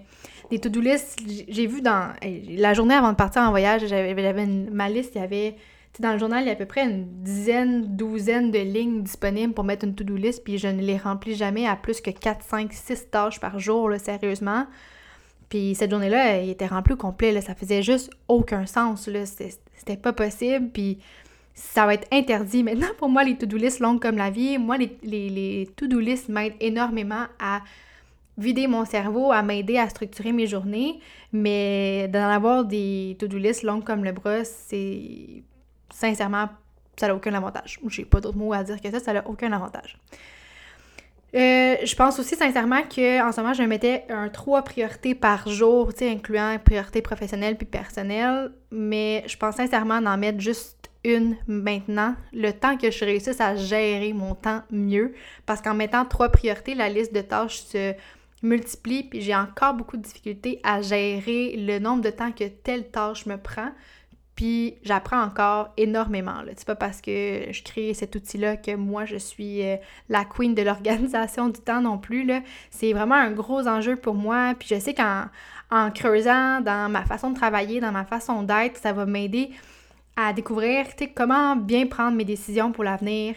des 0.49 0.59
to-do 0.59 0.81
list. 0.81 1.19
J'ai 1.47 1.67
vu 1.67 1.81
dans 1.81 2.13
la 2.23 2.73
journée 2.73 2.95
avant 2.95 3.11
de 3.11 3.17
partir 3.17 3.43
en 3.43 3.49
voyage, 3.49 3.85
j'avais 3.87 4.45
ma 4.71 4.89
liste, 4.89 5.15
il 5.15 5.21
y 5.21 5.23
avait. 5.23 5.55
Dans 5.99 6.13
le 6.13 6.19
journal, 6.19 6.41
il 6.41 6.47
y 6.47 6.49
a 6.49 6.53
à 6.53 6.55
peu 6.55 6.65
près 6.65 6.85
une 6.85 7.05
dizaine, 7.21 7.97
douzaine 7.97 8.49
de 8.49 8.59
lignes 8.59 9.03
disponibles 9.03 9.53
pour 9.53 9.65
mettre 9.65 9.85
une 9.85 9.93
to-do 9.93 10.15
list, 10.15 10.41
puis 10.41 10.57
je 10.57 10.67
ne 10.67 10.81
les 10.81 10.97
remplis 10.97 11.35
jamais 11.35 11.67
à 11.67 11.75
plus 11.75 11.99
que 11.99 12.11
4, 12.11 12.45
5, 12.45 12.71
6 12.71 13.09
tâches 13.11 13.39
par 13.41 13.59
jour, 13.59 13.91
sérieusement. 14.01 14.67
Puis 15.51 15.75
cette 15.75 15.91
journée-là, 15.91 16.37
elle 16.37 16.49
était 16.49 16.65
remplie 16.65 16.93
au 16.93 16.97
complet, 16.97 17.41
ça 17.41 17.53
faisait 17.53 17.83
juste 17.83 18.09
aucun 18.29 18.65
sens, 18.65 19.09
c'était 19.25 19.97
pas 19.97 20.13
possible, 20.13 20.69
puis 20.69 20.99
ça 21.53 21.85
va 21.85 21.95
être 21.95 22.07
interdit. 22.09 22.63
Maintenant, 22.63 22.87
pour 22.97 23.09
moi, 23.09 23.25
les 23.25 23.37
to-do 23.37 23.57
list 23.57 23.81
longues 23.81 24.01
comme 24.01 24.15
la 24.15 24.29
vie, 24.29 24.57
moi, 24.57 24.77
les, 24.77 25.69
to-do 25.75 25.99
list 25.99 26.29
m'aident 26.29 26.55
énormément 26.61 27.25
à 27.37 27.59
vider 28.37 28.67
mon 28.67 28.85
cerveau, 28.85 29.33
à 29.33 29.41
m'aider 29.41 29.77
à 29.77 29.89
structurer 29.89 30.31
mes 30.31 30.47
journées, 30.47 31.01
mais 31.33 32.07
d'en 32.07 32.29
avoir 32.29 32.63
des 32.63 33.17
to-do 33.19 33.37
list 33.37 33.63
longues 33.63 33.83
comme 33.83 34.05
le 34.05 34.13
bras, 34.13 34.45
c'est 34.45 35.43
sincèrement, 35.93 36.47
ça 36.95 37.07
n'a 37.07 37.15
aucun 37.15 37.33
avantage. 37.33 37.77
J'ai 37.89 38.05
pas 38.05 38.21
d'autres 38.21 38.37
mots 38.37 38.53
à 38.53 38.63
dire 38.63 38.79
que 38.79 38.89
ça, 38.89 39.01
ça 39.01 39.11
n'a 39.11 39.27
aucun 39.27 39.51
avantage. 39.51 39.97
Euh, 41.33 41.77
je 41.83 41.95
pense 41.95 42.19
aussi 42.19 42.35
sincèrement 42.35 42.81
que 42.83 43.25
en 43.25 43.31
ce 43.31 43.39
moment, 43.39 43.53
je 43.53 43.63
mettais 43.63 44.05
un 44.09 44.27
trois 44.27 44.63
priorités 44.63 45.15
par 45.15 45.47
jour, 45.47 45.91
incluant 46.01 46.57
priorité 46.63 47.01
professionnelle 47.01 47.55
puis 47.55 47.65
personnelle, 47.65 48.51
mais 48.69 49.23
je 49.27 49.37
pense 49.37 49.55
sincèrement 49.55 50.01
d'en 50.01 50.17
mettre 50.17 50.41
juste 50.41 50.89
une 51.03 51.37
maintenant, 51.47 52.15
le 52.33 52.51
temps 52.51 52.77
que 52.77 52.91
je 52.91 53.05
réussisse 53.05 53.41
à 53.41 53.55
gérer 53.55 54.13
mon 54.13 54.35
temps 54.35 54.61
mieux. 54.71 55.13
Parce 55.45 55.61
qu'en 55.61 55.73
mettant 55.73 56.05
trois 56.05 56.29
priorités, 56.29 56.75
la 56.75 56.89
liste 56.89 57.13
de 57.13 57.21
tâches 57.21 57.61
se 57.61 57.93
multiplie, 58.43 59.03
puis 59.03 59.21
j'ai 59.21 59.35
encore 59.35 59.73
beaucoup 59.73 59.97
de 59.97 60.01
difficultés 60.01 60.59
à 60.63 60.81
gérer 60.81 61.55
le 61.57 61.79
nombre 61.79 62.03
de 62.03 62.09
temps 62.09 62.31
que 62.31 62.43
telle 62.43 62.89
tâche 62.89 63.25
me 63.25 63.37
prend. 63.37 63.69
Puis 64.41 64.73
j'apprends 64.81 65.21
encore 65.21 65.71
énormément. 65.77 66.41
C'est 66.57 66.65
pas 66.65 66.73
parce 66.73 66.99
que 66.99 67.43
je 67.51 67.61
crée 67.61 67.93
cet 67.93 68.15
outil-là 68.15 68.57
que 68.57 68.75
moi 68.75 69.05
je 69.05 69.17
suis 69.17 69.61
euh, 69.61 69.75
la 70.09 70.25
queen 70.25 70.55
de 70.55 70.63
l'organisation 70.63 71.49
du 71.49 71.59
temps 71.59 71.79
non 71.79 71.99
plus. 71.99 72.27
C'est 72.71 72.91
vraiment 72.91 73.13
un 73.13 73.29
gros 73.29 73.67
enjeu 73.67 73.97
pour 73.97 74.15
moi. 74.15 74.55
Puis 74.57 74.67
je 74.71 74.79
sais 74.79 74.95
qu'en 74.95 75.25
en 75.69 75.91
creusant 75.91 76.59
dans 76.59 76.89
ma 76.89 77.05
façon 77.05 77.29
de 77.29 77.35
travailler, 77.35 77.81
dans 77.81 77.91
ma 77.91 78.03
façon 78.03 78.41
d'être, 78.41 78.77
ça 78.77 78.93
va 78.93 79.05
m'aider 79.05 79.51
à 80.15 80.33
découvrir 80.33 80.87
comment 81.13 81.55
bien 81.55 81.85
prendre 81.85 82.17
mes 82.17 82.25
décisions 82.25 82.71
pour 82.71 82.83
l'avenir. 82.83 83.35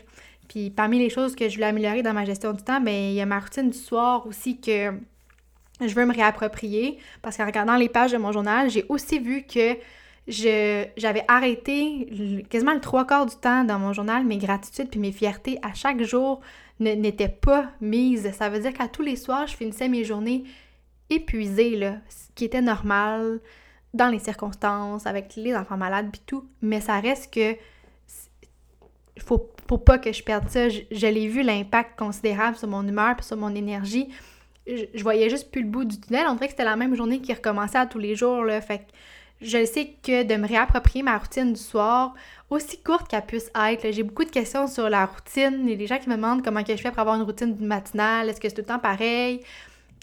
Puis 0.49 0.71
parmi 0.71 0.99
les 0.99 1.11
choses 1.11 1.37
que 1.37 1.51
je 1.51 1.57
voulais 1.57 1.67
améliorer 1.67 2.03
dans 2.03 2.15
ma 2.15 2.25
gestion 2.25 2.55
du 2.55 2.63
temps, 2.63 2.81
bien, 2.81 3.11
il 3.11 3.13
y 3.13 3.21
a 3.21 3.27
ma 3.27 3.41
routine 3.41 3.69
du 3.69 3.77
soir 3.77 4.27
aussi 4.27 4.59
que 4.59 4.95
je 5.83 5.95
veux 5.95 6.07
me 6.07 6.15
réapproprier 6.15 6.97
parce 7.21 7.37
qu'en 7.37 7.45
regardant 7.45 7.77
les 7.77 7.91
pages 7.91 8.13
de 8.13 8.17
mon 8.17 8.33
journal, 8.33 8.71
j'ai 8.71 8.87
aussi 8.89 9.19
vu 9.19 9.43
que 9.43 9.77
j'avais 10.27 11.25
arrêté 11.29 12.45
quasiment 12.49 12.75
le 12.75 12.81
trois 12.81 13.07
quarts 13.07 13.27
du 13.27 13.37
temps 13.37 13.65
dans 13.65 13.79
mon 13.79 13.93
journal, 13.93 14.25
mes 14.25 14.39
gratitudes 14.39 14.89
puis 14.89 15.01
mes 15.01 15.13
fiertés 15.13 15.59
à 15.63 15.75
chaque 15.75 16.03
jour 16.03 16.41
n'étaient 16.81 17.29
pas 17.29 17.71
mises. 17.81 18.31
Ça 18.33 18.49
veut 18.49 18.61
dire 18.61 18.73
qu'à 18.73 18.89
tous 18.89 19.03
les 19.03 19.17
soirs, 19.17 19.47
je 19.47 19.57
finissais 19.57 19.89
mes 19.89 20.05
journées 20.05 20.45
épuisées, 21.11 21.77
là, 21.77 21.97
ce 22.09 22.33
qui 22.35 22.45
était 22.45 22.63
normal 22.63 23.41
dans 23.93 24.09
les 24.09 24.19
circonstances, 24.19 25.07
avec 25.07 25.37
les 25.37 25.55
enfants 25.55 25.77
malades 25.77 26.09
puis 26.11 26.23
tout, 26.27 26.49
mais 26.63 26.81
ça 26.81 26.99
reste 26.99 27.33
que 27.33 27.57
faut, 29.21 29.53
faut 29.69 29.79
pas 29.79 29.99
que 29.99 30.13
je 30.13 30.23
perde 30.23 30.49
ça. 30.49 30.69
Je, 30.69 31.07
l'ai 31.07 31.29
vu 31.29 31.43
l'impact 31.43 31.99
considérable 31.99 32.57
sur 32.57 32.69
mon 32.69 32.87
humeur 32.87 33.15
puis 33.17 33.25
sur 33.25 33.37
mon 33.37 33.55
énergie. 33.55 34.09
Je, 34.67 35.03
voyais 35.03 35.31
juste 35.31 35.51
plus 35.51 35.63
le 35.63 35.69
bout 35.69 35.85
du 35.85 36.01
tunnel. 36.01 36.27
On 36.29 36.35
dirait 36.35 36.47
que 36.47 36.53
c'était 36.53 36.65
la 36.65 36.77
même 36.77 36.95
journée 36.95 37.21
qui 37.21 37.33
recommençait 37.33 37.79
à 37.79 37.87
tous 37.87 37.99
les 37.99 38.17
jours. 38.17 38.45
Là. 38.45 38.61
Fait 38.61 38.87
je 39.45 39.65
sais 39.65 39.95
que 40.03 40.23
de 40.23 40.37
me 40.37 40.49
réapproprier 40.49 41.03
ma 41.03 41.19
routine 41.19 41.53
du 41.53 41.61
soir, 41.61 42.15
aussi 42.51 42.83
courte 42.83 43.09
qu'elle 43.09 43.25
puisse 43.27 43.51
être, 43.55 43.91
j'ai 43.93 44.03
beaucoup 44.03 44.25
de 44.25 44.31
questions 44.31 44.67
sur 44.67 44.89
la 44.89 45.07
routine. 45.07 45.69
A 45.69 45.77
des 45.77 45.87
gens 45.87 45.99
qui 45.99 46.09
me 46.09 46.17
demandent 46.17 46.43
comment 46.43 46.63
que 46.63 46.77
je 46.77 46.83
fais 46.83 46.91
pour 46.91 47.01
avoir 47.01 47.17
une 47.17 47.23
routine 47.23 47.57
matinale. 47.61 48.29
Est-ce 48.29 48.41
que 48.41 48.49
c'est 48.49 48.55
tout 48.55 48.63
le 48.63 48.67
temps 48.67 48.79
pareil? 48.79 49.41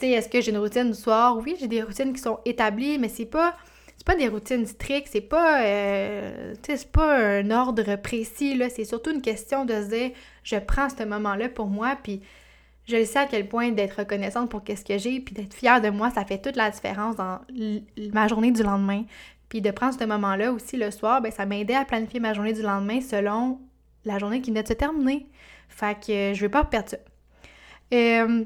est-ce 0.03 0.29
que 0.29 0.41
j'ai 0.41 0.49
une 0.51 0.57
routine 0.57 0.89
du 0.89 0.97
soir? 0.97 1.37
Oui, 1.37 1.55
j'ai 1.59 1.67
des 1.67 1.83
routines 1.83 2.11
qui 2.11 2.19
sont 2.19 2.39
établies, 2.43 2.97
mais 2.97 3.07
c'est 3.07 3.25
pas 3.25 3.55
c'est 4.01 4.07
pas 4.07 4.15
des 4.15 4.29
routines 4.29 4.65
strictes, 4.65 5.09
c'est 5.11 5.21
pas, 5.21 5.63
euh, 5.63 6.55
pas 6.91 7.17
un 7.17 7.51
ordre 7.51 7.97
précis. 7.97 8.59
C'est 8.75 8.83
surtout 8.83 9.11
une 9.11 9.21
question 9.21 9.63
de 9.63 9.75
se 9.75 9.89
dire, 9.89 10.11
je 10.43 10.55
prends 10.55 10.89
ce 10.89 11.03
moment-là 11.03 11.49
pour 11.49 11.67
moi, 11.67 11.95
je 12.87 13.03
sais 13.05 13.19
à 13.19 13.25
quel 13.25 13.47
point 13.47 13.71
d'être 13.71 13.99
reconnaissante 13.99 14.49
pour 14.49 14.63
qu'est-ce 14.63 14.83
que 14.83 14.97
j'ai, 14.97 15.19
puis 15.19 15.33
d'être 15.33 15.53
fière 15.53 15.81
de 15.81 15.89
moi, 15.89 16.09
ça 16.09 16.25
fait 16.25 16.39
toute 16.39 16.55
la 16.55 16.69
différence 16.69 17.15
dans 17.15 17.39
ma 18.13 18.27
journée 18.27 18.51
du 18.51 18.63
lendemain. 18.63 19.03
Puis 19.49 19.61
de 19.61 19.71
prendre 19.71 19.97
ce 19.97 20.05
moment-là 20.05 20.51
aussi 20.51 20.77
le 20.77 20.91
soir, 20.91 21.21
ben 21.21 21.31
ça 21.31 21.45
m'aidait 21.45 21.75
à 21.75 21.85
planifier 21.85 22.19
ma 22.19 22.33
journée 22.33 22.53
du 22.53 22.61
lendemain 22.61 23.01
selon 23.01 23.59
la 24.05 24.17
journée 24.17 24.41
qui 24.41 24.49
venait 24.49 24.63
de 24.63 24.67
se 24.67 24.73
terminer. 24.73 25.27
Fait 25.67 25.95
que 25.95 26.33
je 26.33 26.41
veux 26.41 26.49
pas 26.49 26.63
perdre 26.63 26.89
ça. 26.89 26.97
Euh, 27.93 28.45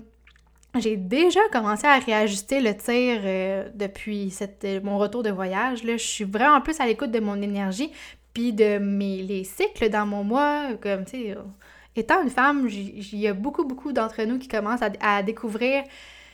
j'ai 0.79 0.97
déjà 0.97 1.39
commencé 1.51 1.87
à 1.87 1.97
réajuster 1.99 2.59
le 2.59 2.75
tir 2.75 3.21
euh, 3.23 3.69
depuis 3.75 4.29
cette, 4.31 4.67
mon 4.83 4.97
retour 4.97 5.23
de 5.23 5.29
voyage. 5.29 5.83
Là. 5.83 5.97
Je 5.97 6.03
suis 6.03 6.25
vraiment 6.25 6.59
plus 6.61 6.79
à 6.79 6.85
l'écoute 6.85 7.11
de 7.11 7.19
mon 7.19 7.41
énergie, 7.41 7.91
puis 8.33 8.51
de 8.51 8.79
mes 8.79 9.21
les 9.21 9.43
cycles 9.43 9.89
dans 9.89 10.05
mon 10.05 10.23
mois. 10.23 10.73
Comme, 10.81 11.05
tu 11.05 11.11
sais, 11.11 11.37
étant 11.95 12.21
une 12.21 12.29
femme, 12.29 12.67
il 12.69 13.19
y 13.19 13.27
a 13.27 13.33
beaucoup, 13.33 13.63
beaucoup 13.63 13.93
d'entre 13.93 14.21
nous 14.23 14.37
qui 14.37 14.47
commencent 14.47 14.81
à, 15.01 15.23
découvrir 15.23 15.83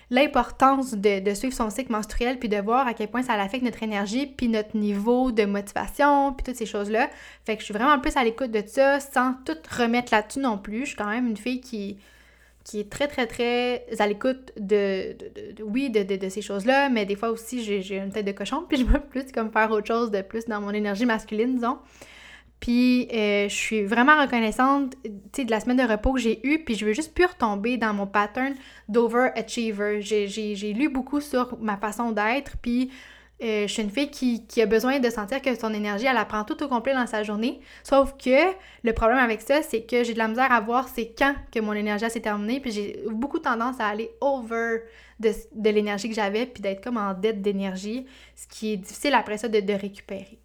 l'importance 0.09 0.93
de, 0.93 1.33
suivre 1.33 1.53
son 1.53 1.69
cycle 1.69 1.91
menstruel, 1.91 2.37
puis 2.37 2.49
de 2.49 2.57
voir 2.57 2.87
à 2.87 2.93
quel 2.93 3.07
point 3.07 3.23
ça 3.23 3.33
affecte 3.33 3.63
notre 3.63 3.81
énergie, 3.83 4.27
puis 4.27 4.47
notre 4.47 4.75
niveau 4.75 5.31
de 5.31 5.45
motivation, 5.45 6.33
puis 6.33 6.43
toutes 6.43 6.57
ces 6.57 6.65
choses-là. 6.65 7.09
Fait 7.45 7.55
que 7.55 7.61
je 7.61 7.65
suis 7.65 7.73
vraiment 7.73 7.99
plus 7.99 8.17
à 8.17 8.23
l'écoute 8.23 8.51
de 8.51 8.63
ça, 8.65 8.99
sans 8.99 9.35
tout 9.45 9.57
remettre 9.77 10.13
là-dessus 10.13 10.39
non 10.39 10.57
plus. 10.57 10.81
Je 10.81 10.85
suis 10.87 10.97
quand 10.97 11.09
même 11.09 11.27
une 11.27 11.37
fille 11.37 11.61
qui 11.61 11.97
qui 12.63 12.79
est 12.79 12.89
très, 12.89 13.07
très, 13.07 13.27
très 13.27 13.85
à 13.99 14.07
l'écoute 14.07 14.51
de, 14.57 15.15
oui, 15.63 15.89
de, 15.89 16.29
ces 16.29 16.41
choses-là, 16.41 16.89
mais 16.89 17.05
des 17.05 17.15
fois 17.15 17.29
aussi, 17.29 17.63
j'ai 17.63 17.97
une 17.97 18.11
tête 18.11 18.25
de 18.25 18.31
cochon, 18.31 18.63
puis 18.67 18.77
je 18.77 18.85
veux 18.85 18.99
plus 18.99 19.31
comme 19.31 19.51
faire 19.51 19.71
autre 19.71 19.87
chose 19.87 20.11
de 20.11 20.21
plus 20.21 20.45
dans 20.45 20.61
mon 20.61 20.71
énergie 20.71 21.05
masculine, 21.05 21.55
disons. 21.55 21.79
Puis 22.61 23.09
euh, 23.11 23.49
je 23.49 23.53
suis 23.53 23.83
vraiment 23.83 24.21
reconnaissante, 24.21 24.95
sais, 25.33 25.43
de 25.43 25.51
la 25.51 25.59
semaine 25.59 25.77
de 25.77 25.91
repos 25.91 26.13
que 26.13 26.19
j'ai 26.21 26.39
eue, 26.47 26.63
puis 26.63 26.75
je 26.75 26.85
veux 26.85 26.93
juste 26.93 27.13
plus 27.13 27.25
retomber 27.25 27.75
dans 27.75 27.93
mon 27.93 28.07
pattern 28.07 28.53
d'overachiever. 28.87 30.01
J'ai 30.01 30.73
lu 30.73 30.87
beaucoup 30.87 31.19
sur 31.19 31.57
ma 31.59 31.75
façon 31.75 32.11
d'être, 32.11 32.57
puis 32.61 32.91
euh, 33.43 33.65
je 33.67 33.73
suis 33.73 33.81
une 33.81 33.89
fille 33.89 34.11
qui, 34.11 34.61
a 34.61 34.67
besoin 34.67 34.99
de 34.99 35.09
sentir 35.09 35.41
que 35.41 35.59
son 35.59 35.73
énergie, 35.73 36.05
elle 36.05 36.13
la 36.13 36.25
prend 36.25 36.43
tout 36.43 36.61
au 36.63 36.67
complet 36.67 36.93
dans 36.93 37.07
sa 37.07 37.23
journée. 37.23 37.59
Sauf 37.83 38.15
que 38.15 38.53
le 38.83 38.93
problème 38.93 39.17
avec 39.17 39.41
ça, 39.41 39.63
c'est 39.63 39.81
que 39.81 40.03
j'ai 40.03 40.13
de 40.13 40.19
la 40.19 40.27
misère 40.27 40.51
à 40.51 40.61
voir 40.61 40.87
c'est 40.87 41.15
quand 41.17 41.33
que 41.51 41.59
mon 41.59 41.73
énergie 41.73 42.07
s'est 42.11 42.19
terminée. 42.19 42.59
Puis 42.59 42.71
j'ai 42.71 43.03
beaucoup 43.09 43.39
tendance 43.39 43.79
à 43.79 43.87
aller 43.87 44.11
over 44.21 44.81
de, 45.19 45.69
l'énergie 45.69 46.09
que 46.09 46.15
j'avais, 46.15 46.45
puis 46.45 46.61
d'être 46.61 46.83
comme 46.83 46.97
en 46.97 47.15
dette 47.15 47.41
d'énergie, 47.41 48.05
ce 48.35 48.47
qui 48.47 48.73
est 48.73 48.77
difficile 48.77 49.15
après 49.15 49.39
ça 49.39 49.47
de, 49.47 49.73
récupérer. 49.73 50.40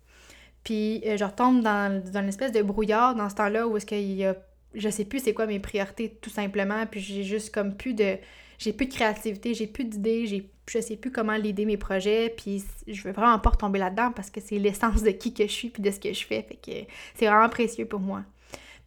Puis 0.67 1.01
euh, 1.07 1.17
je 1.17 1.23
retombe 1.23 1.63
dans, 1.63 2.03
dans, 2.03 2.21
une 2.23 2.29
espèce 2.29 2.51
de 2.51 2.61
brouillard 2.61 3.15
dans 3.15 3.29
ce 3.29 3.37
temps-là 3.37 3.69
où 3.69 3.77
est-ce 3.77 3.87
qu'il 3.87 4.21
y. 4.21 4.27
Je 4.75 4.89
sais 4.89 5.05
plus 5.05 5.21
c'est 5.21 5.33
quoi 5.33 5.47
mes 5.47 5.61
priorités 5.61 6.19
tout 6.21 6.29
simplement, 6.29 6.85
puis 6.87 6.99
j'ai 6.99 7.23
juste 7.23 7.55
comme 7.55 7.77
plus 7.77 7.95
de 7.95 8.17
j'ai 8.59 8.73
plus 8.73 8.87
de 8.87 8.93
créativité, 8.93 9.55
j'ai 9.55 9.69
plus 9.69 9.85
d'idées, 9.85 10.27
j'ai 10.27 10.51
je 10.69 10.81
sais 10.81 10.97
plus 10.97 11.13
comment 11.13 11.37
l'aider 11.37 11.67
mes 11.67 11.77
projets, 11.77 12.35
puis 12.37 12.65
je 12.89 13.01
veux 13.05 13.13
vraiment 13.13 13.39
pas 13.39 13.51
retomber 13.51 13.79
là-dedans 13.79 14.11
parce 14.11 14.29
que 14.29 14.41
c'est 14.41 14.59
l'essence 14.59 15.05
de 15.05 15.11
qui 15.11 15.33
que 15.33 15.45
je 15.45 15.53
suis 15.53 15.69
puis 15.69 15.85
de 15.85 15.91
ce 15.93 16.01
que 16.01 16.13
je 16.13 16.25
fais, 16.27 16.43
fait 16.43 16.57
que 16.57 16.91
c'est 17.15 17.27
vraiment 17.27 17.49
précieux 17.49 17.87
pour 17.87 18.01
moi. 18.01 18.25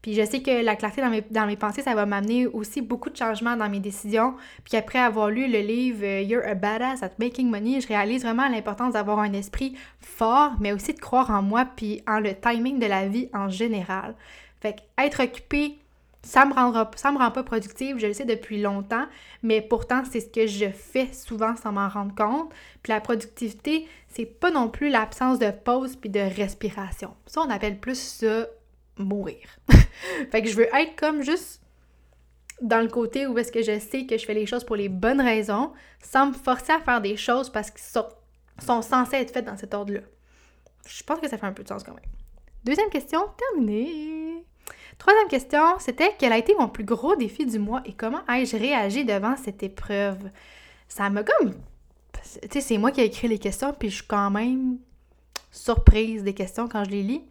Puis 0.01 0.13
je 0.13 0.23
sais 0.23 0.41
que 0.41 0.63
la 0.63 0.75
clarté 0.75 1.01
dans 1.01 1.09
mes, 1.09 1.21
dans 1.29 1.45
mes 1.45 1.57
pensées, 1.57 1.81
ça 1.81 1.93
va 1.93 2.05
m'amener 2.05 2.47
aussi 2.47 2.81
beaucoup 2.81 3.09
de 3.09 3.17
changements 3.17 3.57
dans 3.57 3.69
mes 3.69 3.79
décisions. 3.79 4.35
Puis 4.63 4.77
après 4.77 4.99
avoir 4.99 5.29
lu 5.29 5.47
le 5.51 5.59
livre 5.59 6.03
euh, 6.03 6.21
You're 6.21 6.45
a 6.45 6.55
Badass 6.55 7.03
at 7.03 7.11
Making 7.19 7.49
Money, 7.49 7.81
je 7.81 7.87
réalise 7.87 8.23
vraiment 8.23 8.47
l'importance 8.47 8.93
d'avoir 8.93 9.19
un 9.19 9.33
esprit 9.33 9.75
fort, 9.99 10.53
mais 10.59 10.71
aussi 10.71 10.93
de 10.93 10.99
croire 10.99 11.29
en 11.31 11.41
moi 11.41 11.65
puis 11.75 12.01
en 12.07 12.19
le 12.19 12.33
timing 12.33 12.79
de 12.79 12.85
la 12.85 13.07
vie 13.07 13.29
en 13.33 13.49
général. 13.49 14.15
Fait 14.61 14.73
que 14.73 15.03
être 15.03 15.23
occupé 15.23 15.77
ça 16.21 16.45
me 16.45 16.53
rendra 16.53 16.89
ça 16.95 17.11
me 17.11 17.17
rend 17.17 17.31
pas 17.31 17.43
productive, 17.43 17.97
je 17.97 18.07
le 18.07 18.13
sais 18.13 18.25
depuis 18.25 18.61
longtemps, 18.61 19.05
mais 19.41 19.61
pourtant 19.61 20.03
c'est 20.09 20.19
ce 20.19 20.27
que 20.27 20.47
je 20.47 20.69
fais 20.69 21.11
souvent 21.13 21.55
sans 21.55 21.71
m'en 21.71 21.87
rendre 21.87 22.13
compte. 22.13 22.51
Puis 22.83 22.91
la 22.91 23.01
productivité, 23.01 23.87
c'est 24.07 24.25
pas 24.25 24.51
non 24.51 24.69
plus 24.69 24.89
l'absence 24.89 25.39
de 25.39 25.51
pause 25.51 25.95
puis 25.95 26.09
de 26.09 26.19
respiration. 26.19 27.13
Ça 27.25 27.41
on 27.41 27.49
appelle 27.49 27.79
plus 27.79 27.99
ça 27.99 28.47
mourir. 28.99 29.47
fait 30.31 30.41
que 30.41 30.49
je 30.49 30.55
veux 30.55 30.67
être 30.75 30.95
comme 30.95 31.21
juste 31.21 31.61
dans 32.61 32.81
le 32.81 32.89
côté 32.89 33.25
où 33.27 33.37
est-ce 33.37 33.51
que 33.51 33.61
je 33.61 33.79
sais 33.79 34.05
que 34.05 34.17
je 34.17 34.25
fais 34.25 34.33
les 34.33 34.45
choses 34.45 34.63
pour 34.63 34.75
les 34.75 34.89
bonnes 34.89 35.21
raisons, 35.21 35.71
sans 36.03 36.27
me 36.27 36.33
forcer 36.33 36.73
à 36.73 36.79
faire 36.79 37.01
des 37.01 37.17
choses 37.17 37.49
parce 37.49 37.71
qu'elles 37.71 37.81
sont, 37.81 38.07
sont 38.59 38.81
censées 38.81 39.17
être 39.17 39.31
faites 39.31 39.45
dans 39.45 39.57
cet 39.57 39.73
ordre-là. 39.73 40.01
Je 40.87 41.03
pense 41.03 41.19
que 41.19 41.29
ça 41.29 41.37
fait 41.37 41.45
un 41.45 41.53
peu 41.53 41.63
de 41.63 41.67
sens 41.67 41.83
quand 41.83 41.93
même. 41.93 42.03
Deuxième 42.63 42.89
question, 42.89 43.21
terminée. 43.37 44.43
Troisième 44.97 45.27
question, 45.29 45.79
c'était 45.79 46.13
quel 46.19 46.33
a 46.33 46.37
été 46.37 46.53
mon 46.55 46.67
plus 46.67 46.83
gros 46.83 47.15
défi 47.15 47.45
du 47.45 47.57
mois 47.57 47.81
et 47.85 47.93
comment 47.93 48.21
ai-je 48.27 48.57
réagi 48.57 49.05
devant 49.05 49.35
cette 49.37 49.63
épreuve? 49.63 50.29
Ça 50.87 51.09
m'a 51.09 51.23
comme... 51.23 51.53
Tu 52.41 52.49
sais, 52.51 52.61
c'est 52.61 52.77
moi 52.77 52.91
qui 52.91 52.99
ai 52.99 53.05
écrit 53.05 53.29
les 53.29 53.39
questions, 53.39 53.73
puis 53.73 53.89
je 53.89 53.95
suis 53.95 54.07
quand 54.07 54.29
même 54.29 54.77
surprise 55.51 56.23
des 56.23 56.33
questions 56.33 56.67
quand 56.67 56.83
je 56.83 56.89
les 56.89 57.03
lis. 57.03 57.23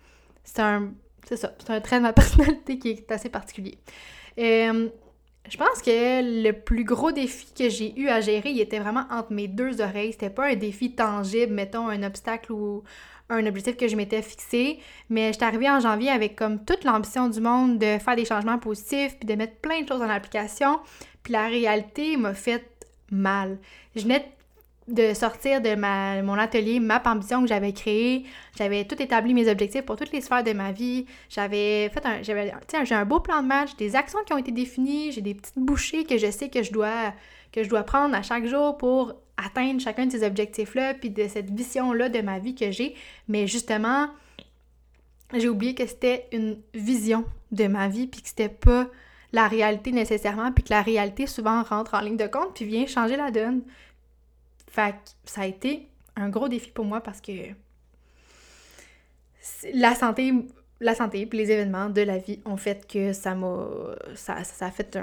C'est 0.44 0.62
un... 0.62 0.92
C'est 1.28 1.36
ça, 1.36 1.52
c'est 1.58 1.70
un 1.70 1.80
trait 1.82 1.98
de 1.98 2.02
ma 2.02 2.12
personnalité 2.14 2.78
qui 2.78 2.88
est 2.90 3.12
assez 3.12 3.28
particulier. 3.28 3.76
Euh, 4.38 4.88
je 5.46 5.56
pense 5.58 5.82
que 5.82 6.42
le 6.42 6.52
plus 6.52 6.84
gros 6.84 7.12
défi 7.12 7.52
que 7.52 7.68
j'ai 7.68 7.98
eu 8.00 8.08
à 8.08 8.22
gérer, 8.22 8.50
il 8.50 8.60
était 8.60 8.78
vraiment 8.78 9.04
entre 9.10 9.32
mes 9.32 9.46
deux 9.46 9.82
oreilles. 9.82 10.12
C'était 10.12 10.30
pas 10.30 10.46
un 10.46 10.54
défi 10.54 10.92
tangible, 10.92 11.52
mettons 11.52 11.88
un 11.88 12.02
obstacle 12.02 12.52
ou 12.52 12.82
un 13.28 13.44
objectif 13.44 13.76
que 13.76 13.88
je 13.88 13.96
m'étais 13.96 14.22
fixé, 14.22 14.78
mais 15.10 15.34
j'étais 15.34 15.44
arrivée 15.44 15.68
en 15.68 15.80
janvier 15.80 16.08
avec 16.08 16.34
comme 16.34 16.64
toute 16.64 16.84
l'ambition 16.84 17.28
du 17.28 17.42
monde 17.42 17.78
de 17.78 17.98
faire 17.98 18.16
des 18.16 18.24
changements 18.24 18.58
positifs 18.58 19.18
puis 19.18 19.26
de 19.26 19.34
mettre 19.34 19.56
plein 19.56 19.82
de 19.82 19.88
choses 19.88 20.00
en 20.00 20.08
application, 20.08 20.80
puis 21.22 21.34
la 21.34 21.46
réalité 21.46 22.16
m'a 22.16 22.32
fait 22.32 22.64
mal. 23.10 23.58
Je 23.96 24.02
venais 24.02 24.32
sortir 25.14 25.60
de 25.60 25.74
mon 26.22 26.34
atelier 26.34 26.80
Map 26.80 27.02
Ambition 27.04 27.42
que 27.42 27.48
j'avais 27.48 27.72
créé. 27.72 28.24
J'avais 28.56 28.84
tout 28.84 29.00
établi 29.00 29.34
mes 29.34 29.48
objectifs 29.50 29.82
pour 29.82 29.96
toutes 29.96 30.12
les 30.12 30.20
sphères 30.20 30.44
de 30.44 30.52
ma 30.52 30.72
vie. 30.72 31.06
J'avais 31.28 31.88
fait 31.90 32.04
un, 32.06 32.22
j'avais, 32.22 32.52
j'ai 32.84 32.94
un 32.94 33.04
beau 33.04 33.20
plan 33.20 33.42
de 33.42 33.48
match, 33.48 33.76
des 33.76 33.96
actions 33.96 34.18
qui 34.26 34.32
ont 34.32 34.38
été 34.38 34.52
définies, 34.52 35.12
j'ai 35.12 35.20
des 35.20 35.34
petites 35.34 35.58
bouchées 35.58 36.04
que 36.04 36.18
je 36.18 36.30
sais 36.30 36.48
que 36.48 36.62
je 36.62 36.72
dois, 36.72 37.12
que 37.52 37.62
je 37.62 37.68
dois 37.68 37.82
prendre 37.82 38.14
à 38.14 38.22
chaque 38.22 38.46
jour 38.46 38.78
pour 38.78 39.14
atteindre 39.36 39.80
chacun 39.80 40.06
de 40.06 40.12
ces 40.12 40.24
objectifs-là, 40.24 40.94
puis 40.94 41.10
de 41.10 41.28
cette 41.28 41.50
vision-là 41.50 42.08
de 42.08 42.20
ma 42.20 42.38
vie 42.38 42.54
que 42.54 42.70
j'ai. 42.70 42.94
Mais 43.28 43.46
justement, 43.46 44.08
j'ai 45.34 45.48
oublié 45.48 45.74
que 45.74 45.86
c'était 45.86 46.26
une 46.32 46.58
vision 46.74 47.24
de 47.52 47.66
ma 47.66 47.88
vie, 47.88 48.06
puis 48.06 48.22
que 48.22 48.28
c'était 48.28 48.48
pas 48.48 48.88
la 49.32 49.46
réalité 49.46 49.92
nécessairement, 49.92 50.52
puis 50.52 50.64
que 50.64 50.70
la 50.70 50.82
réalité 50.82 51.26
souvent 51.26 51.62
rentre 51.62 51.94
en 51.94 52.00
ligne 52.00 52.16
de 52.16 52.26
compte, 52.26 52.54
puis 52.54 52.64
vient 52.64 52.86
changer 52.86 53.16
la 53.16 53.30
donne. 53.30 53.62
Fait 54.78 54.92
que 54.92 54.96
ça 55.24 55.40
a 55.40 55.46
été 55.46 55.88
un 56.14 56.28
gros 56.28 56.48
défi 56.48 56.70
pour 56.70 56.84
moi 56.84 57.00
parce 57.00 57.20
que 57.20 57.32
la 59.74 59.96
santé 59.96 60.32
la 60.80 60.94
santé 60.94 61.26
puis 61.26 61.36
les 61.36 61.50
événements 61.50 61.90
de 61.90 62.02
la 62.02 62.18
vie 62.18 62.38
ont 62.44 62.56
fait 62.56 62.86
que 62.86 63.12
ça 63.12 63.34
m'a 63.34 63.66
ça, 64.14 64.44
ça 64.44 64.66
a 64.66 64.70
fait 64.70 64.96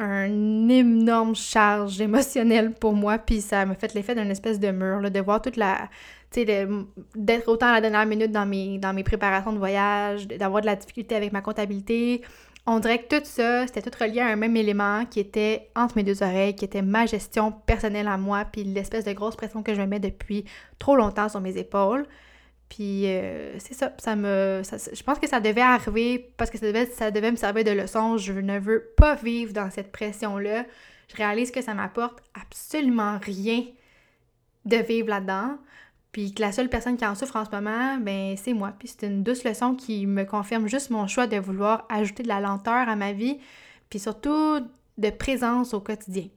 un, 0.00 0.68
énorme 0.68 1.36
charge 1.36 2.00
émotionnelle 2.00 2.72
pour 2.74 2.94
moi 2.94 3.18
puis 3.18 3.40
ça 3.40 3.64
m'a 3.64 3.76
fait 3.76 3.94
l'effet 3.94 4.16
d'une 4.16 4.32
espèce 4.32 4.58
de 4.58 4.72
mur 4.72 5.08
de 5.08 5.20
voir 5.20 5.40
toute 5.40 5.56
la 5.56 5.88
tu 6.32 6.44
sais 6.44 6.68
d'être 7.14 7.46
autant 7.46 7.66
à 7.66 7.74
la 7.74 7.80
dernière 7.80 8.06
minute 8.06 8.32
dans 8.32 8.44
mes 8.44 8.78
dans 8.78 8.92
mes 8.92 9.04
préparations 9.04 9.52
de 9.52 9.58
voyage 9.58 10.26
d'avoir 10.26 10.62
de 10.62 10.66
la 10.66 10.74
difficulté 10.74 11.14
avec 11.14 11.32
ma 11.32 11.42
comptabilité 11.42 12.22
on 12.66 12.80
dirait 12.80 13.02
que 13.02 13.18
tout 13.18 13.24
ça 13.24 13.66
c'était 13.66 13.82
tout 13.82 13.96
relié 13.98 14.20
à 14.20 14.26
un 14.26 14.36
même 14.36 14.56
élément 14.56 15.04
qui 15.06 15.20
était 15.20 15.70
entre 15.76 15.96
mes 15.96 16.02
deux 16.02 16.22
oreilles 16.22 16.54
qui 16.54 16.64
était 16.64 16.82
ma 16.82 17.06
gestion 17.06 17.52
personnelle 17.52 18.08
à 18.08 18.16
moi 18.16 18.44
puis 18.44 18.64
l'espèce 18.64 19.04
de 19.04 19.12
grosse 19.12 19.36
pression 19.36 19.62
que 19.62 19.74
je 19.74 19.80
me 19.80 19.86
mets 19.86 20.00
depuis 20.00 20.44
trop 20.78 20.96
longtemps 20.96 21.28
sur 21.28 21.40
mes 21.40 21.56
épaules 21.58 22.06
puis 22.68 23.06
euh, 23.06 23.58
c'est 23.58 23.74
ça, 23.74 23.92
ça 23.98 24.16
me. 24.16 24.62
je 24.62 25.02
pense 25.02 25.18
que 25.18 25.28
ça 25.28 25.40
devait 25.40 25.60
arriver 25.60 26.32
parce 26.36 26.50
que 26.50 26.58
ça 26.58 26.66
devait, 26.66 26.86
ça 26.86 27.10
devait 27.10 27.30
me 27.30 27.36
servir 27.36 27.64
de 27.64 27.70
leçon. 27.70 28.16
Je 28.16 28.32
ne 28.32 28.58
veux 28.58 28.92
pas 28.96 29.14
vivre 29.14 29.52
dans 29.52 29.70
cette 29.70 29.92
pression-là. 29.92 30.64
Je 31.08 31.16
réalise 31.16 31.52
que 31.52 31.62
ça 31.62 31.74
m'apporte 31.74 32.18
absolument 32.34 33.18
rien 33.22 33.64
de 34.64 34.76
vivre 34.78 35.08
là-dedans. 35.08 35.58
Puis 36.16 36.32
que 36.32 36.40
la 36.40 36.50
seule 36.50 36.70
personne 36.70 36.96
qui 36.96 37.04
en 37.04 37.14
souffre 37.14 37.36
en 37.36 37.44
ce 37.44 37.50
moment, 37.50 37.98
ben 37.98 38.38
c'est 38.38 38.54
moi. 38.54 38.72
Puis 38.78 38.88
c'est 38.88 39.06
une 39.06 39.22
douce 39.22 39.44
leçon 39.44 39.74
qui 39.74 40.06
me 40.06 40.24
confirme 40.24 40.66
juste 40.66 40.88
mon 40.88 41.06
choix 41.06 41.26
de 41.26 41.36
vouloir 41.36 41.84
ajouter 41.90 42.22
de 42.22 42.28
la 42.28 42.40
lenteur 42.40 42.88
à 42.88 42.96
ma 42.96 43.12
vie, 43.12 43.36
puis 43.90 43.98
surtout 43.98 44.60
de 44.96 45.10
présence 45.10 45.74
au 45.74 45.80
quotidien. 45.80 46.28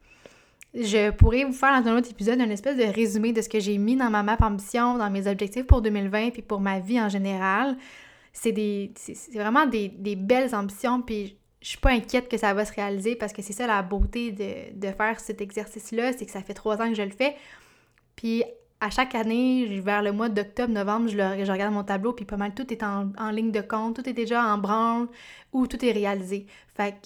Je 0.73 1.11
pourrais 1.11 1.45
vous 1.45 1.53
faire 1.53 1.81
dans 1.81 1.91
un 1.91 1.97
autre 1.97 2.11
épisode 2.11 2.41
un 2.41 2.49
espèce 2.49 2.75
de 2.75 2.83
résumé 2.83 3.31
de 3.31 3.41
ce 3.41 3.47
que 3.47 3.61
j'ai 3.61 3.77
mis 3.77 3.95
dans 3.95 4.09
ma 4.09 4.21
map 4.21 4.35
ambition, 4.41 4.97
dans 4.97 5.09
mes 5.09 5.27
objectifs 5.27 5.65
pour 5.65 5.81
2020 5.81 6.31
puis 6.31 6.41
pour 6.41 6.59
ma 6.59 6.81
vie 6.81 6.99
en 6.99 7.07
général. 7.07 7.77
C'est 8.33 8.51
des 8.51 8.91
vraiment 9.33 9.65
des, 9.65 9.87
belles 10.17 10.53
ambitions 10.53 11.01
puis 11.01 11.37
je 11.61 11.69
suis 11.69 11.77
pas 11.77 11.91
inquiète 11.91 12.27
que 12.27 12.35
ça 12.35 12.53
va 12.53 12.65
se 12.65 12.73
réaliser 12.73 13.15
parce 13.15 13.31
que 13.31 13.41
c'est 13.41 13.53
ça 13.53 13.65
la 13.65 13.81
beauté 13.81 14.33
de, 14.33 14.91
faire 14.91 15.21
cet 15.21 15.39
exercice-là, 15.39 16.11
c'est 16.11 16.25
que 16.25 16.33
ça 16.33 16.41
fait 16.41 16.53
trois 16.53 16.81
ans 16.81 16.89
que 16.89 16.95
je 16.95 17.03
le 17.03 17.11
fais. 17.11 17.37
Puis 18.17 18.43
à 18.81 18.89
chaque 18.89 19.15
année, 19.15 19.81
vers 19.81 20.01
le 20.01 20.11
mois 20.11 20.29
d'octobre, 20.29 20.73
novembre, 20.73 21.09
je, 21.09 21.51
regarde 21.51 21.73
mon 21.73 21.83
tableau, 21.83 22.13
puis 22.13 22.25
pas 22.25 22.37
mal 22.37 22.53
tout 22.53 22.71
est 22.71 22.83
en, 22.83 23.11
en, 23.17 23.29
ligne 23.29 23.51
de 23.51 23.61
compte, 23.61 23.95
tout 23.95 24.09
est 24.09 24.13
déjà 24.13 24.43
en 24.43 24.57
branle 24.57 25.07
ou 25.51 25.67
tout 25.67 25.83
est 25.83 25.91
réalisé. 25.91 26.45
Fait 26.75 26.91
que 26.91 26.97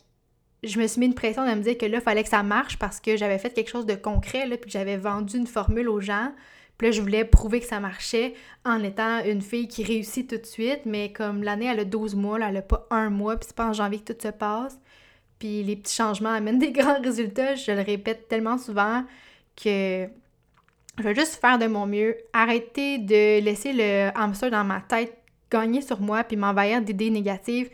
je 0.64 0.80
me 0.80 0.88
suis 0.88 1.00
mis 1.00 1.08
une 1.08 1.14
pression 1.16 1.46
de 1.46 1.54
me 1.54 1.62
dire 1.62 1.78
que 1.78 1.86
là, 1.86 1.98
il 1.98 2.04
fallait 2.04 2.24
que 2.24 2.30
ça 2.30 2.44
marche 2.44 2.78
parce 2.78 3.00
que 3.00 3.18
j'avais 3.18 3.38
fait 3.38 3.52
quelque 3.52 3.70
chose 3.70 3.86
de 3.86 3.96
concret, 3.96 4.48
là, 4.48 4.58
puis 4.58 4.72
j'avais 4.72 4.98
vendu 4.98 5.38
une 5.38 5.48
formule 5.48 5.90
aux 5.90 6.00
gens. 6.00 6.32
Puis 6.78 6.88
là, 6.88 6.92
je 6.92 7.02
voulais 7.02 7.26
prouver 7.26 7.60
que 7.60 7.66
ça 7.66 7.80
marchait 7.80 8.34
en 8.66 8.84
étant 8.84 9.24
une 9.26 9.42
fille 9.42 9.68
qui 9.68 9.84
réussit 9.84 10.28
tout 10.30 10.38
de 10.38 10.46
suite, 10.46 10.82
mais 10.86 11.12
comme 11.12 11.44
l'année, 11.44 11.66
elle 11.66 11.80
a 11.80 11.86
12 11.86 12.16
mois, 12.16 12.40
là, 12.40 12.50
elle 12.50 12.58
a 12.58 12.62
pas 12.62 12.88
un 12.90 13.10
mois, 13.10 13.36
puis 13.38 13.48
c'est 13.48 13.56
pas 13.56 13.68
en 13.68 13.74
janvier 13.74 14.00
que 14.00 14.14
tout 14.14 14.20
se 14.22 14.30
passe. 14.30 14.80
puis 15.40 15.64
les 15.64 15.76
petits 15.76 15.96
changements 15.96 16.30
amènent 16.32 16.60
des 16.60 16.72
grands 16.72 17.02
résultats. 17.02 17.56
Je 17.56 17.72
le 17.72 17.82
répète 17.82 18.28
tellement 18.28 18.58
souvent 18.58 19.04
que 19.56 20.08
je 20.98 21.04
vais 21.04 21.16
juste 21.16 21.36
faire 21.36 21.58
de 21.58 21.68
mon 21.68 21.86
mieux, 21.86 22.16
arrêter 22.34 22.98
de 23.00 23.40
laisser 23.42 23.74
le 23.74 24.12
hamster 24.18 24.52
dans 24.52 24.64
ma 24.64 24.82
tête 24.82 25.18
gagner 25.50 25.82
sur 25.82 26.02
moi 26.02 26.24
puis 26.24 26.38
m'envahir 26.38 26.82
d'idées 26.82 27.10
négatives, 27.10 27.70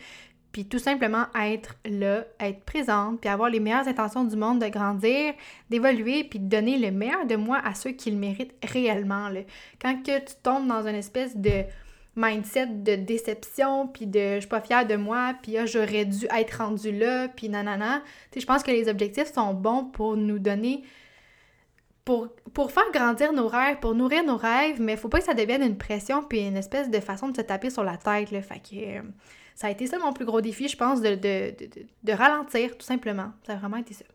puis 0.51 0.65
tout 0.65 0.79
simplement 0.79 1.25
être 1.39 1.75
là, 1.85 2.25
être 2.39 2.61
présente, 2.61 3.21
puis 3.21 3.29
avoir 3.29 3.49
les 3.49 3.59
meilleures 3.59 3.87
intentions 3.87 4.23
du 4.23 4.35
monde 4.35 4.59
de 4.59 4.67
grandir, 4.67 5.33
d'évoluer, 5.69 6.23
puis 6.23 6.39
de 6.39 6.49
donner 6.49 6.77
le 6.77 6.91
meilleur 6.91 7.25
de 7.25 7.35
moi 7.35 7.61
à 7.63 7.75
ceux 7.75 7.91
qui 7.91 8.09
le 8.09 8.17
méritent 8.17 8.55
réellement. 8.63 9.29
Quand 9.79 10.01
que 10.01 10.19
tu 10.19 10.33
tombes 10.41 10.67
dans 10.67 10.87
une 10.87 10.95
espèce 10.95 11.37
de 11.37 11.63
mindset 12.15 12.67
de 12.67 12.95
déception, 12.95 13.87
puis 13.87 14.07
de 14.07 14.35
je 14.35 14.39
suis 14.39 14.49
pas 14.49 14.61
fière 14.61 14.87
de 14.87 14.95
moi, 14.95 15.35
puis 15.41 15.57
ah, 15.57 15.65
j'aurais 15.65 16.05
dû 16.05 16.25
être 16.35 16.57
rendu 16.57 16.91
là, 16.91 17.27
puis 17.27 17.47
nanana, 17.47 18.01
tu 18.31 18.35
sais, 18.35 18.39
je 18.41 18.45
pense 18.47 18.63
que 18.63 18.71
les 18.71 18.89
objectifs 18.89 19.31
sont 19.31 19.53
bons 19.53 19.85
pour 19.85 20.17
nous 20.17 20.39
donner 20.39 20.83
pour, 22.53 22.71
faire 22.71 22.91
grandir 22.91 23.33
nos 23.33 23.47
rêves, 23.47 23.77
pour 23.79 23.93
nourrir 23.93 24.23
nos 24.23 24.37
rêves, 24.37 24.81
mais 24.81 24.97
faut 24.97 25.09
pas 25.09 25.19
que 25.19 25.25
ça 25.25 25.35
devienne 25.35 25.61
une 25.61 25.77
pression 25.77 26.23
puis 26.23 26.39
une 26.39 26.57
espèce 26.57 26.89
de 26.89 26.99
façon 26.99 27.29
de 27.29 27.37
se 27.37 27.41
taper 27.41 27.69
sur 27.69 27.83
la 27.83 27.97
tête. 27.97 28.31
Là. 28.31 28.41
Fait 28.41 28.59
que, 28.59 28.75
euh, 28.75 29.01
ça 29.55 29.67
a 29.67 29.69
été 29.69 29.85
ça 29.85 29.99
mon 29.99 30.11
plus 30.11 30.25
gros 30.25 30.41
défi, 30.41 30.67
je 30.67 30.75
pense, 30.75 31.01
de, 31.01 32.11
ralentir, 32.11 32.77
tout 32.77 32.85
simplement. 32.85 33.31
Ça 33.45 33.53
a 33.53 33.55
vraiment 33.57 33.77
été 33.77 33.93
ça. 33.93 34.05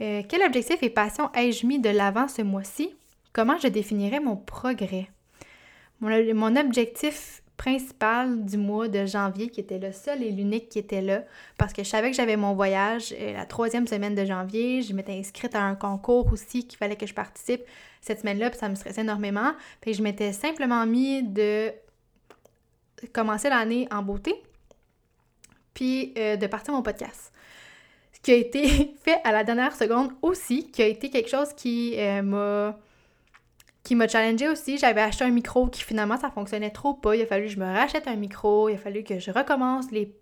Euh, 0.00 0.22
quel 0.28 0.42
objectif 0.42 0.82
et 0.82 0.90
passion 0.90 1.30
ai-je 1.34 1.66
mis 1.66 1.78
de 1.78 1.90
l'avant 1.90 2.26
ce 2.26 2.42
mois-ci? 2.42 2.94
Comment 3.32 3.58
je 3.58 3.68
définirais 3.68 4.20
mon 4.20 4.36
progrès? 4.36 5.08
Mon, 6.00 6.56
objectif 6.56 7.42
principal 7.56 8.44
du 8.44 8.56
mois 8.56 8.88
de 8.88 9.06
janvier, 9.06 9.48
qui 9.48 9.60
était 9.60 9.78
le 9.78 9.92
seul 9.92 10.22
et 10.22 10.30
l'unique 10.30 10.68
qui 10.68 10.78
était 10.78 11.00
là, 11.00 11.22
parce 11.56 11.72
que 11.72 11.84
je 11.84 11.88
savais 11.88 12.10
que 12.10 12.16
j'avais 12.16 12.36
mon 12.36 12.54
voyage 12.54 13.14
euh, 13.18 13.32
la 13.32 13.46
troisième 13.46 13.86
semaine 13.86 14.14
de 14.14 14.24
janvier. 14.24 14.82
Je 14.82 14.92
m'étais 14.92 15.12
inscrite 15.12 15.54
à 15.54 15.62
un 15.62 15.74
concours 15.74 16.32
aussi 16.32 16.66
qu'il 16.66 16.78
fallait 16.78 16.96
que 16.96 17.06
je 17.06 17.14
participe 17.14 17.62
cette 18.00 18.20
semaine-là, 18.20 18.50
puis 18.50 18.58
ça 18.58 18.68
me 18.68 18.74
stressait 18.74 19.02
énormément. 19.02 19.52
Puis 19.80 19.94
je 19.94 20.02
m'étais 20.02 20.32
simplement 20.32 20.84
mis 20.84 21.22
de 21.22 21.72
commencer 23.12 23.48
l'année 23.48 23.86
en 23.90 24.02
beauté, 24.02 24.34
puis 25.74 26.12
euh, 26.18 26.36
de 26.36 26.46
partir 26.46 26.74
mon 26.74 26.82
podcast. 26.82 27.32
Ce 28.12 28.20
qui 28.20 28.32
a 28.32 28.36
été 28.36 28.94
fait 29.04 29.20
à 29.24 29.32
la 29.32 29.44
dernière 29.44 29.76
seconde 29.76 30.10
aussi, 30.22 30.70
qui 30.70 30.82
a 30.82 30.86
été 30.86 31.08
quelque 31.08 31.30
chose 31.30 31.52
qui 31.54 31.94
euh, 31.98 32.22
m'a 32.22 32.76
qui 33.84 33.94
m'a 33.94 34.08
challengé 34.08 34.48
aussi. 34.48 34.78
J'avais 34.78 35.02
acheté 35.02 35.24
un 35.24 35.30
micro 35.30 35.68
qui 35.68 35.84
finalement 35.84 36.18
ça 36.18 36.30
fonctionnait 36.30 36.70
trop 36.70 36.94
pas. 36.94 37.14
Il 37.14 37.22
a 37.22 37.26
fallu 37.26 37.46
que 37.46 37.52
je 37.52 37.60
me 37.60 37.66
rachète 37.66 38.08
un 38.08 38.16
micro, 38.16 38.68
il 38.68 38.74
a 38.74 38.78
fallu 38.78 39.04
que 39.04 39.18
je 39.20 39.30
recommence 39.30 39.90
les 39.92 40.12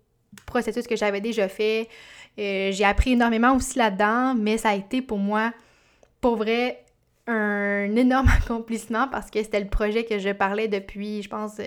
processus 0.45 0.85
que 0.85 0.95
j'avais 0.95 1.21
déjà 1.21 1.47
fait. 1.47 1.87
Euh, 2.37 2.71
j'ai 2.71 2.83
appris 2.83 3.13
énormément 3.13 3.55
aussi 3.55 3.77
là-dedans, 3.77 4.35
mais 4.35 4.57
ça 4.57 4.69
a 4.69 4.75
été 4.75 5.01
pour 5.01 5.17
moi, 5.17 5.53
pour 6.19 6.35
vrai, 6.35 6.83
un 7.25 7.95
énorme 7.95 8.27
accomplissement 8.43 9.07
parce 9.07 9.31
que 9.31 9.41
c'était 9.41 9.61
le 9.61 9.69
projet 9.69 10.03
que 10.03 10.19
je 10.19 10.29
parlais 10.29 10.67
depuis, 10.67 11.21
je 11.23 11.29
pense, 11.29 11.57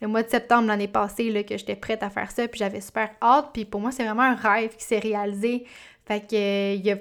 le 0.00 0.08
mois 0.08 0.22
de 0.22 0.30
septembre 0.30 0.68
l'année 0.68 0.88
passée 0.88 1.30
là, 1.30 1.42
que 1.42 1.56
j'étais 1.58 1.76
prête 1.76 2.02
à 2.02 2.10
faire 2.10 2.30
ça, 2.30 2.48
puis 2.48 2.58
j'avais 2.58 2.80
super 2.80 3.10
hâte, 3.20 3.50
puis 3.52 3.64
pour 3.64 3.80
moi, 3.80 3.92
c'est 3.92 4.04
vraiment 4.04 4.22
un 4.22 4.34
rêve 4.34 4.76
qui 4.76 4.84
s'est 4.84 4.98
réalisé. 4.98 5.64
Fait 6.06 6.20
que 6.20 6.74
il 6.74 6.86
y 6.86 6.90
a 6.90 6.96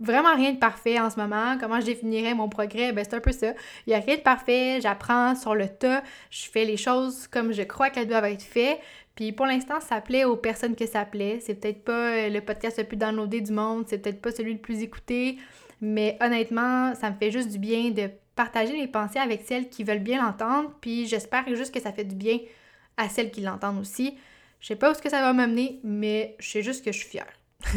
vraiment 0.00 0.34
rien 0.34 0.52
de 0.52 0.58
parfait 0.58 1.00
en 1.00 1.10
ce 1.10 1.18
moment. 1.18 1.56
Comment 1.58 1.80
je 1.80 1.86
définirais 1.86 2.34
mon 2.34 2.48
progrès? 2.48 2.92
Ben, 2.92 3.04
c'est 3.04 3.16
un 3.16 3.20
peu 3.20 3.32
ça. 3.32 3.52
Il 3.86 3.90
n'y 3.90 3.94
a 3.94 4.00
rien 4.00 4.16
de 4.16 4.22
parfait, 4.22 4.80
j'apprends 4.80 5.34
sur 5.34 5.54
le 5.54 5.68
tas, 5.68 6.02
je 6.30 6.48
fais 6.48 6.64
les 6.64 6.76
choses 6.76 7.26
comme 7.26 7.52
je 7.52 7.62
crois 7.62 7.90
qu'elles 7.90 8.08
doivent 8.08 8.24
être 8.26 8.42
faites. 8.42 8.80
Puis 9.14 9.32
pour 9.32 9.46
l'instant, 9.46 9.80
ça 9.80 10.00
plaît 10.00 10.24
aux 10.24 10.36
personnes 10.36 10.76
que 10.76 10.86
ça 10.86 11.04
plaît. 11.04 11.40
C'est 11.42 11.56
peut-être 11.56 11.82
pas 11.82 12.28
le 12.28 12.40
podcast 12.40 12.78
le 12.78 12.84
plus 12.84 12.96
downloadé 12.96 13.40
du 13.40 13.52
monde, 13.52 13.84
c'est 13.88 13.98
peut-être 13.98 14.20
pas 14.20 14.30
celui 14.30 14.52
le 14.52 14.60
plus 14.60 14.82
écouté, 14.82 15.38
mais 15.80 16.16
honnêtement, 16.20 16.94
ça 16.94 17.10
me 17.10 17.16
fait 17.16 17.30
juste 17.30 17.48
du 17.48 17.58
bien 17.58 17.90
de 17.90 18.10
partager 18.36 18.76
les 18.76 18.86
pensées 18.86 19.18
avec 19.18 19.42
celles 19.42 19.68
qui 19.68 19.82
veulent 19.82 19.98
bien 19.98 20.22
l'entendre, 20.24 20.72
puis 20.80 21.06
j'espère 21.06 21.44
juste 21.48 21.74
que 21.74 21.80
ça 21.80 21.92
fait 21.92 22.04
du 22.04 22.14
bien 22.14 22.38
à 22.96 23.08
celles 23.08 23.32
qui 23.32 23.40
l'entendent 23.40 23.80
aussi. 23.80 24.16
Je 24.60 24.68
sais 24.68 24.76
pas 24.76 24.92
où 24.92 24.94
ce 24.94 25.02
que 25.02 25.10
ça 25.10 25.20
va 25.20 25.32
m'amener, 25.32 25.80
mais 25.82 26.36
je 26.38 26.48
sais 26.48 26.62
juste 26.62 26.84
que 26.84 26.92
je 26.92 26.98
suis 26.98 27.08
fière. 27.08 27.32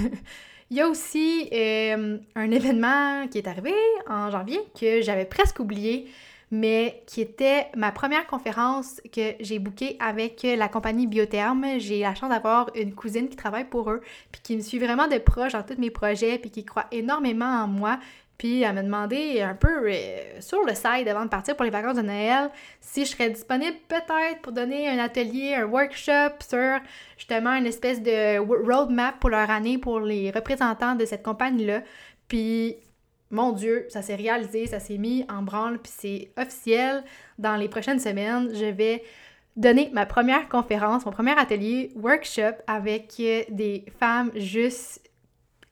Il 0.72 0.78
y 0.78 0.80
a 0.80 0.88
aussi 0.88 1.50
euh, 1.52 2.18
un 2.34 2.50
événement 2.50 3.28
qui 3.28 3.40
est 3.40 3.48
arrivé 3.50 3.74
en 4.08 4.32
janvier 4.32 4.58
que 4.80 5.02
j'avais 5.02 5.26
presque 5.26 5.60
oublié, 5.60 6.10
mais 6.50 7.04
qui 7.08 7.20
était 7.20 7.68
ma 7.76 7.92
première 7.92 8.26
conférence 8.26 9.02
que 9.12 9.34
j'ai 9.42 9.60
bookée 9.60 9.98
avec 10.00 10.44
la 10.44 10.70
compagnie 10.70 11.08
Biotherme. 11.08 11.78
J'ai 11.78 12.00
la 12.00 12.16
chance 12.16 12.30
d'avoir 12.30 12.70
une 12.74 12.96
cousine 12.96 13.28
qui 13.28 13.36
travaille 13.36 13.66
pour 13.66 13.92
eux, 13.92 14.00
puis 14.32 14.42
qui 14.42 14.56
me 14.56 14.62
suit 14.62 14.80
vraiment 14.80 15.10
de 15.10 15.18
proche 15.18 15.52
dans 15.52 15.64
tous 15.64 15.78
mes 15.78 15.92
projets, 15.92 16.38
puis 16.38 16.52
qui 16.52 16.64
croit 16.64 16.88
énormément 16.94 17.64
en 17.64 17.68
moi. 17.68 18.00
Puis 18.42 18.64
elle 18.64 18.74
m'a 18.74 18.82
demandé 18.82 19.40
un 19.42 19.54
peu 19.54 19.88
euh, 19.88 20.42
sur 20.42 20.66
le 20.66 20.74
site 20.74 21.08
avant 21.08 21.26
de 21.26 21.30
partir 21.30 21.56
pour 21.56 21.64
les 21.64 21.70
vacances 21.70 21.98
de 21.98 22.02
Noël 22.02 22.50
si 22.80 23.06
je 23.06 23.12
serais 23.12 23.30
disponible 23.30 23.78
peut-être 23.88 24.42
pour 24.42 24.52
donner 24.52 24.90
un 24.90 24.98
atelier, 24.98 25.54
un 25.54 25.66
workshop 25.66 26.40
sur 26.40 26.80
justement 27.18 27.54
une 27.54 27.68
espèce 27.68 28.02
de 28.02 28.40
roadmap 28.40 29.20
pour 29.20 29.30
leur 29.30 29.48
année 29.52 29.78
pour 29.78 30.00
les 30.00 30.32
représentants 30.32 30.96
de 30.96 31.06
cette 31.06 31.22
compagnie-là. 31.22 31.84
Puis 32.28 32.78
mon 33.30 33.52
Dieu, 33.52 33.86
ça 33.90 34.02
s'est 34.02 34.16
réalisé, 34.16 34.66
ça 34.66 34.80
s'est 34.80 34.98
mis 34.98 35.24
en 35.30 35.44
branle, 35.44 35.78
puis 35.78 35.94
c'est 35.96 36.32
officiel. 36.36 37.04
Dans 37.38 37.58
les 37.58 37.70
prochaines 37.70 38.00
semaines, 38.00 38.50
je 38.56 38.66
vais 38.66 39.04
donner 39.56 39.92
ma 39.94 40.08
première 40.08 40.50
conférence, 40.50 41.06
mon 41.06 41.12
premier 41.12 41.38
atelier, 41.38 41.92
workshop 41.96 42.56
avec 42.66 43.14
des 43.18 43.86
femmes 44.00 44.32
juste 44.34 45.01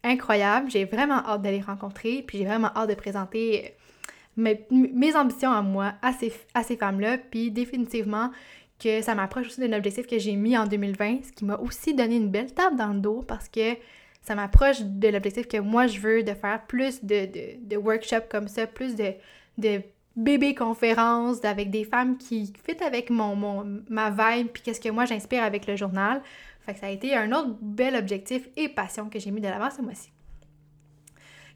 incroyable. 0.04 0.70
J'ai 0.70 0.86
vraiment 0.86 1.26
hâte 1.26 1.42
d'aller 1.42 1.62
rencontrer, 1.62 2.24
puis 2.26 2.38
j'ai 2.38 2.46
vraiment 2.46 2.72
hâte 2.76 2.90
de 2.90 2.96
présenter 2.96 3.66
euh, 3.66 4.56
mes, 4.72 5.16
ambitions 5.16 5.52
à 5.52 5.62
moi, 5.62 5.94
à 6.02 6.14
ces, 6.14 6.34
à 6.54 6.64
ces 6.64 6.78
femmes-là, 6.78 7.18
puis 7.18 7.52
définitivement 7.52 8.32
que 8.80 9.02
ça 9.02 9.14
m'approche 9.14 9.48
aussi 9.48 9.60
d'un 9.60 9.78
objectif 9.78 10.08
que 10.08 10.18
j'ai 10.18 10.36
mis 10.36 10.58
en 10.58 10.66
2020, 10.66 11.26
ce 11.26 11.32
qui 11.34 11.46
m'a 11.46 11.58
aussi 11.58 11.94
donné 11.94 12.16
une 12.16 12.30
belle 12.30 12.54
table 12.54 12.78
dans 12.78 12.94
le 12.94 13.00
dos 13.00 13.24
parce 13.28 13.50
que 13.50 13.76
ça 14.22 14.36
m'approche 14.36 14.82
de 14.82 15.08
l'objectif 15.10 15.48
que 15.48 15.58
moi 15.58 15.88
je 15.88 16.00
veux 16.00 16.24
de 16.24 16.34
faire 16.34 16.66
plus 16.66 17.04
de, 17.04 17.28
de, 17.62 17.78
workshops 17.78 18.30
comme 18.30 18.48
ça, 18.48 18.68
plus 18.68 18.96
de, 18.96 19.14
de 19.58 19.82
bébé 20.16 20.56
conférences 20.56 21.44
avec 21.44 21.72
des 21.72 21.84
femmes 21.84 22.18
qui 22.18 22.54
fit 22.66 22.82
avec 22.84 23.10
mon, 23.10 23.36
mon 23.36 23.82
ma 23.90 24.10
vibe 24.10 24.48
puis 24.48 24.64
qu'est-ce 24.64 24.82
que 24.82 24.90
moi 24.90 25.06
j'inspire 25.06 25.44
avec 25.44 25.68
le 25.68 25.76
journal. 25.76 26.22
Fait 26.62 26.74
que 26.74 26.80
ça 26.80 26.88
a 26.88 26.90
été 26.90 27.16
un 27.16 27.32
autre 27.32 27.58
bel 27.62 27.96
objectif 27.96 28.48
et 28.56 28.70
passion 28.70 29.10
que 29.10 29.20
j'ai 29.20 29.32
mis 29.32 29.42
de 29.42 29.48
l'avant 29.48 29.70
ce 29.70 29.82
mois-ci. 29.82 30.12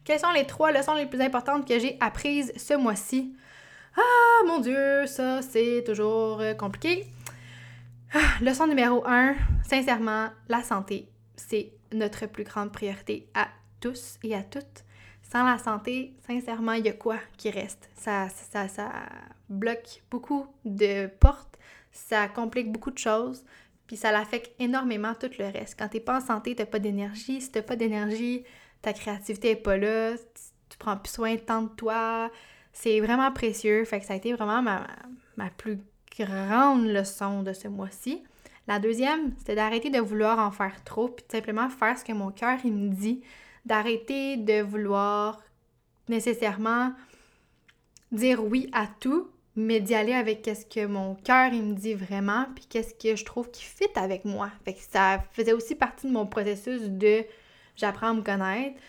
Quelles 0.04 0.20
sont 0.20 0.32
les 0.32 0.46
trois 0.46 0.72
leçons 0.72 0.94
les 0.94 1.06
plus 1.06 1.20
importantes 1.20 1.66
que 1.66 1.78
j'ai 1.78 1.96
apprises 2.00 2.52
ce 2.56 2.74
mois-ci? 2.74 3.34
Ah, 3.96 4.44
mon 4.46 4.58
Dieu, 4.58 5.06
ça, 5.06 5.40
c'est 5.40 5.82
toujours 5.86 6.40
euh, 6.40 6.54
compliqué. 6.54 7.06
Ah, 8.12 8.18
leçon 8.42 8.66
numéro 8.66 9.06
un, 9.06 9.34
sincèrement, 9.66 10.28
la 10.48 10.62
santé, 10.62 11.08
c'est 11.36 11.72
notre 11.92 12.26
plus 12.26 12.44
grande 12.44 12.72
priorité 12.72 13.28
à 13.34 13.48
tous 13.80 14.18
et 14.22 14.34
à 14.34 14.42
toutes. 14.42 14.84
Sans 15.22 15.44
la 15.44 15.58
santé, 15.58 16.14
sincèrement, 16.26 16.72
il 16.72 16.84
y 16.84 16.88
a 16.88 16.92
quoi 16.92 17.16
qui 17.36 17.50
reste? 17.50 17.88
Ça, 17.94 18.28
ça, 18.28 18.68
ça 18.68 18.90
bloque 19.48 20.02
beaucoup 20.10 20.46
de 20.64 21.06
portes, 21.06 21.58
ça 21.92 22.28
complique 22.28 22.70
beaucoup 22.70 22.90
de 22.90 22.98
choses. 22.98 23.44
Puis 23.86 23.96
ça 23.96 24.12
l'affecte 24.12 24.52
énormément 24.58 25.14
tout 25.14 25.30
le 25.38 25.46
reste. 25.46 25.78
Quand 25.78 25.88
t'es 25.88 26.00
pas 26.00 26.18
en 26.18 26.20
santé, 26.20 26.54
t'as 26.54 26.66
pas 26.66 26.78
d'énergie. 26.78 27.40
Si 27.40 27.50
t'as 27.50 27.62
pas 27.62 27.76
d'énergie, 27.76 28.44
ta 28.82 28.92
créativité 28.92 29.50
est 29.50 29.56
pas 29.56 29.76
là. 29.76 30.14
Tu, 30.68 30.78
prends 30.78 30.96
plus 30.96 31.12
soin 31.12 31.36
tant 31.36 31.62
de 31.62 31.68
toi. 31.68 32.30
C'est 32.72 33.00
vraiment 33.00 33.30
précieux. 33.30 33.84
Fait 33.84 34.00
que 34.00 34.06
ça 34.06 34.14
a 34.14 34.16
été 34.16 34.32
vraiment 34.32 34.62
ma, 34.62 34.86
ma 35.36 35.50
plus 35.50 35.78
grande 36.18 36.86
leçon 36.86 37.42
de 37.42 37.52
ce 37.52 37.68
mois-ci. 37.68 38.22
La 38.66 38.78
deuxième, 38.78 39.34
c'était 39.38 39.54
d'arrêter 39.54 39.90
de 39.90 40.00
vouloir 40.00 40.38
en 40.38 40.50
faire 40.50 40.82
trop, 40.84 41.08
puis 41.08 41.24
de 41.26 41.32
simplement 41.32 41.68
faire 41.68 41.98
ce 41.98 42.04
que 42.04 42.12
mon 42.12 42.30
cœur 42.30 42.58
me 42.64 42.88
dit. 42.88 43.22
D'arrêter 43.66 44.38
de 44.38 44.62
vouloir 44.62 45.42
nécessairement 46.08 46.92
dire 48.12 48.42
oui 48.44 48.70
à 48.72 48.86
tout, 48.86 49.28
mais 49.56 49.80
d'y 49.80 49.94
aller 49.94 50.12
avec 50.12 50.42
qu'est-ce 50.42 50.66
que 50.66 50.86
mon 50.86 51.14
cœur 51.14 51.52
il 51.52 51.62
me 51.62 51.74
dit 51.74 51.94
vraiment, 51.94 52.46
puis 52.54 52.66
qu'est-ce 52.68 52.94
que 52.94 53.16
je 53.16 53.24
trouve 53.24 53.50
qui 53.50 53.62
fit 53.64 53.84
avec 53.94 54.24
moi. 54.24 54.50
Fait 54.64 54.74
que 54.74 54.80
ça 54.80 55.22
faisait 55.32 55.52
aussi 55.52 55.74
partie 55.74 56.06
de 56.06 56.12
mon 56.12 56.26
processus 56.26 56.82
de 56.82 57.24
j'apprends 57.76 58.08
à 58.10 58.14
me 58.14 58.22
connaître 58.22 58.80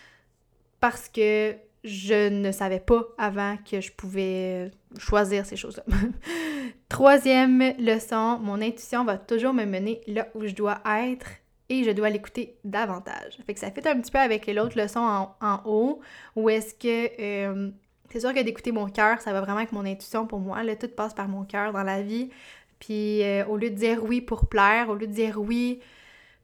parce 0.80 1.08
que 1.08 1.54
je 1.84 2.28
ne 2.28 2.50
savais 2.50 2.80
pas 2.80 3.04
avant 3.16 3.56
que 3.58 3.80
je 3.80 3.92
pouvais 3.92 4.70
choisir 4.98 5.46
ces 5.46 5.56
choses-là. 5.56 5.84
Troisième 6.88 7.74
leçon, 7.78 8.38
mon 8.40 8.60
intuition 8.60 9.04
va 9.04 9.18
toujours 9.18 9.54
me 9.54 9.64
mener 9.64 10.00
là 10.08 10.28
où 10.34 10.46
je 10.46 10.54
dois 10.54 10.80
être 11.00 11.28
et 11.68 11.84
je 11.84 11.90
dois 11.90 12.10
l'écouter 12.10 12.56
davantage. 12.64 13.38
Fait 13.46 13.54
que 13.54 13.60
ça 13.60 13.70
fait 13.70 13.86
un 13.86 14.00
petit 14.00 14.10
peu 14.10 14.18
avec 14.18 14.46
l'autre 14.46 14.78
leçon 14.78 15.00
en, 15.00 15.36
en 15.40 15.62
haut, 15.64 16.00
où 16.34 16.48
est-ce 16.48 16.74
que 16.74 17.10
euh, 17.20 17.70
c'est 18.10 18.20
sûr 18.20 18.32
que 18.32 18.42
d'écouter 18.42 18.72
mon 18.72 18.88
cœur, 18.88 19.20
ça 19.20 19.32
va 19.32 19.40
vraiment 19.40 19.58
avec 19.58 19.72
mon 19.72 19.84
intuition 19.84 20.26
pour 20.26 20.40
moi. 20.40 20.62
Là, 20.62 20.76
tout 20.76 20.88
passe 20.88 21.14
par 21.14 21.28
mon 21.28 21.44
cœur 21.44 21.72
dans 21.72 21.82
la 21.82 22.02
vie. 22.02 22.30
Puis 22.78 23.22
euh, 23.22 23.44
au 23.46 23.56
lieu 23.56 23.70
de 23.70 23.74
dire 23.74 24.04
oui 24.04 24.20
pour 24.20 24.46
plaire, 24.46 24.88
au 24.88 24.94
lieu 24.94 25.06
de 25.06 25.12
dire 25.12 25.38
oui 25.40 25.80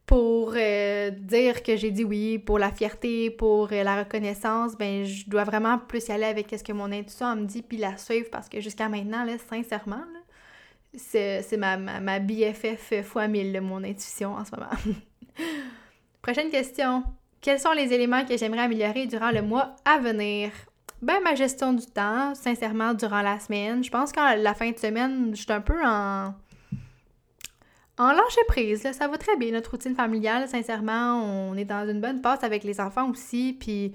pour 0.07 0.55
euh, 0.57 1.11
dire 1.11 1.63
que 1.63 1.77
j'ai 1.77 1.91
dit 1.91 2.05
oui, 2.05 2.39
pour 2.39 2.59
la 2.59 2.73
fierté, 2.73 3.31
pour 3.31 3.73
euh, 3.73 3.83
la 3.83 4.01
reconnaissance, 4.01 4.77
ben 4.77 5.05
je 5.05 5.29
dois 5.29 5.45
vraiment 5.45 5.79
plus 5.79 6.09
y 6.09 6.13
aller 6.13 6.25
avec 6.25 6.49
ce 6.51 6.63
que 6.65 6.73
mon 6.73 6.91
intuition 6.91 7.35
me 7.37 7.45
dit 7.45 7.63
puis 7.63 7.79
la 7.79 7.97
suivre 7.97 8.29
parce 8.31 8.49
que 8.49 8.61
jusqu'à 8.61 8.89
maintenant, 8.89 9.25
là, 9.25 9.35
sincèrement, 9.49 10.03
c'est 10.95 11.57
ma, 11.57 11.77
ma, 11.77 12.01
ma, 12.01 12.19
BFF 12.19 12.93
x 12.93 13.17
1000, 13.17 13.61
mon 13.61 13.83
intuition 13.85 14.35
en 14.35 14.45
ce 14.45 14.51
moment. 14.55 14.97
Prochaine 16.23 16.51
question. 16.51 17.05
Quels 17.41 17.59
sont 17.59 17.73
les 17.73 17.93
éléments 17.93 18.25
que 18.25 18.37
j'aimerais 18.37 18.63
améliorer 18.63 19.07
durant 19.07 19.31
le 19.31 19.43
mois 19.43 19.77
à 19.85 19.99
venir? 19.99 20.51
Ben, 21.03 21.21
ma 21.23 21.35
gestion 21.35 21.73
du 21.73 21.85
temps, 21.87 22.35
sincèrement, 22.35 22.95
durant 22.95 23.23
la 23.23 23.41
semaine. 23.41 23.83
Je 23.83 23.91
pense 23.91 24.13
qu'à 24.13 24.37
la 24.37 24.55
fin 24.55 24.71
de 24.71 24.79
semaine, 24.79 25.35
je 25.35 25.43
suis 25.43 25.53
un 25.53 25.61
peu 25.61 25.85
en 25.85 26.35
en 27.99 28.11
lâcher 28.13 28.41
prise, 28.49 28.91
ça 28.93 29.07
va 29.07 29.19
très 29.19 29.37
bien, 29.37 29.53
notre 29.53 29.73
routine 29.73 29.95
familiale, 29.95 30.49
sincèrement, 30.49 31.23
on 31.23 31.55
est 31.57 31.67
dans 31.67 31.89
une 31.89 32.01
bonne 32.01 32.23
passe 32.23 32.43
avec 32.43 32.65
les 32.65 32.81
enfants 32.81 33.11
aussi, 33.11 33.55
puis 33.59 33.93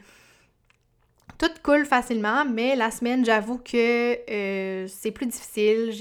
tout 1.38 1.50
coule 1.64 1.86
facilement, 1.86 2.46
mais 2.46 2.76
la 2.76 2.92
semaine, 2.92 3.26
j'avoue 3.26 3.58
que 3.58 4.18
euh, 4.30 4.88
c'est 4.88 5.12
plus 5.12 5.26
difficile. 5.26 5.92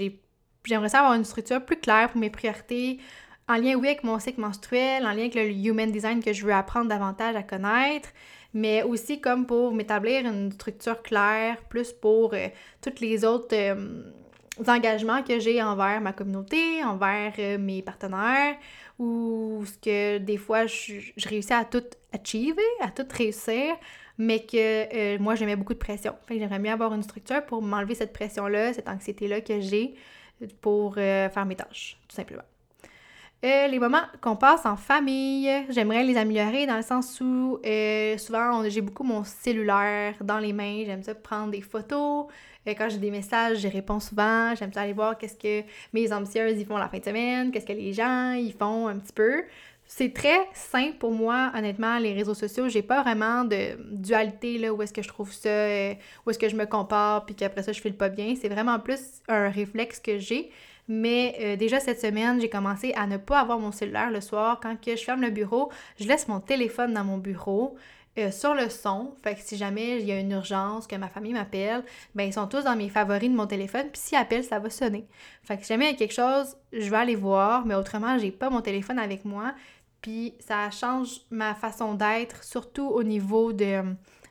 J'aimerais 0.64 0.90
ça 0.90 1.00
avoir 1.00 1.14
une 1.14 1.24
structure 1.24 1.64
plus 1.64 1.76
claire 1.76 2.10
pour 2.10 2.20
mes 2.20 2.30
priorités, 2.30 2.98
en 3.48 3.56
lien, 3.56 3.74
oui, 3.76 3.88
avec 3.88 4.04
mon 4.04 4.18
cycle 4.18 4.40
menstruel, 4.40 5.04
en 5.04 5.10
lien 5.10 5.20
avec 5.20 5.34
le 5.34 5.50
human 5.50 5.90
design 5.90 6.22
que 6.22 6.32
je 6.32 6.44
veux 6.44 6.52
apprendre 6.52 6.88
davantage 6.88 7.36
à 7.36 7.42
connaître, 7.42 8.08
mais 8.54 8.82
aussi 8.82 9.20
comme 9.20 9.46
pour 9.46 9.72
m'établir 9.72 10.26
une 10.26 10.52
structure 10.52 11.02
claire, 11.02 11.62
plus 11.68 11.92
pour 11.92 12.34
euh, 12.34 12.48
toutes 12.82 13.00
les 13.00 13.24
autres... 13.24 13.54
Euh, 13.54 14.02
engagements 14.66 15.22
que 15.22 15.38
j'ai 15.38 15.62
envers 15.62 16.00
ma 16.00 16.12
communauté, 16.12 16.82
envers 16.84 17.32
euh, 17.38 17.58
mes 17.58 17.82
partenaires, 17.82 18.56
ou 18.98 19.64
ce 19.66 19.78
que 19.78 20.18
des 20.18 20.38
fois 20.38 20.66
je, 20.66 20.94
réussis 21.28 21.52
à 21.52 21.64
tout 21.64 21.84
achiever, 22.12 22.62
à 22.80 22.90
tout 22.90 23.06
réussir, 23.10 23.76
mais 24.18 24.40
que 24.40 24.56
euh, 24.56 25.18
moi 25.18 25.34
j'aimais 25.34 25.56
beaucoup 25.56 25.74
de 25.74 25.78
pression. 25.78 26.14
Fait 26.26 26.38
j'aimerais 26.38 26.58
mieux 26.58 26.70
avoir 26.70 26.94
une 26.94 27.02
structure 27.02 27.44
pour 27.44 27.62
m'enlever 27.62 27.94
cette 27.94 28.12
pression-là, 28.12 28.72
cette 28.72 28.88
anxiété-là 28.88 29.40
que 29.42 29.60
j'ai 29.60 29.94
pour 30.60 30.96
faire 30.96 31.46
mes 31.46 31.56
tâches, 31.56 31.98
tout 32.08 32.16
simplement. 32.16 32.42
Euh, 33.44 33.66
les 33.68 33.78
moments 33.78 34.02
qu'on 34.22 34.34
passe 34.34 34.64
en 34.64 34.76
famille, 34.76 35.50
j'aimerais 35.68 36.02
les 36.04 36.16
améliorer 36.16 36.66
dans 36.66 36.76
le 36.76 36.82
sens 36.82 37.20
où 37.20 37.60
euh, 37.66 38.16
souvent 38.16 38.66
j'ai 38.68 38.80
beaucoup 38.80 39.04
mon 39.04 39.24
cellulaire 39.24 40.14
dans 40.22 40.38
les 40.38 40.54
mains, 40.54 40.84
j'aime 40.86 41.02
ça 41.02 41.14
prendre 41.14 41.50
des 41.50 41.60
photos. 41.60 42.26
Euh, 42.66 42.74
quand 42.76 42.88
j'ai 42.88 42.96
des 42.96 43.10
messages, 43.10 43.58
je 43.58 43.68
réponds 43.68 44.00
souvent, 44.00 44.54
j'aime 44.54 44.72
ça 44.72 44.80
aller 44.80 44.94
voir 44.94 45.18
qu'est-ce 45.18 45.36
que 45.36 45.68
mes 45.92 46.10
ambitieuses 46.14 46.58
ils 46.58 46.64
font 46.64 46.78
la 46.78 46.88
fin 46.88 46.98
de 46.98 47.04
semaine, 47.04 47.50
qu'est-ce 47.50 47.66
que 47.66 47.74
les 47.74 47.92
gens 47.92 48.32
ils 48.32 48.54
font 48.54 48.88
un 48.88 48.96
petit 48.98 49.12
peu. 49.12 49.44
C'est 49.84 50.14
très 50.14 50.40
simple 50.54 50.96
pour 50.96 51.12
moi, 51.12 51.52
honnêtement, 51.54 51.98
les 51.98 52.14
réseaux 52.14 52.34
sociaux. 52.34 52.68
J'ai 52.68 52.82
pas 52.82 53.02
vraiment 53.02 53.44
de 53.44 53.76
dualité 53.92 54.58
là, 54.58 54.72
où 54.72 54.82
est-ce 54.82 54.92
que 54.92 55.02
je 55.02 55.08
trouve 55.08 55.32
ça, 55.32 55.48
où 56.24 56.30
est-ce 56.30 56.38
que 56.38 56.48
je 56.48 56.56
me 56.56 56.64
compare, 56.64 57.24
puis 57.26 57.36
qu'après 57.36 57.62
ça, 57.62 57.70
je 57.70 57.80
file 57.80 57.96
pas 57.96 58.08
bien. 58.08 58.34
C'est 58.34 58.48
vraiment 58.48 58.80
plus 58.80 59.22
un 59.28 59.48
réflexe 59.48 60.00
que 60.00 60.18
j'ai. 60.18 60.50
Mais 60.88 61.36
euh, 61.40 61.56
déjà 61.56 61.80
cette 61.80 62.00
semaine, 62.00 62.40
j'ai 62.40 62.48
commencé 62.48 62.92
à 62.94 63.06
ne 63.06 63.16
pas 63.16 63.40
avoir 63.40 63.58
mon 63.58 63.72
cellulaire 63.72 64.10
le 64.10 64.20
soir. 64.20 64.60
Quand 64.62 64.76
je 64.84 64.96
ferme 64.96 65.22
le 65.22 65.30
bureau, 65.30 65.70
je 65.98 66.06
laisse 66.06 66.28
mon 66.28 66.40
téléphone 66.40 66.94
dans 66.94 67.04
mon 67.04 67.18
bureau. 67.18 67.76
Euh, 68.18 68.30
sur 68.30 68.54
le 68.54 68.70
son, 68.70 69.12
fait 69.22 69.34
que 69.34 69.42
si 69.42 69.58
jamais 69.58 70.00
il 70.00 70.06
y 70.06 70.12
a 70.12 70.18
une 70.18 70.30
urgence, 70.30 70.86
que 70.86 70.96
ma 70.96 71.08
famille 71.08 71.34
m'appelle, 71.34 71.84
ben 72.14 72.24
ils 72.24 72.32
sont 72.32 72.46
tous 72.46 72.64
dans 72.64 72.74
mes 72.74 72.88
favoris 72.88 73.28
de 73.28 73.36
mon 73.36 73.46
téléphone, 73.46 73.88
puis 73.92 74.00
s'ils 74.00 74.16
appellent, 74.16 74.42
ça 74.42 74.58
va 74.58 74.70
sonner. 74.70 75.06
Fait 75.42 75.58
que 75.58 75.64
si 75.64 75.68
jamais 75.68 75.84
il 75.84 75.90
y 75.90 75.94
a 75.94 75.98
quelque 75.98 76.14
chose, 76.14 76.56
je 76.72 76.88
vais 76.88 76.96
aller 76.96 77.14
voir, 77.14 77.66
mais 77.66 77.74
autrement, 77.74 78.16
j'ai 78.16 78.30
pas 78.30 78.48
mon 78.48 78.62
téléphone 78.62 78.98
avec 78.98 79.26
moi, 79.26 79.52
puis 80.00 80.32
ça 80.38 80.70
change 80.70 81.20
ma 81.30 81.54
façon 81.54 81.92
d'être, 81.92 82.42
surtout 82.42 82.86
au 82.86 83.02
niveau 83.02 83.52
de 83.52 83.82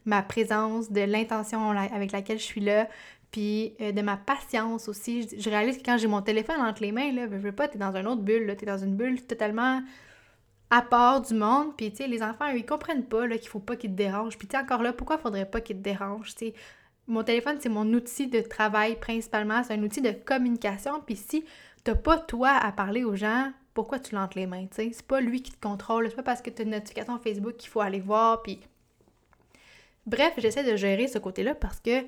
ma 0.06 0.24
présence, 0.24 0.91
de 0.91 1.01
l'intention 1.01 1.70
avec 1.70 2.12
laquelle 2.12 2.39
je 2.39 2.43
suis 2.43 2.62
là, 2.62 2.88
puis 3.36 3.75
euh, 3.81 3.91
de 3.91 4.01
ma 4.01 4.15
patience 4.15 4.88
aussi. 4.88 5.27
Je, 5.38 5.49
réalise 5.49 5.77
que 5.77 5.83
quand 5.83 5.97
j'ai 5.97 6.07
mon 6.07 6.21
téléphone 6.21 6.61
entre 6.61 6.81
les 6.81 6.93
mains, 6.93 7.11
là, 7.11 7.27
je 7.29 7.36
veux 7.36 7.51
pas, 7.51 7.67
t'es 7.67 7.77
dans 7.77 7.93
une 7.93 8.07
autre 8.07 8.21
bulle, 8.21 8.55
t'es 8.57 8.65
dans 8.65 8.77
une 8.77 8.95
bulle 8.95 9.25
totalement 9.25 9.83
à 10.69 10.81
part 10.81 11.19
du 11.19 11.33
monde, 11.33 11.75
puis 11.75 11.91
tu 11.91 11.97
sais, 11.97 12.07
les 12.07 12.23
enfants, 12.23 12.53
eux, 12.53 12.59
ils 12.59 12.65
comprennent 12.65 13.03
pas 13.03 13.27
qu'il 13.27 13.49
faut 13.49 13.59
pas 13.59 13.75
qu'ils 13.75 13.91
te 13.91 13.95
dérangent. 13.97 14.38
Puis 14.38 14.47
tu 14.47 14.55
encore 14.55 14.81
là, 14.81 14.93
pourquoi 14.93 15.17
faudrait 15.17 15.49
pas 15.49 15.59
qu'ils 15.59 15.75
te 15.75 15.81
dérangent? 15.81 16.33
Mon 17.07 17.25
téléphone, 17.25 17.57
c'est 17.59 17.67
mon 17.67 17.86
outil 17.91 18.27
de 18.27 18.39
travail 18.39 18.97
principalement, 19.01 19.63
c'est 19.63 19.73
un 19.73 19.83
outil 19.83 20.01
de 20.01 20.11
communication, 20.11 21.01
puis 21.05 21.17
si 21.17 21.43
t'as 21.83 21.95
pas 21.95 22.17
toi 22.17 22.51
à 22.51 22.71
parler 22.71 23.03
aux 23.03 23.17
gens, 23.17 23.51
pourquoi 23.73 23.99
tu 23.99 24.15
l'entres 24.15 24.38
les 24.38 24.47
mains, 24.47 24.67
tu 24.67 24.75
sais? 24.77 24.91
C'est 24.93 25.05
pas 25.05 25.19
lui 25.19 25.41
qui 25.41 25.51
te 25.51 25.59
contrôle, 25.59 26.07
c'est 26.09 26.15
pas 26.15 26.23
parce 26.23 26.41
que 26.41 26.51
tu 26.51 26.61
as 26.61 26.63
une 26.63 26.71
notification 26.71 27.19
Facebook 27.19 27.57
qu'il 27.57 27.69
faut 27.69 27.81
aller 27.81 27.99
voir, 27.99 28.43
puis... 28.43 28.61
Bref, 30.05 30.36
j'essaie 30.38 30.63
de 30.63 30.77
gérer 30.77 31.09
ce 31.09 31.17
côté-là 31.17 31.53
parce 31.53 31.81
que 31.81 32.05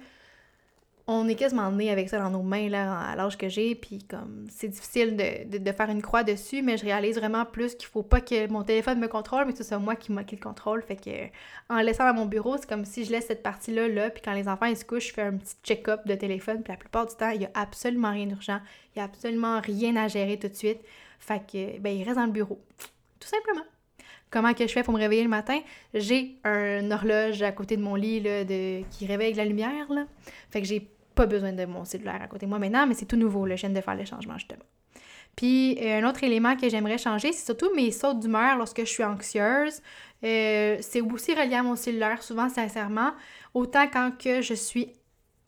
on 1.10 1.28
est 1.30 1.36
quasiment 1.36 1.72
né 1.72 1.90
avec 1.90 2.10
ça 2.10 2.20
dans 2.20 2.30
nos 2.30 2.44
mains 2.44 2.68
là, 2.68 3.00
à 3.00 3.16
l'âge 3.16 3.38
que 3.38 3.48
j'ai, 3.48 3.76
puis 3.76 4.04
comme 4.04 4.46
c'est 4.50 4.68
difficile 4.68 5.16
de, 5.16 5.72
faire 5.72 5.90
une 5.90 6.02
croix 6.02 6.24
dessus, 6.24 6.62
mais 6.62 6.78
je 6.78 6.84
réalise 6.84 7.18
vraiment 7.18 7.46
plus 7.46 7.76
qu'il 7.76 7.88
faut 7.88 8.04
pas 8.04 8.20
que 8.20 8.48
mon 8.48 8.64
téléphone 8.64 9.00
me 9.00 9.08
contrôle, 9.08 9.46
mais 9.46 9.54
que 9.54 9.58
ce 9.58 9.64
soit 9.64 9.80
moi 9.80 9.96
qui, 9.96 10.14
qui 10.26 10.36
le 10.36 10.42
contrôle. 10.42 10.82
Fait 10.82 10.98
que 10.98 11.28
en 11.74 11.80
laissant 11.80 12.06
dans 12.06 12.14
mon 12.14 12.26
bureau, 12.26 12.58
c'est 12.58 12.68
comme 12.68 12.84
si 12.84 13.06
je 13.06 13.12
laisse 13.12 13.28
cette 13.28 13.42
partie-là 13.42 13.88
là, 13.88 14.10
puis 14.10 14.22
quand 14.22 14.34
les 14.34 14.50
enfants 14.50 14.66
ils 14.66 14.76
se 14.76 14.84
couchent, 14.84 15.08
je 15.08 15.14
fais 15.14 15.22
un 15.22 15.38
petit 15.38 15.56
check-up 15.64 16.06
de 16.06 16.16
téléphone, 16.16 16.62
puis 16.62 16.74
la 16.74 16.78
plupart 16.78 17.06
du 17.08 17.16
temps, 17.16 17.30
il 17.30 17.42
y 17.42 17.46
a 17.46 17.52
absolument 17.54 18.12
rien 18.12 18.26
d'urgent, 18.26 18.60
il 18.94 19.00
y 19.00 19.02
a 19.02 19.06
absolument 19.06 19.62
rien 19.62 19.96
à 19.96 20.10
gérer 20.10 20.38
tout 20.38 20.50
de 20.50 20.56
suite. 20.56 20.82
Fait 21.20 21.40
que 21.40 21.80
ben 21.80 21.96
il 21.96 22.04
reste 22.04 22.18
dans 22.18 22.26
le 22.26 22.32
bureau. 22.32 22.60
Tout 23.20 23.30
simplement. 23.30 23.66
Comment 24.30 24.54
que 24.54 24.68
je 24.68 24.74
fais 24.74 24.84
pour 24.84 24.94
me 24.94 25.00
réveiller 25.00 25.24
le 25.24 25.30
matin? 25.30 25.60
J'ai 25.94 26.36
un 26.44 26.92
horloge 26.92 27.42
à 27.44 27.54
côté 27.54 27.78
de 27.78 27.82
mon 27.82 27.96
lit 27.96 28.20
là, 28.20 28.44
de... 28.44 28.82
qui 28.92 29.06
réveille 29.06 29.34
la 29.34 29.46
lumière. 29.46 29.90
Là. 29.90 30.06
Fait 30.50 30.62
que 30.62 30.68
j'ai 30.68 30.86
pas 31.18 31.26
besoin 31.26 31.52
de 31.52 31.66
mon 31.66 31.84
cellulaire 31.84 32.22
à 32.22 32.28
côté 32.28 32.46
de 32.46 32.50
moi 32.50 32.60
maintenant, 32.60 32.86
mais 32.88 32.94
c'est 32.94 33.08
tout 33.08 33.18
nouveau, 33.18 33.48
je 33.48 33.56
viens 33.56 33.70
de 33.70 33.82
faire 33.82 33.96
le 33.96 34.06
changement 34.06 34.38
justement. 34.38 34.64
Puis 35.36 35.78
euh, 35.82 36.00
un 36.00 36.10
autre 36.10 36.24
élément 36.24 36.56
que 36.56 36.70
j'aimerais 36.70 36.98
changer, 36.98 37.32
c'est 37.34 37.46
surtout 37.46 37.74
mes 37.76 37.92
sautes 37.92 38.20
d'humeur 38.20 38.58
lorsque 38.58 38.80
je 38.80 38.86
suis 38.86 39.04
anxieuse. 39.04 39.82
Euh, 40.24 40.78
c'est 40.80 41.02
aussi 41.02 41.34
relié 41.34 41.56
à 41.56 41.64
mon 41.64 41.76
cellulaire, 41.76 42.24
souvent 42.24 42.50
sincèrement. 42.50 43.12
Autant 43.54 43.88
quand 43.88 44.12
que 44.18 44.42
je 44.42 44.54
suis 44.54 44.94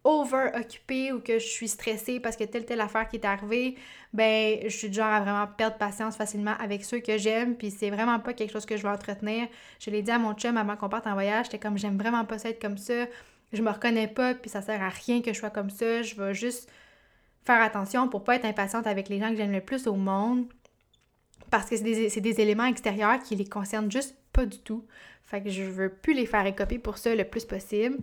over 0.04 0.52
occupée 0.56 1.12
ou 1.12 1.20
que 1.20 1.40
je 1.40 1.48
suis 1.48 1.68
stressée 1.68 2.20
parce 2.20 2.38
que 2.38 2.44
telle 2.44 2.66
telle 2.66 2.82
affaire 2.82 3.08
qui 3.08 3.18
est 3.18 3.26
arrivée, 3.26 3.76
ben 4.14 4.60
je 4.64 4.70
suis 4.70 4.90
du 4.90 4.96
genre 4.96 5.08
à 5.08 5.20
vraiment 5.22 5.48
perdre 5.48 5.78
patience 5.78 6.16
facilement 6.16 6.56
avec 6.60 6.86
ceux 6.86 7.00
que 7.00 7.18
j'aime, 7.18 7.56
puis 7.56 7.70
c'est 7.72 7.90
vraiment 7.90 8.20
pas 8.20 8.34
quelque 8.34 8.52
chose 8.52 8.66
que 8.66 8.78
je 8.78 8.84
veux 8.84 8.94
entretenir. 8.94 9.48
Je 9.80 9.90
l'ai 9.90 10.02
dit 10.02 10.12
à 10.12 10.20
mon 10.20 10.34
chum 10.34 10.56
avant 10.58 10.78
qu'on 10.78 10.90
parte 10.90 11.08
en 11.08 11.14
voyage, 11.14 11.46
j'étais 11.46 11.60
comme 11.60 11.78
j'aime 11.78 11.98
vraiment 11.98 12.26
pas 12.26 12.38
ça 12.38 12.50
être 12.50 12.62
comme 12.62 12.78
ça 12.78 13.06
je 13.54 13.62
me 13.62 13.70
reconnais 13.72 14.08
pas, 14.08 14.34
puis 14.34 14.50
ça 14.50 14.62
sert 14.62 14.82
à 14.82 14.90
rien 14.90 15.22
que 15.22 15.34
je 15.34 15.40
sois 15.40 15.50
comme 15.50 15.70
ça. 15.70 16.02
Je 16.02 16.16
vais 16.16 16.34
juste 16.34 16.70
faire 17.44 17.62
attention 17.62 18.08
pour 18.08 18.24
pas 18.24 18.36
être 18.36 18.46
impatiente 18.46 18.88
avec 18.88 19.10
les 19.10 19.20
gens 19.20 19.30
que 19.30 19.36
j'aime 19.36 19.52
le 19.52 19.62
plus 19.62 19.88
au 19.88 19.96
monde. 19.96 20.46
Parce 21.50 21.68
que 21.68 21.78
c'est 21.78 21.84
des, 21.84 22.22
des, 22.22 22.42
éléments 22.42 22.66
extérieurs 22.66 23.20
qui 23.24 23.36
les 23.36 23.46
concernent 23.46 23.92
juste 23.92 24.16
pas 24.34 24.46
du 24.46 24.60
tout. 24.60 24.86
Fait 25.24 25.42
que 25.42 25.50
je 25.50 25.64
veux 25.64 25.90
plus 25.90 26.14
les 26.14 26.28
faire 26.28 26.46
écoper 26.46 26.78
pour 26.78 27.00
ça 27.00 27.16
le 27.16 27.24
plus 27.24 27.46
possible. 27.46 27.98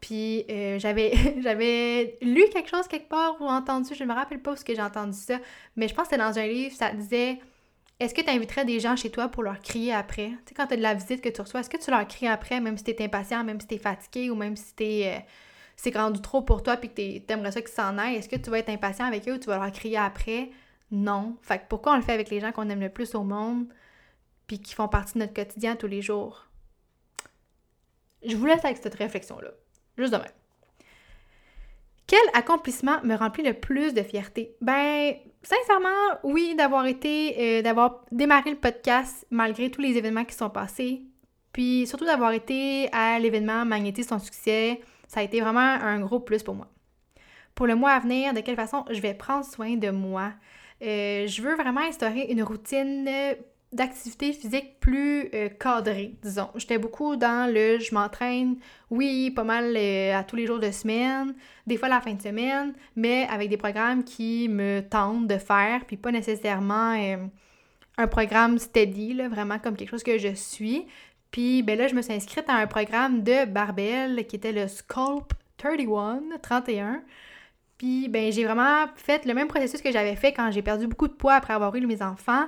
Puis 0.00 0.44
euh, 0.50 0.78
j'avais 0.78 1.12
j'avais 1.40 2.18
lu 2.20 2.44
quelque 2.52 2.68
chose 2.68 2.86
quelque 2.86 3.08
part 3.08 3.36
ou 3.40 3.44
entendu, 3.46 3.94
je 3.94 4.04
me 4.04 4.12
rappelle 4.12 4.40
pas 4.40 4.52
où 4.52 4.56
ce 4.56 4.64
que 4.64 4.74
j'ai 4.74 4.82
entendu 4.82 5.16
ça, 5.16 5.38
mais 5.74 5.88
je 5.88 5.94
pense 5.94 6.08
que 6.08 6.14
c'était 6.14 6.22
dans 6.22 6.38
un 6.38 6.46
livre, 6.46 6.74
ça 6.74 6.90
disait 6.90 7.38
est-ce 7.98 8.14
que 8.14 8.20
tu 8.20 8.28
inviterais 8.30 8.64
des 8.64 8.78
gens 8.78 8.94
chez 8.94 9.10
toi 9.10 9.28
pour 9.28 9.42
leur 9.42 9.60
crier 9.60 9.92
après? 9.92 10.28
Tu 10.28 10.48
sais, 10.48 10.54
quand 10.54 10.66
tu 10.66 10.74
as 10.74 10.76
de 10.76 10.82
la 10.82 10.94
visite 10.94 11.22
que 11.22 11.28
tu 11.30 11.40
reçois, 11.40 11.60
est-ce 11.60 11.70
que 11.70 11.78
tu 11.78 11.90
leur 11.90 12.06
cries 12.06 12.28
après, 12.28 12.60
même 12.60 12.76
si 12.76 12.84
tu 12.84 12.90
es 12.90 13.02
impatient, 13.02 13.42
même 13.42 13.60
si 13.60 13.66
tu 13.66 13.74
es 13.76 13.78
fatigué 13.78 14.28
ou 14.28 14.34
même 14.34 14.54
si 14.54 14.74
t'es, 14.74 15.14
euh, 15.16 15.20
c'est 15.76 15.96
rendu 15.96 16.20
trop 16.20 16.42
pour 16.42 16.62
toi 16.62 16.76
puis 16.76 16.90
que 16.90 16.94
tu 16.94 17.32
aimerais 17.32 17.52
ça 17.52 17.62
qu'ils 17.62 17.70
s'en 17.70 17.96
aillent? 17.96 18.16
Est-ce 18.16 18.28
que 18.28 18.36
tu 18.36 18.50
vas 18.50 18.58
être 18.58 18.68
impatient 18.68 19.06
avec 19.06 19.26
eux 19.28 19.34
ou 19.34 19.38
tu 19.38 19.46
vas 19.46 19.58
leur 19.58 19.72
crier 19.72 19.96
après? 19.96 20.50
Non. 20.90 21.36
Fait 21.40 21.58
que 21.58 21.64
pourquoi 21.68 21.92
on 21.94 21.96
le 21.96 22.02
fait 22.02 22.12
avec 22.12 22.28
les 22.28 22.40
gens 22.40 22.52
qu'on 22.52 22.68
aime 22.68 22.80
le 22.80 22.90
plus 22.90 23.14
au 23.14 23.22
monde 23.22 23.66
puis 24.46 24.60
qui 24.60 24.74
font 24.74 24.88
partie 24.88 25.14
de 25.14 25.20
notre 25.20 25.34
quotidien 25.34 25.74
tous 25.74 25.88
les 25.88 26.02
jours? 26.02 26.46
Je 28.24 28.36
vous 28.36 28.46
laisse 28.46 28.64
avec 28.64 28.76
cette 28.76 28.94
réflexion-là. 28.94 29.50
Juste 29.96 30.12
demain. 30.12 30.24
Quel 32.06 32.20
accomplissement 32.34 33.02
me 33.02 33.14
remplit 33.14 33.42
le 33.42 33.54
plus 33.54 33.94
de 33.94 34.02
fierté? 34.02 34.54
Ben, 34.60 35.14
sincèrement, 35.46 36.18
oui, 36.24 36.54
d'avoir 36.56 36.86
été, 36.86 37.36
euh, 37.38 37.62
d'avoir 37.62 38.04
démarré 38.10 38.50
le 38.50 38.56
podcast 38.56 39.26
malgré 39.30 39.70
tous 39.70 39.80
les 39.80 39.96
événements 39.96 40.24
qui 40.24 40.34
sont 40.34 40.50
passés. 40.50 41.02
Puis 41.52 41.86
surtout 41.86 42.04
d'avoir 42.04 42.32
été 42.32 42.88
à 42.92 43.18
l'événement 43.18 43.64
Magnétisme 43.64 44.08
son 44.08 44.18
succès, 44.18 44.80
ça 45.06 45.20
a 45.20 45.22
été 45.22 45.40
vraiment 45.40 45.60
un 45.60 46.00
gros 46.00 46.20
plus 46.20 46.42
pour 46.42 46.54
moi. 46.54 46.66
Pour 47.54 47.66
le 47.66 47.76
mois 47.76 47.92
à 47.92 48.00
venir, 48.00 48.34
de 48.34 48.40
quelle 48.40 48.56
façon 48.56 48.84
je 48.90 49.00
vais 49.00 49.14
prendre 49.14 49.44
soin 49.44 49.76
de 49.76 49.90
moi? 49.90 50.32
Euh, 50.82 51.26
je 51.26 51.40
veux 51.40 51.54
vraiment 51.54 51.80
instaurer 51.80 52.26
une 52.28 52.42
routine 52.42 53.08
d'activité 53.72 54.32
physique 54.32 54.78
plus 54.80 55.28
euh, 55.34 55.48
disons. 56.22 56.48
J'étais 56.54 56.78
beaucoup 56.78 57.16
dans 57.16 57.52
le 57.52 57.78
je 57.78 57.94
m'entraîne, 57.94 58.56
oui, 58.90 59.30
pas 59.30 59.44
mal 59.44 59.74
euh, 59.76 60.16
à 60.16 60.24
tous 60.24 60.36
les 60.36 60.46
jours 60.46 60.60
de 60.60 60.70
semaine, 60.70 61.34
des 61.66 61.76
fois 61.76 61.88
la 61.88 62.00
fin 62.00 62.14
de 62.14 62.22
semaine, 62.22 62.74
mais 62.94 63.26
avec 63.30 63.48
des 63.48 63.56
programmes 63.56 64.04
qui 64.04 64.48
me 64.48 64.80
tentent 64.80 65.26
de 65.26 65.38
faire, 65.38 65.84
puis 65.84 65.96
pas 65.96 66.12
nécessairement 66.12 66.94
euh, 66.94 67.16
un 67.98 68.06
programme 68.06 68.58
steady, 68.58 69.14
vraiment 69.28 69.58
comme 69.58 69.76
quelque 69.76 69.90
chose 69.90 70.04
que 70.04 70.18
je 70.18 70.34
suis. 70.34 70.86
Puis 71.30 71.62
ben 71.62 71.76
là, 71.76 71.88
je 71.88 71.94
me 71.94 72.02
suis 72.02 72.12
inscrite 72.12 72.48
à 72.48 72.54
un 72.54 72.66
programme 72.66 73.22
de 73.22 73.46
Barbell 73.46 74.26
qui 74.26 74.36
était 74.36 74.52
le 74.52 74.68
Sculpt 74.68 75.32
31, 75.58 76.20
31. 76.40 77.02
Puis 77.78 78.08
ben 78.08 78.32
j'ai 78.32 78.44
vraiment 78.44 78.86
fait 78.94 79.26
le 79.26 79.34
même 79.34 79.48
processus 79.48 79.82
que 79.82 79.92
j'avais 79.92 80.16
fait 80.16 80.32
quand 80.32 80.50
j'ai 80.50 80.62
perdu 80.62 80.86
beaucoup 80.86 81.08
de 81.08 81.12
poids 81.12 81.34
après 81.34 81.52
avoir 81.52 81.74
eu 81.74 81.84
mes 81.84 82.00
enfants. 82.00 82.46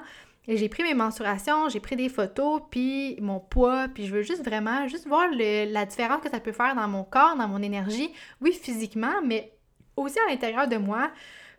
Et 0.48 0.56
j'ai 0.56 0.70
pris 0.70 0.82
mes 0.82 0.94
mensurations, 0.94 1.68
j'ai 1.68 1.78
pris 1.78 1.94
des 1.94 2.08
photos, 2.08 2.62
puis 2.70 3.18
mon 3.20 3.38
poids, 3.38 3.86
puis 3.92 4.06
je 4.06 4.14
veux 4.14 4.22
juste 4.22 4.42
vraiment, 4.42 4.88
juste 4.88 5.06
voir 5.06 5.28
la 5.30 5.84
différence 5.84 6.22
que 6.22 6.30
ça 6.30 6.40
peut 6.40 6.52
faire 6.52 6.74
dans 6.74 6.88
mon 6.88 7.04
corps, 7.04 7.36
dans 7.36 7.46
mon 7.46 7.62
énergie, 7.62 8.10
oui 8.40 8.52
physiquement, 8.52 9.20
mais 9.22 9.52
aussi 9.96 10.18
à 10.26 10.30
l'intérieur 10.30 10.66
de 10.66 10.78
moi, 10.78 11.10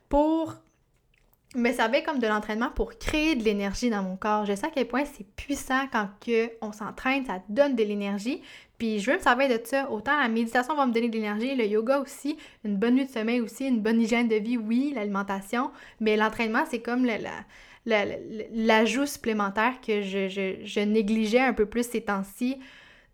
pour 0.09 0.55
me 1.55 1.71
servir 1.71 2.03
comme 2.03 2.19
de 2.19 2.27
l'entraînement 2.27 2.69
pour 2.69 2.97
créer 2.97 3.35
de 3.35 3.43
l'énergie 3.43 3.89
dans 3.89 4.03
mon 4.03 4.15
corps. 4.15 4.45
Je 4.45 4.53
sais 4.53 4.67
à 4.67 4.69
quel 4.69 4.87
point 4.87 5.03
c'est 5.05 5.25
puissant 5.35 5.87
quand 5.91 6.09
que 6.23 6.51
on 6.61 6.71
s'entraîne, 6.71 7.25
ça 7.25 7.41
donne 7.49 7.75
de 7.75 7.83
l'énergie. 7.83 8.41
Puis 8.77 8.99
je 8.99 9.11
veux 9.11 9.17
me 9.17 9.21
servir 9.21 9.49
de 9.49 9.59
ça. 9.63 9.89
Autant 9.89 10.17
la 10.19 10.29
méditation 10.29 10.75
va 10.75 10.85
me 10.85 10.93
donner 10.93 11.09
de 11.09 11.15
l'énergie, 11.15 11.55
le 11.55 11.65
yoga 11.65 11.99
aussi, 11.99 12.37
une 12.63 12.77
bonne 12.77 12.95
nuit 12.95 13.05
de 13.05 13.11
sommeil 13.11 13.41
aussi, 13.41 13.67
une 13.67 13.81
bonne 13.81 13.99
hygiène 13.99 14.27
de 14.27 14.35
vie, 14.35 14.57
oui, 14.57 14.93
l'alimentation. 14.95 15.71
Mais 15.99 16.17
l'entraînement, 16.17 16.65
c'est 16.69 16.81
comme 16.81 17.03
la, 17.03 17.17
l'ajout 18.53 19.05
supplémentaire 19.05 19.81
que 19.85 20.01
je, 20.01 20.79
négligeais 20.83 21.39
un 21.39 21.53
peu 21.53 21.65
plus 21.65 21.87
ces 21.89 22.01
temps-ci 22.01 22.57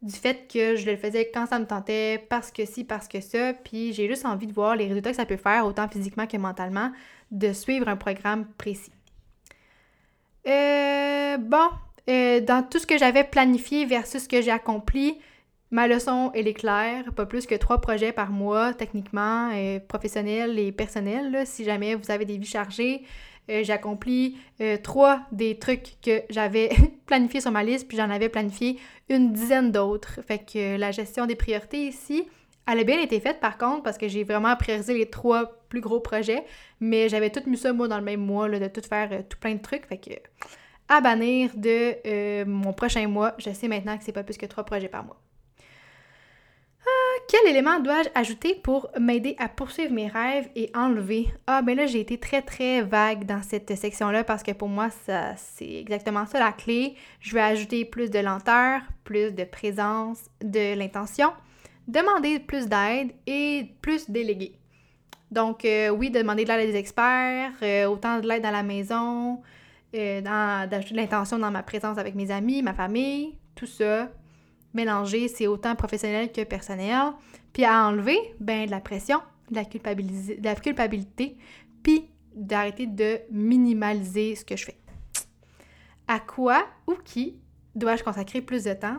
du 0.02 0.14
fait 0.14 0.48
que 0.52 0.76
je 0.76 0.86
le 0.86 0.98
faisais 0.98 1.32
quand 1.34 1.48
ça 1.48 1.58
me 1.58 1.66
tentait, 1.66 2.24
parce 2.30 2.52
que 2.52 2.66
si, 2.66 2.84
parce 2.84 3.08
que 3.08 3.22
ça, 3.22 3.54
puis 3.54 3.92
j'ai 3.94 4.08
juste 4.08 4.26
envie 4.26 4.46
de 4.46 4.54
voir 4.54 4.76
les 4.76 4.88
résultats 4.88 5.10
que 5.10 5.16
ça 5.16 5.26
peut 5.26 5.38
faire, 5.38 5.66
autant 5.66 5.88
physiquement 5.88 6.28
que 6.28 6.38
mentalement, 6.38 6.92
de 7.32 7.54
suivre 7.54 7.88
un 7.88 7.96
programme 7.96 8.46
précis. 8.58 8.92
Euh, 10.48 11.38
bon, 11.38 11.70
euh, 12.08 12.40
dans 12.40 12.64
tout 12.64 12.78
ce 12.78 12.86
que 12.86 12.98
j'avais 12.98 13.24
planifié 13.24 13.86
versus 13.86 14.24
ce 14.24 14.30
que 14.30 14.42
j'ai 14.42 14.52
accompli, 14.52 15.18
ma 15.72 15.88
leçon, 15.88 16.32
elle 16.36 16.48
est 16.48 16.54
claire, 16.54 17.12
pas 17.16 17.26
plus 17.26 17.48
que 17.48 17.56
trois 17.56 17.82
projets 17.82 18.12
par 18.12 18.30
mois, 18.30 18.74
techniquement, 18.74 19.50
euh, 19.54 19.80
professionnels 19.80 20.60
et 20.60 20.72
personnels, 20.72 21.46
si 21.46 21.64
jamais 21.64 21.96
vous 21.96 22.12
avez 22.12 22.26
des 22.26 22.38
vies 22.38 22.46
chargées, 22.46 23.04
euh, 23.50 23.64
j'ai 23.64 23.78
euh, 24.62 24.78
trois 24.82 25.22
des 25.32 25.58
trucs 25.58 25.98
que 26.02 26.24
j'avais 26.30 26.70
planifiés 27.06 27.42
sur 27.42 27.52
ma 27.52 27.64
liste, 27.64 27.88
puis 27.88 27.98
j'en 27.98 28.10
avais 28.10 28.30
planifié 28.30 28.80
une 29.10 29.34
dizaine 29.34 29.72
d'autres. 29.72 30.20
Fait 30.28 30.40
que 30.40 30.78
la 30.78 30.92
gestion 30.92 31.26
des 31.26 31.36
priorités 31.36 31.88
ici, 31.88 32.28
elle 32.68 32.80
a 32.80 32.84
bien 32.84 33.00
été 33.00 33.20
faite 33.20 33.40
par 33.40 33.58
contre, 33.58 33.84
parce 33.84 33.98
que 33.98 34.08
j'ai 34.08 34.24
vraiment 34.24 34.56
priorisé 34.56 34.94
les 34.98 35.10
trois 35.10 35.60
plus 35.70 35.82
gros 35.82 36.00
projets, 36.00 36.44
mais 36.80 37.10
j'avais 37.10 37.30
tout 37.30 37.48
mis 37.48 37.58
ça 37.58 37.74
moi 37.74 37.88
dans 37.88 37.98
le 37.98 38.04
même 38.04 38.22
mois, 38.22 38.50
de 38.50 38.68
tout 38.68 38.82
faire 38.82 39.10
euh, 39.12 39.22
tout 39.28 39.38
plein 39.40 39.54
de 39.56 39.62
trucs. 39.62 39.86
Fait 39.86 39.98
que 39.98 40.12
à 40.88 41.02
bannir 41.02 41.52
de 41.56 42.44
mon 42.46 42.72
prochain 42.72 43.08
mois, 43.08 43.34
je 43.40 43.50
sais 43.52 43.68
maintenant 43.68 43.98
que 43.98 44.04
c'est 44.04 44.12
pas 44.12 44.24
plus 44.24 44.38
que 44.38 44.46
trois 44.46 44.64
projets 44.64 44.88
par 44.88 45.04
mois. 45.04 45.20
Quel 47.28 47.48
élément 47.50 47.80
dois-je 47.80 48.10
ajouter 48.14 48.54
pour 48.54 48.88
m'aider 49.00 49.36
à 49.40 49.50
poursuivre 49.50 49.92
mes 49.92 50.08
rêves 50.08 50.48
et 50.56 50.70
enlever? 50.76 51.28
Ah, 51.48 51.64
ben 51.64 51.76
là, 51.76 51.88
j'ai 51.88 52.00
été 52.00 52.20
très, 52.20 52.44
très 52.44 52.84
vague 52.84 53.26
dans 53.26 53.42
cette 53.42 53.76
section-là 53.76 54.24
parce 54.24 54.44
que 54.44 54.52
pour 54.52 54.68
moi, 54.68 54.90
c'est 55.36 55.74
exactement 55.80 56.28
ça 56.28 56.40
la 56.40 56.52
clé. 56.52 56.96
Je 57.22 57.34
vais 57.34 57.42
ajouter 57.42 57.84
plus 57.84 58.12
de 58.12 58.20
lenteur, 58.20 58.82
plus 59.04 59.32
de 59.32 59.44
présence, 59.44 60.20
de 60.44 60.76
l'intention, 60.78 61.34
demander 61.88 62.38
plus 62.40 62.68
d'aide 62.68 63.12
et 63.26 63.72
plus 63.82 64.08
déléguer. 64.10 64.60
Donc, 65.32 65.66
euh, 65.66 65.90
oui, 65.90 66.12
demander 66.12 66.44
de 66.44 66.50
l'aide 66.50 66.72
des 66.72 66.78
experts, 66.78 67.54
euh, 67.64 67.86
autant 67.88 68.20
de 68.20 68.28
l'aide 68.28 68.44
dans 68.44 68.52
la 68.52 68.64
maison, 68.64 69.42
euh, 69.96 70.22
d'ajouter 70.22 70.94
de 70.94 71.00
l'intention 71.00 71.40
dans 71.40 71.52
ma 71.52 71.64
présence 71.64 71.98
avec 71.98 72.14
mes 72.14 72.30
amis, 72.30 72.62
ma 72.62 72.76
famille, 72.76 73.36
tout 73.56 73.66
ça, 73.66 74.10
mélanger, 74.76 75.28
c'est 75.28 75.48
autant 75.48 75.76
professionnel 75.76 76.32
que 76.32 76.44
personnel. 76.44 77.14
Puis 77.54 77.64
à 77.64 77.88
enlever, 77.88 78.18
ben 78.40 78.66
de 78.66 78.72
la 78.72 78.82
pression, 78.82 79.22
de 79.50 79.56
la, 79.56 80.56
culpabilité, 80.56 81.38
puis 81.82 82.10
d'arrêter 82.36 82.86
de 82.86 83.20
minimaliser 83.32 84.36
ce 84.36 84.44
que 84.44 84.56
je 84.56 84.66
fais. 84.66 84.78
À 86.08 86.20
quoi 86.20 86.66
ou 86.88 86.96
qui 87.04 87.38
dois-je 87.74 88.04
consacrer 88.04 88.42
plus 88.42 88.66
de 88.66 88.74
temps? 88.74 88.98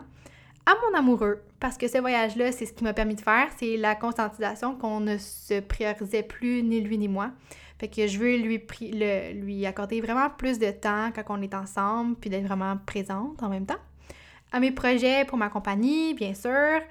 À 0.65 0.73
mon 0.83 0.97
amoureux, 0.97 1.43
parce 1.59 1.77
que 1.77 1.87
ce 1.87 1.97
voyage-là, 1.97 2.51
c'est 2.51 2.65
ce 2.65 2.73
qui 2.73 2.83
m'a 2.83 2.93
permis 2.93 3.15
de 3.15 3.21
faire, 3.21 3.47
c'est 3.57 3.77
la 3.77 3.95
conscientisation 3.95 4.75
qu'on 4.75 4.99
ne 4.99 5.17
se 5.17 5.61
priorisait 5.61 6.23
plus 6.23 6.61
ni 6.63 6.81
lui 6.81 6.97
ni 6.97 7.07
moi. 7.07 7.31
Fait 7.79 7.87
que 7.87 8.07
je 8.07 8.17
veux 8.17 8.35
lui, 8.37 8.61
lui 9.39 9.65
accorder 9.65 10.01
vraiment 10.01 10.29
plus 10.29 10.59
de 10.59 10.71
temps 10.71 11.11
quand 11.15 11.23
on 11.29 11.41
est 11.41 11.53
ensemble, 11.53 12.15
puis 12.15 12.29
d'être 12.29 12.45
vraiment 12.45 12.75
présente 12.85 13.41
en 13.41 13.49
même 13.49 13.65
temps 13.65 13.77
à 14.51 14.59
mes 14.59 14.71
projets 14.71 15.25
pour 15.25 15.37
ma 15.37 15.49
compagnie, 15.49 16.13
bien 16.13 16.33
sûr, 16.33 16.81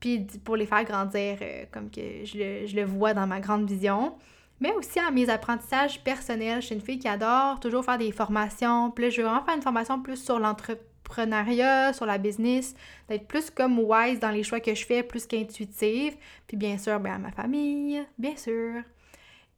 puis 0.00 0.26
pour 0.44 0.56
les 0.56 0.66
faire 0.66 0.84
grandir 0.84 1.38
euh, 1.42 1.64
comme 1.70 1.90
que 1.90 2.24
je 2.24 2.74
le, 2.74 2.84
vois 2.84 3.14
dans 3.14 3.26
ma 3.26 3.40
grande 3.40 3.68
vision, 3.68 4.14
mais 4.60 4.72
aussi 4.72 4.98
à 4.98 5.10
mes 5.10 5.28
apprentissages 5.28 6.02
personnels. 6.02 6.60
Je 6.60 6.66
suis 6.66 6.74
une 6.74 6.80
fille 6.80 6.98
qui 6.98 7.08
adore 7.08 7.60
toujours 7.60 7.84
faire 7.84 7.98
des 7.98 8.12
formations. 8.12 8.90
Puis 8.90 9.10
je 9.10 9.20
veux 9.20 9.28
vraiment 9.28 9.44
faire 9.44 9.56
une 9.56 9.62
formation 9.62 10.00
plus 10.00 10.22
sur 10.22 10.38
l'entrepreneuriat, 10.38 11.92
sur 11.92 12.06
la 12.06 12.18
business, 12.18 12.74
d'être 13.08 13.26
plus 13.26 13.50
comme 13.50 13.78
wise 13.78 14.20
dans 14.20 14.30
les 14.30 14.42
choix 14.42 14.60
que 14.60 14.74
je 14.74 14.84
fais, 14.84 15.02
plus 15.02 15.26
qu'intuitive. 15.26 16.14
Puis 16.46 16.56
bien 16.56 16.78
sûr, 16.78 16.98
ben, 17.00 17.14
à 17.14 17.18
ma 17.18 17.30
famille, 17.30 18.02
bien 18.18 18.36
sûr. 18.36 18.82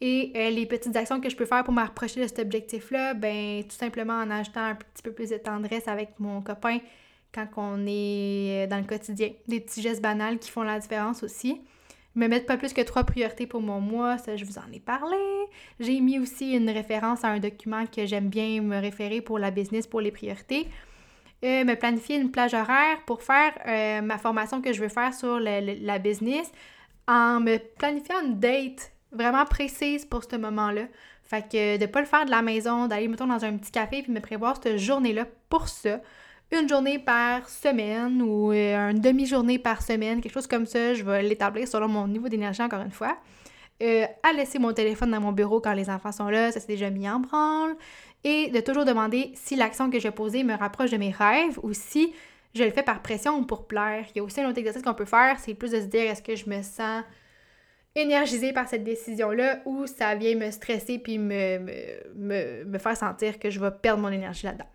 Et 0.01 0.33
euh, 0.35 0.51
les 0.51 0.67
petites 0.67 0.97
actions 0.97 1.21
que 1.21 1.31
je 1.31 1.37
peux 1.37 1.47
faire 1.47 1.63
pour 1.63 1.73
m'approcher 1.73 2.23
de 2.23 2.27
cet 2.27 2.41
objectif-là, 2.41 3.15
ben 3.15 3.63
tout 3.63 3.77
simplement 3.77 4.15
en 4.15 4.31
ajoutant 4.31 4.65
un 4.65 4.75
petit 4.75 5.03
peu 5.03 5.13
plus 5.13 5.31
de 5.31 5.37
tendresse 5.37 5.87
avec 5.87 6.19
mon 6.19 6.43
copain 6.43 6.79
quand 7.35 7.47
on 7.57 7.85
est 7.87 8.67
dans 8.69 8.79
le 8.79 8.85
quotidien. 8.85 9.31
Des 9.49 9.61
petits 9.61 9.83
gestes 9.83 10.03
banals 10.03 10.39
qui 10.39 10.51
font 10.51 10.63
la 10.63 10.79
différence 10.79 11.23
aussi. 11.23 11.61
Me 12.15 12.27
mettre 12.29 12.45
pas 12.45 12.59
plus 12.59 12.75
que 12.75 12.83
trois 12.83 13.05
priorités 13.05 13.47
pour 13.47 13.63
mon 13.63 13.81
mois, 13.81 14.19
ça 14.19 14.37
je 14.37 14.45
vous 14.45 14.59
en 14.59 14.71
ai 14.73 14.81
parlé. 14.81 15.17
J'ai 15.81 15.99
mis 16.01 16.19
aussi 16.19 16.53
une 16.53 16.69
référence 16.69 17.25
à 17.25 17.29
un 17.29 17.39
document 17.39 17.87
que 17.87 18.05
j'aime 18.05 18.29
bien 18.29 18.61
me 18.61 18.79
référer 18.79 19.23
pour 19.23 19.39
la 19.39 19.51
business, 19.51 19.87
pour 19.87 20.03
les 20.03 20.11
priorités. 20.11 20.69
Euh, 21.43 21.65
me 21.65 21.75
planifier 21.75 22.17
une 22.17 22.31
plage 22.31 22.53
horaire 22.55 22.99
pour 23.07 23.23
faire 23.23 23.53
euh, 23.67 24.03
ma 24.03 24.19
formation 24.19 24.61
que 24.61 24.73
je 24.73 24.81
veux 24.81 24.91
faire 24.91 25.13
sur 25.15 25.41
la 25.41 25.99
business 25.99 26.53
en 27.09 27.41
me 27.41 27.57
planifiant 27.57 28.21
une 28.25 28.39
date 28.39 28.93
vraiment 29.11 29.45
précise 29.47 30.05
pour 30.05 30.23
ce 30.23 30.37
moment-là. 30.37 30.83
Fait 31.25 31.43
que 31.51 31.79
de 31.79 31.87
pas 31.87 32.01
le 32.01 32.07
faire 32.07 32.27
de 32.27 32.31
la 32.31 32.43
maison, 32.43 32.87
d'aller, 32.87 33.09
mettons, 33.09 33.27
dans 33.27 33.45
un 33.45 33.57
petit 33.57 33.73
café 33.73 34.03
puis 34.03 34.13
me 34.13 34.21
prévoir 34.21 34.61
cette 34.63 34.77
journée-là 34.77 35.27
pour 35.49 35.69
ça 35.69 36.01
une 36.61 36.69
journée 36.69 36.99
par 36.99 37.49
semaine 37.49 38.23
ou 38.23 38.53
euh, 38.53 38.91
une 38.91 39.01
demi-journée 39.01 39.59
par 39.59 39.83
semaine, 39.83 40.21
quelque 40.21 40.35
chose 40.35 40.47
comme 40.47 40.67
ça. 40.67 40.95
Je 40.95 41.03
vais 41.03 41.23
l'établir 41.23 41.67
selon 41.67 41.89
mon 41.89 42.07
niveau 42.07 42.29
d'énergie 42.29 42.63
encore 42.63 42.83
une 42.83 42.91
fois. 42.91 43.17
Euh, 43.83 44.07
à 44.23 44.33
laisser 44.33 44.59
mon 44.59 44.73
téléphone 44.73 45.11
dans 45.11 45.21
mon 45.21 45.33
bureau 45.33 45.61
quand 45.61 45.73
les 45.73 45.91
enfants 45.91 46.13
sont 46.13 46.29
là, 46.29 46.53
ça 46.53 46.61
s'est 46.61 46.67
déjà 46.67 46.91
mis 46.91 47.09
en 47.09 47.21
branle. 47.21 47.75
Et 48.25 48.51
de 48.51 48.61
toujours 48.61 48.85
demander 48.85 49.33
si 49.35 49.57
l'action 49.57 49.91
que 49.91 49.99
j'ai 49.99 50.11
posée 50.11 50.45
me 50.45 50.55
rapproche 50.55 50.91
de 50.91 50.97
mes 50.97 51.11
rêves 51.11 51.59
ou 51.63 51.73
si 51.73 52.13
je 52.55 52.63
le 52.63 52.71
fais 52.71 52.83
par 52.83 53.03
pression 53.03 53.39
ou 53.39 53.45
pour 53.45 53.67
plaire. 53.67 54.05
Il 54.15 54.19
y 54.19 54.21
a 54.21 54.23
aussi 54.23 54.41
un 54.41 54.49
autre 54.49 54.59
exercice 54.59 54.83
qu'on 54.83 54.95
peut 54.95 55.05
faire, 55.05 55.39
c'est 55.41 55.55
plus 55.55 55.73
de 55.73 55.81
se 55.81 55.87
dire 55.87 56.03
est-ce 56.03 56.23
que 56.23 56.37
je 56.37 56.49
me 56.49 56.63
sens 56.63 57.03
énergisée 57.95 58.53
par 58.53 58.69
cette 58.69 58.85
décision-là 58.85 59.61
ou 59.65 59.87
ça 59.87 60.15
vient 60.15 60.37
me 60.37 60.51
stresser 60.51 60.99
puis 60.99 61.19
me, 61.19 61.59
me, 62.15 62.65
me 62.65 62.79
faire 62.79 62.97
sentir 62.97 63.39
que 63.39 63.51
je 63.51 63.59
vais 63.59 63.71
perdre 63.71 64.01
mon 64.01 64.11
énergie 64.11 64.47
là-dedans 64.47 64.72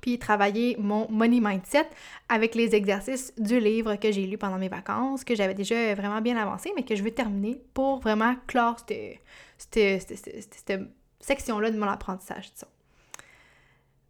puis 0.00 0.18
travailler 0.18 0.76
mon 0.78 1.10
money 1.10 1.40
mindset 1.40 1.88
avec 2.28 2.54
les 2.54 2.74
exercices 2.74 3.32
du 3.38 3.60
livre 3.60 3.96
que 3.96 4.10
j'ai 4.12 4.26
lu 4.26 4.38
pendant 4.38 4.58
mes 4.58 4.68
vacances, 4.68 5.24
que 5.24 5.34
j'avais 5.34 5.54
déjà 5.54 5.94
vraiment 5.94 6.20
bien 6.20 6.36
avancé, 6.36 6.72
mais 6.76 6.82
que 6.82 6.94
je 6.94 7.02
veux 7.02 7.10
terminer 7.10 7.60
pour 7.74 8.00
vraiment 8.00 8.34
clore 8.46 8.76
cette, 9.58 10.72
section-là 11.20 11.70
de 11.70 11.78
mon 11.78 11.86
apprentissage. 11.86 12.50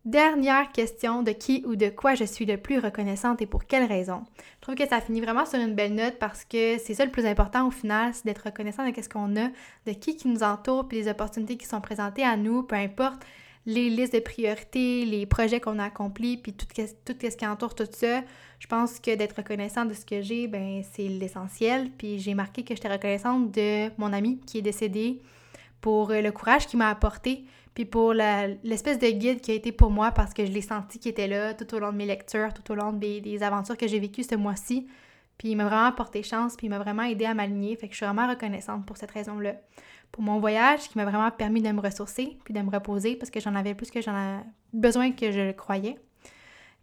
Dernière 0.05 0.73
question, 0.73 1.23
de 1.23 1.33
qui 1.33 1.65
ou 1.67 1.77
de 1.77 1.91
quoi 1.91 2.15
je 2.15 2.25
suis 2.25 2.47
le 2.47 2.57
plus 2.57 2.79
reconnaissante 2.79 3.43
et 3.43 3.47
pour 3.47 3.67
quelle 3.67 3.85
raison? 3.85 4.23
Je 4.57 4.61
trouve 4.63 4.75
que 4.75 4.89
ça 4.89 5.03
finit 5.03 5.21
vraiment 5.21 5.45
sur 5.45 5.59
une 5.61 5.75
belle 5.75 5.95
note 5.95 6.19
parce 6.19 6.45
que 6.45 6.79
c'est 6.79 6.95
ça 6.95 7.05
le 7.05 7.11
plus 7.11 7.27
important 7.27 7.67
au 7.67 7.71
final, 7.71 8.15
c'est 8.15 8.25
d'être 8.25 8.47
reconnaissant 8.47 8.89
de 8.89 9.03
ce 9.03 9.09
qu'on 9.09 9.37
a, 9.37 9.49
de 9.87 9.93
qui 9.93 10.17
qui 10.17 10.29
nous 10.29 10.43
entoure, 10.43 10.89
puis 10.89 10.97
les 10.97 11.09
opportunités 11.09 11.59
qui 11.59 11.67
sont 11.67 11.83
présentées 11.83 12.25
à 12.25 12.39
nous, 12.39 12.63
peu 12.63 12.77
importe 12.77 13.23
les 13.67 13.91
listes 13.91 14.15
de 14.15 14.21
priorités, 14.21 15.05
les 15.05 15.27
projets 15.27 15.61
qu'on 15.61 15.79
a 15.79 15.85
accomplis, 15.85 16.37
puis 16.37 16.53
tout, 16.53 16.67
ce 16.75 17.37
qui 17.37 17.47
entoure 17.47 17.75
tout 17.75 17.89
ça, 17.91 18.23
je 18.59 18.67
pense 18.67 18.99
que 18.99 19.15
d'être 19.15 19.37
reconnaissant 19.37 19.85
de 19.85 19.95
ce 19.95 20.05
que 20.05 20.23
j'ai, 20.23 20.49
ben 20.49 20.83
c'est 20.93 21.09
l'essentiel. 21.09 21.91
Puis 21.97 22.19
j'ai 22.19 22.35
marqué 22.35 22.65
que 22.65 22.75
j'étais 22.75 22.93
reconnaissante 22.93 23.51
de 23.53 23.91
mon 23.99 24.13
ami 24.13 24.41
qui 24.47 24.59
est 24.59 24.63
décédé 24.63 25.21
pour 25.81 26.11
le 26.11 26.31
courage 26.31 26.67
qu'il 26.67 26.79
m'a 26.79 26.89
apporté, 26.89 27.45
puis 27.75 27.85
pour 27.85 28.13
l'espèce 28.13 28.99
de 28.99 29.09
guide 29.09 29.41
qui 29.41 29.53
a 29.53 29.55
été 29.55 29.71
pour 29.71 29.91
moi 29.91 30.11
parce 30.11 30.35
que 30.35 30.45
je 30.45 30.51
l'ai 30.51 30.63
senti 30.63 30.99
qui 30.99 31.09
était 31.09 31.29
là 31.29 31.55
tout 31.55 31.73
au 31.75 31.79
long 31.79 31.93
de 31.93 31.97
mes 31.97 32.07
lectures, 32.07 32.53
tout 32.53 32.73
au 32.73 32.75
long 32.75 32.93
des, 32.93 33.21
des 33.21 33.43
aventures 33.43 33.77
que 33.77 33.87
j'ai 33.87 34.01
vécues 34.01 34.25
ce 34.25 34.35
mois-ci. 34.35 34.89
Puis 35.39 35.51
il 35.51 35.57
m'a 35.57 35.65
vraiment 35.67 35.85
apporté 35.85 36.25
chance, 36.25 36.57
puis 36.57 36.67
il 36.67 36.71
m'a 36.71 36.81
vraiment 36.81 37.05
aidé 37.05 37.25
à 37.25 37.33
m'aligner. 37.33 37.77
Fait 37.77 37.87
que 37.87 37.93
je 37.93 37.99
suis 37.99 38.07
vraiment 38.07 38.29
reconnaissante 38.29 38.85
pour 38.85 38.97
cette 38.97 39.13
raison-là. 39.13 39.55
Pour 40.13 40.23
mon 40.23 40.41
voyage 40.41 40.89
qui 40.89 40.99
m'a 40.99 41.05
vraiment 41.05 41.31
permis 41.31 41.63
de 41.63 41.71
me 41.71 41.81
ressourcer 41.81 42.39
puis 42.45 42.55
de 42.55 42.61
me 42.61 42.71
reposer 42.71 43.17
parce 43.17 43.31
que 43.31 43.41
j'en 43.41 43.55
avais 43.55 43.75
plus 43.75 43.91
que 43.91 44.01
j'en 44.01 44.43
besoin 44.73 45.13
que 45.13 45.31
je 45.31 45.41
le 45.41 45.53
croyais. 45.53 45.99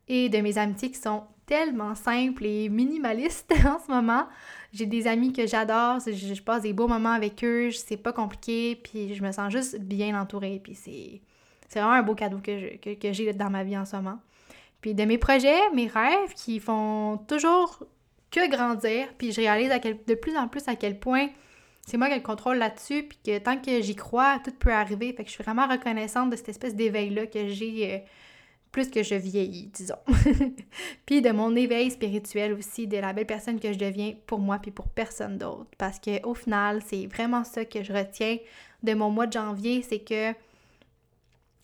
Et 0.07 0.29
de 0.29 0.37
mes 0.39 0.57
amitiés 0.57 0.91
qui 0.91 0.99
sont 0.99 1.23
tellement 1.45 1.95
simples 1.95 2.45
et 2.45 2.69
minimalistes 2.69 3.53
en 3.65 3.79
ce 3.83 3.91
moment. 3.91 4.27
J'ai 4.73 4.85
des 4.85 5.07
amis 5.07 5.31
que 5.31 5.47
j'adore, 5.47 5.99
je, 5.99 6.41
passe 6.41 6.63
des 6.63 6.73
beaux 6.73 6.87
moments 6.87 7.11
avec 7.11 7.43
eux, 7.43 7.71
c'est 7.71 7.97
pas 7.97 8.11
compliqué, 8.11 8.75
puis 8.75 9.13
je 9.15 9.23
me 9.23 9.31
sens 9.31 9.51
juste 9.51 9.79
bien 9.79 10.19
entourée, 10.19 10.59
puis 10.61 10.75
c'est, 10.75 11.21
vraiment 11.71 11.93
un 11.93 12.03
beau 12.03 12.13
cadeau 12.13 12.39
que, 12.39 12.95
que 12.95 13.13
j'ai 13.13 13.31
dans 13.33 13.49
ma 13.49 13.63
vie 13.63 13.77
en 13.77 13.85
ce 13.85 13.95
moment. 13.95 14.19
Puis 14.81 14.93
de 14.93 15.03
mes 15.05 15.17
projets, 15.17 15.69
mes 15.73 15.87
rêves 15.87 16.33
qui 16.35 16.59
font 16.59 17.17
toujours 17.27 17.83
que 18.31 18.49
grandir, 18.49 19.07
puis 19.17 19.31
je 19.31 19.41
réalise 19.41 19.71
de 20.07 20.13
plus 20.15 20.35
en 20.37 20.47
plus 20.47 20.67
à 20.67 20.75
quel 20.75 20.99
point 20.99 21.29
c'est 21.85 21.97
moi 21.97 22.07
qui 22.07 22.13
ai 22.13 22.17
le 22.17 22.23
contrôle 22.23 22.57
là-dessus, 22.57 23.03
puis 23.03 23.19
que 23.23 23.37
tant 23.37 23.57
que 23.57 23.81
j'y 23.81 23.95
crois, 23.95 24.39
tout 24.43 24.51
peut 24.51 24.73
arriver. 24.73 25.13
Fait 25.13 25.23
que 25.23 25.29
je 25.29 25.35
suis 25.35 25.43
vraiment 25.43 25.67
reconnaissante 25.67 26.31
de 26.31 26.35
cette 26.35 26.49
espèce 26.49 26.75
d'éveil-là 26.75 27.27
que 27.27 27.47
j'ai 27.47 27.93
euh, 27.93 27.99
plus 28.71 28.89
que 28.89 29.03
je 29.03 29.13
vieillis, 29.13 29.67
disons. 29.67 29.99
puis 31.05 31.21
de 31.21 31.29
mon 31.29 31.55
éveil 31.55 31.91
spirituel 31.91 32.53
aussi, 32.53 32.87
de 32.87 32.97
la 32.97 33.13
belle 33.13 33.27
personne 33.27 33.59
que 33.59 33.71
je 33.71 33.77
deviens 33.77 34.15
pour 34.25 34.39
moi 34.39 34.57
puis 34.57 34.71
pour 34.71 34.89
personne 34.89 35.37
d'autre. 35.37 35.69
Parce 35.77 35.99
que 35.99 36.25
au 36.25 36.33
final, 36.33 36.81
c'est 36.85 37.05
vraiment 37.05 37.43
ça 37.43 37.63
que 37.65 37.83
je 37.83 37.93
retiens 37.93 38.37
de 38.81 38.93
mon 38.93 39.11
mois 39.11 39.27
de 39.27 39.33
janvier, 39.33 39.83
c'est 39.83 39.99
que 39.99 40.33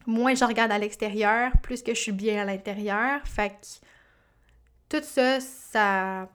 moins 0.05 0.36
je 0.36 0.45
regarde 0.45 0.72
à 0.72 0.78
l'extérieur, 0.78 1.51
plus 1.63 1.82
que 1.82 1.95
je 1.95 1.99
suis 1.99 2.11
bien 2.11 2.43
à 2.43 2.45
l'intérieur. 2.45 3.22
Fait 3.26 3.49
que 3.49 4.97
tout 4.97 5.03
ça, 5.03 5.39
ça 5.39 6.30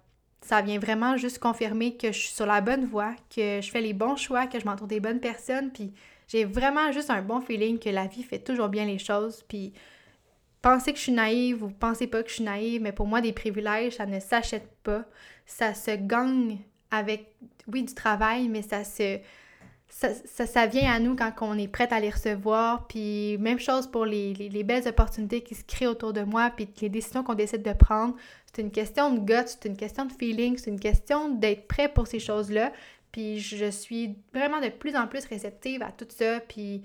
ça 0.47 0.63
vient 0.63 0.79
vraiment 0.79 1.17
juste 1.17 1.41
confirmer 1.41 1.97
que 1.97 2.13
je 2.13 2.19
suis 2.19 2.35
sur 2.35 2.47
la 2.47 2.61
bonne 2.61 2.85
voie, 2.85 3.17
que 3.35 3.61
je 3.61 3.69
fais 3.69 3.81
les 3.81 3.93
bons 3.93 4.15
choix, 4.15 4.47
que 4.47 4.61
je 4.61 4.65
m'entoure 4.65 4.87
des 4.87 5.01
bonnes 5.01 5.19
personnes, 5.19 5.73
puis 5.73 5.93
j'ai 6.29 6.45
vraiment 6.45 6.93
juste 6.93 7.11
un 7.11 7.21
bon 7.21 7.41
feeling 7.41 7.81
que 7.81 7.91
la 7.91 8.07
vie 8.07 8.23
fait 8.23 8.39
toujours 8.39 8.69
bien 8.69 8.85
les 8.85 9.01
choses, 9.01 9.45
puis 9.49 9.73
pensez 10.63 10.93
que 10.93 10.99
je 10.99 11.03
suis 11.03 11.13
naïve 11.13 11.65
ou 11.65 11.69
pensez 11.71 12.07
pas 12.07 12.23
que 12.23 12.29
je 12.29 12.35
suis 12.35 12.45
naïve, 12.45 12.81
mais 12.81 12.93
pour 12.93 13.09
moi, 13.09 13.21
des 13.21 13.33
privilèges, 13.33 13.95
ça 13.95 14.07
ne 14.07 14.21
s'achète 14.21 14.71
pas, 14.85 15.05
ça 15.47 15.75
se 15.75 15.91
gagne 15.91 16.59
avec, 16.93 17.35
oui, 17.67 17.83
du 17.83 17.95
travail, 17.95 18.49
mais 18.49 18.63
ça 18.63 18.85
se 18.85 19.19
ça, 19.97 20.47
ça, 20.47 20.67
vient 20.67 20.93
à 20.93 20.99
nous 21.01 21.17
quand 21.17 21.33
on 21.41 21.57
est 21.57 21.69
prête 21.69 21.91
à 21.91 22.01
les 22.01 22.11
recevoir. 22.11 22.87
Puis 22.87 23.39
même 23.39 23.59
chose 23.59 23.87
pour 23.87 24.05
les, 24.05 24.35
les, 24.35 24.63
belles 24.63 24.87
opportunités 24.87 25.41
qui 25.41 25.55
se 25.55 25.65
créent 25.65 25.87
autour 25.87 26.13
de 26.13 26.23
moi, 26.23 26.51
puis 26.55 26.69
les 26.83 26.91
décisions 26.91 27.23
qu'on 27.23 27.35
décide 27.35 27.63
de 27.63 27.73
prendre. 27.73 28.15
C'est 28.53 28.61
une 28.61 28.71
question 28.71 29.15
de 29.15 29.21
gut, 29.21 29.47
c'est 29.47 29.65
une 29.65 29.77
question 29.77 30.05
de 30.05 30.13
feeling, 30.13 30.59
c'est 30.59 30.71
une 30.71 30.81
question 30.81 31.31
d'être 31.31 31.67
prêt 31.67 31.89
pour 31.89 32.07
ces 32.07 32.19
choses-là. 32.19 32.73
Puis 33.11 33.41
je 33.41 33.71
suis 33.71 34.17
vraiment 34.35 34.61
de 34.61 34.69
plus 34.69 34.95
en 34.97 35.07
plus 35.07 35.25
réceptive 35.25 35.83
à 35.83 35.93
tout 35.93 36.07
ça. 36.11 36.41
Puis 36.41 36.83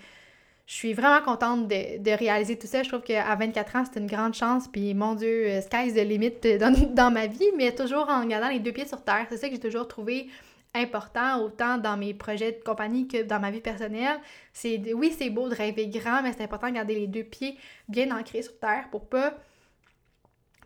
je 0.66 0.74
suis 0.74 0.94
vraiment 0.94 1.22
contente 1.22 1.68
de, 1.68 1.98
de 1.98 2.12
réaliser 2.12 2.58
tout 2.58 2.68
ça. 2.68 2.82
Je 2.82 2.88
trouve 2.88 3.02
qu'à 3.02 3.36
24 3.36 3.76
ans, 3.76 3.84
c'est 3.92 4.00
une 4.00 4.08
grande 4.08 4.36
chance. 4.36 4.70
Puis 4.70 4.94
mon 4.94 5.16
Dieu, 5.16 5.50
euh, 5.50 5.60
sky's 5.60 5.94
the 5.94 6.08
limit 6.08 6.32
dans, 6.58 6.74
dans 6.96 7.12
ma 7.12 7.28
vie, 7.28 7.52
mais 7.58 7.76
toujours 7.76 8.08
en 8.08 8.26
gardant 8.26 8.48
les 8.48 8.60
deux 8.60 8.72
pieds 8.72 8.88
sur 8.88 9.04
terre. 9.04 9.26
C'est 9.28 9.38
ça 9.38 9.50
que 9.50 9.56
j'ai 9.56 9.60
toujours 9.60 9.90
trouvé 9.90 10.30
important 10.74 11.42
autant 11.42 11.78
dans 11.78 11.98
mes 11.98 12.14
projets 12.14 12.54
de 12.54 12.64
compagnie 12.64 13.08
que 13.08 13.24
dans 13.24 13.40
ma 13.40 13.52
vie 13.52 13.62
personnelle. 13.62 14.20
C'est 14.54 14.94
oui, 14.94 15.14
c'est 15.18 15.30
beau 15.30 15.50
de 15.50 15.56
rêver 15.56 15.88
grand, 15.88 16.22
mais 16.24 16.34
c'est 16.34 16.44
important 16.44 16.70
de 16.70 16.76
garder 16.76 16.96
les 16.96 17.08
deux 17.08 17.24
pieds 17.24 17.58
bien 17.90 18.16
ancrés 18.18 18.42
sur 18.42 18.58
terre 18.60 18.88
pour 18.90 19.08
pas 19.08 19.34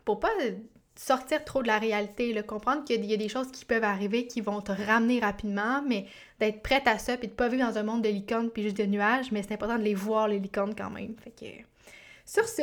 pour 0.04 0.20
pas 0.20 0.30
sortir 0.94 1.44
trop 1.44 1.62
de 1.62 1.66
la 1.66 1.78
réalité, 1.78 2.32
le 2.32 2.42
comprendre 2.42 2.84
qu'il 2.84 3.04
y 3.04 3.12
a 3.12 3.16
des 3.16 3.28
choses 3.28 3.50
qui 3.50 3.64
peuvent 3.64 3.84
arriver 3.84 4.26
qui 4.26 4.40
vont 4.40 4.62
te 4.62 4.72
ramener 4.72 5.20
rapidement, 5.20 5.82
mais 5.82 6.06
d'être 6.40 6.62
prête 6.62 6.86
à 6.86 6.98
ça 6.98 7.16
puis 7.16 7.28
de 7.28 7.32
pas 7.32 7.48
vivre 7.48 7.68
dans 7.68 7.76
un 7.76 7.82
monde 7.82 8.02
de 8.02 8.08
licornes 8.08 8.50
puis 8.50 8.62
juste 8.62 8.76
de 8.76 8.86
nuages, 8.86 9.30
mais 9.32 9.42
c'est 9.42 9.54
important 9.54 9.78
de 9.78 9.82
les 9.82 9.94
voir 9.94 10.28
les 10.28 10.38
licornes 10.38 10.74
quand 10.74 10.90
même. 10.90 11.14
Fait 11.22 11.30
que 11.30 11.62
sur 12.24 12.48
ce, 12.48 12.62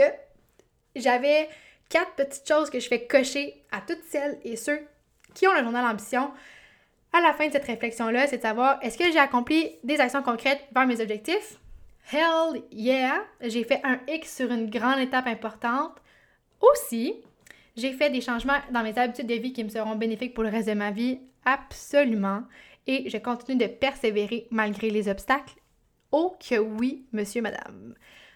j'avais 0.96 1.48
quatre 1.90 2.14
petites 2.16 2.48
choses 2.48 2.70
que 2.70 2.80
je 2.80 2.88
fais 2.88 3.06
cocher 3.06 3.64
à 3.72 3.82
toutes 3.82 4.04
celles 4.10 4.40
et 4.44 4.56
ceux 4.56 4.80
qui 5.34 5.48
ont 5.48 5.54
le 5.54 5.64
journal 5.64 5.86
ambition 5.86 6.32
à 7.14 7.22
la 7.22 7.34
fin 7.34 7.48
de 7.48 7.52
cette 7.52 7.66
réflexion-là, 7.66 8.28
c'est 8.28 8.38
de 8.38 8.42
savoir 8.42 8.80
est-ce 8.82 8.98
que 8.98 9.12
j'ai 9.12 9.20
accompli 9.20 9.76
des 9.84 10.00
actions 10.00 10.24
concrètes 10.24 10.68
vers 10.74 10.88
mes 10.88 11.00
objectifs? 11.00 11.60
Hell 12.12 12.64
yeah! 12.72 13.24
J'ai 13.42 13.64
fait 13.64 13.80
un 13.84 14.00
X 14.08 14.36
sur 14.36 14.52
une 14.52 14.70
grande 14.70 15.00
étape 15.00 15.28
importante. 15.28 16.02
Aussi, 16.60 17.16
j'ai 17.78 17.94
fait 17.94 18.10
des 18.10 18.22
changements 18.22 18.60
dans 18.72 18.84
mes 18.84 18.98
habitudes 18.98 19.28
de 19.28 19.36
vie 19.36 19.54
qui 19.54 19.64
me 19.64 19.70
seront 19.70 19.96
bénéfiques 19.96 20.34
pour 20.34 20.44
le 20.44 20.50
reste 20.50 20.68
de 20.68 20.74
ma 20.74 20.92
vie. 20.92 21.20
Absolument. 21.46 22.44
Et 22.88 23.10
je 23.10 23.18
continue 23.18 23.58
de 23.58 23.68
persévérer 23.68 24.48
malgré 24.50 24.90
les 24.90 25.08
obstacles. 25.08 25.54
Oh 26.12 26.36
que 26.40 26.58
oui, 26.60 27.06
monsieur, 27.14 27.42
madame. 27.42 27.96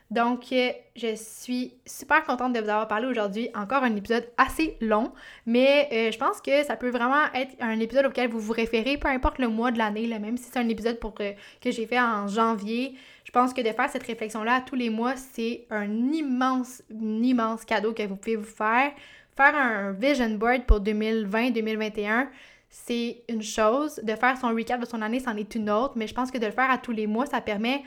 Donc, 0.09 0.53
euh, 0.53 0.71
je 0.95 1.15
suis 1.15 1.73
super 1.85 2.23
contente 2.23 2.53
de 2.53 2.59
vous 2.59 2.69
avoir 2.69 2.87
parlé 2.87 3.07
aujourd'hui. 3.07 3.49
Encore 3.53 3.83
un 3.83 3.93
épisode 3.95 4.25
assez 4.37 4.77
long, 4.79 5.11
mais 5.45 5.89
euh, 5.91 6.11
je 6.11 6.17
pense 6.17 6.39
que 6.39 6.63
ça 6.63 6.77
peut 6.77 6.89
vraiment 6.89 7.25
être 7.33 7.55
un 7.59 7.77
épisode 7.79 8.05
auquel 8.05 8.29
vous 8.29 8.39
vous 8.39 8.53
référez, 8.53 8.97
peu 8.97 9.09
importe 9.09 9.37
le 9.39 9.49
mois 9.49 9.71
de 9.71 9.77
l'année, 9.77 10.07
même 10.07 10.37
si 10.37 10.45
c'est 10.45 10.59
un 10.59 10.69
épisode 10.69 10.99
pour, 10.99 11.13
que 11.13 11.33
j'ai 11.65 11.85
fait 11.85 11.99
en 11.99 12.27
janvier. 12.27 12.95
Je 13.25 13.31
pense 13.31 13.53
que 13.53 13.61
de 13.61 13.73
faire 13.73 13.89
cette 13.89 14.03
réflexion-là 14.03 14.63
tous 14.65 14.75
les 14.75 14.89
mois, 14.89 15.17
c'est 15.17 15.65
un 15.69 15.91
immense, 16.13 16.81
immense 16.89 17.65
cadeau 17.65 17.91
que 17.91 18.03
vous 18.03 18.15
pouvez 18.15 18.37
vous 18.37 18.45
faire. 18.45 18.91
Faire 19.35 19.55
un 19.55 19.91
vision 19.91 20.29
board 20.29 20.63
pour 20.63 20.79
2020-2021, 20.79 22.27
c'est 22.69 23.23
une 23.27 23.43
chose. 23.43 23.99
De 24.03 24.15
faire 24.15 24.37
son 24.37 24.47
recap 24.47 24.79
de 24.79 24.85
son 24.85 25.01
année, 25.01 25.19
c'en 25.19 25.35
est 25.35 25.53
une 25.53 25.69
autre, 25.69 25.93
mais 25.97 26.07
je 26.07 26.13
pense 26.13 26.31
que 26.31 26.37
de 26.37 26.45
le 26.45 26.53
faire 26.53 26.71
à 26.71 26.77
tous 26.77 26.93
les 26.93 27.07
mois, 27.07 27.25
ça 27.25 27.41
permet 27.41 27.83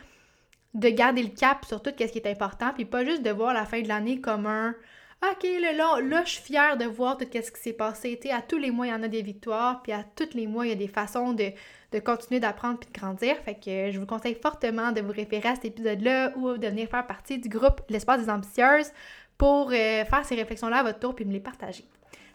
de 0.75 0.89
garder 0.89 1.23
le 1.23 1.31
cap 1.31 1.65
sur 1.65 1.83
tout 1.83 1.91
ce 1.99 2.05
qui 2.05 2.19
est 2.19 2.31
important, 2.31 2.73
puis 2.75 2.85
pas 2.85 3.05
juste 3.05 3.23
de 3.23 3.31
voir 3.31 3.55
la 3.55 3.65
fin 3.65 3.81
de 3.81 3.89
l'année 3.89 4.21
comme 4.21 4.47
un 4.47 4.75
OK, 5.23 5.47
là, 5.61 5.73
là, 5.73 6.01
là, 6.01 6.23
je 6.25 6.31
suis 6.31 6.43
fière 6.43 6.79
de 6.79 6.87
voir 6.87 7.19
tout 7.19 7.27
ce 7.31 7.51
qui 7.51 7.61
s'est 7.61 7.75
passé. 7.75 8.19
Tu 8.23 8.31
à 8.31 8.41
tous 8.41 8.57
les 8.57 8.71
mois, 8.71 8.87
il 8.87 8.91
y 8.91 8.95
en 8.95 9.03
a 9.03 9.09
des 9.09 9.21
victoires, 9.21 9.83
puis 9.83 9.93
à 9.93 10.03
tous 10.03 10.33
les 10.33 10.47
mois, 10.47 10.65
il 10.65 10.71
y 10.71 10.73
a 10.73 10.77
des 10.77 10.89
façons 10.89 11.35
de, 11.35 11.53
continuer 11.99 12.41
d'apprendre 12.41 12.79
puis 12.79 12.89
de 12.91 12.99
grandir. 12.99 13.37
Fait 13.45 13.55
que 13.55 13.91
je 13.91 13.99
vous 13.99 14.07
conseille 14.07 14.35
fortement 14.35 14.93
de 14.93 15.03
vous 15.03 15.13
référer 15.13 15.51
à 15.51 15.55
cet 15.57 15.67
épisode-là 15.67 16.33
ou 16.37 16.57
de 16.57 16.67
venir 16.67 16.89
faire 16.89 17.07
partie 17.07 17.39
du 17.39 17.51
groupe 17.51 17.83
L'Espace 17.91 18.23
des 18.25 18.31
Ambitieuses 18.31 18.93
pour 19.37 19.69
euh, 19.69 20.05
faire 20.07 20.25
ces 20.25 20.37
réflexions-là 20.37 20.79
à 20.79 20.83
votre 20.85 21.01
tour 21.01 21.15
puis 21.15 21.27
me 21.27 21.33
les 21.33 21.41
partager. 21.41 21.85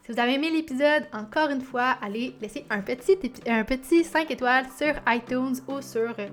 Si 0.04 0.12
vous 0.12 0.20
avez 0.20 0.36
aimé 0.36 0.52
l'épisode, 0.52 1.08
encore 1.12 1.50
une 1.50 1.62
fois, 1.62 1.98
allez 2.04 2.36
laisser 2.40 2.68
un 2.70 2.82
petit, 2.82 3.18
un 3.48 3.64
petit 3.64 4.04
5 4.04 4.30
étoiles 4.30 4.68
sur 4.78 4.94
iTunes 5.08 5.56
ou 5.68 5.82
sur... 5.82 6.14
Euh, 6.20 6.28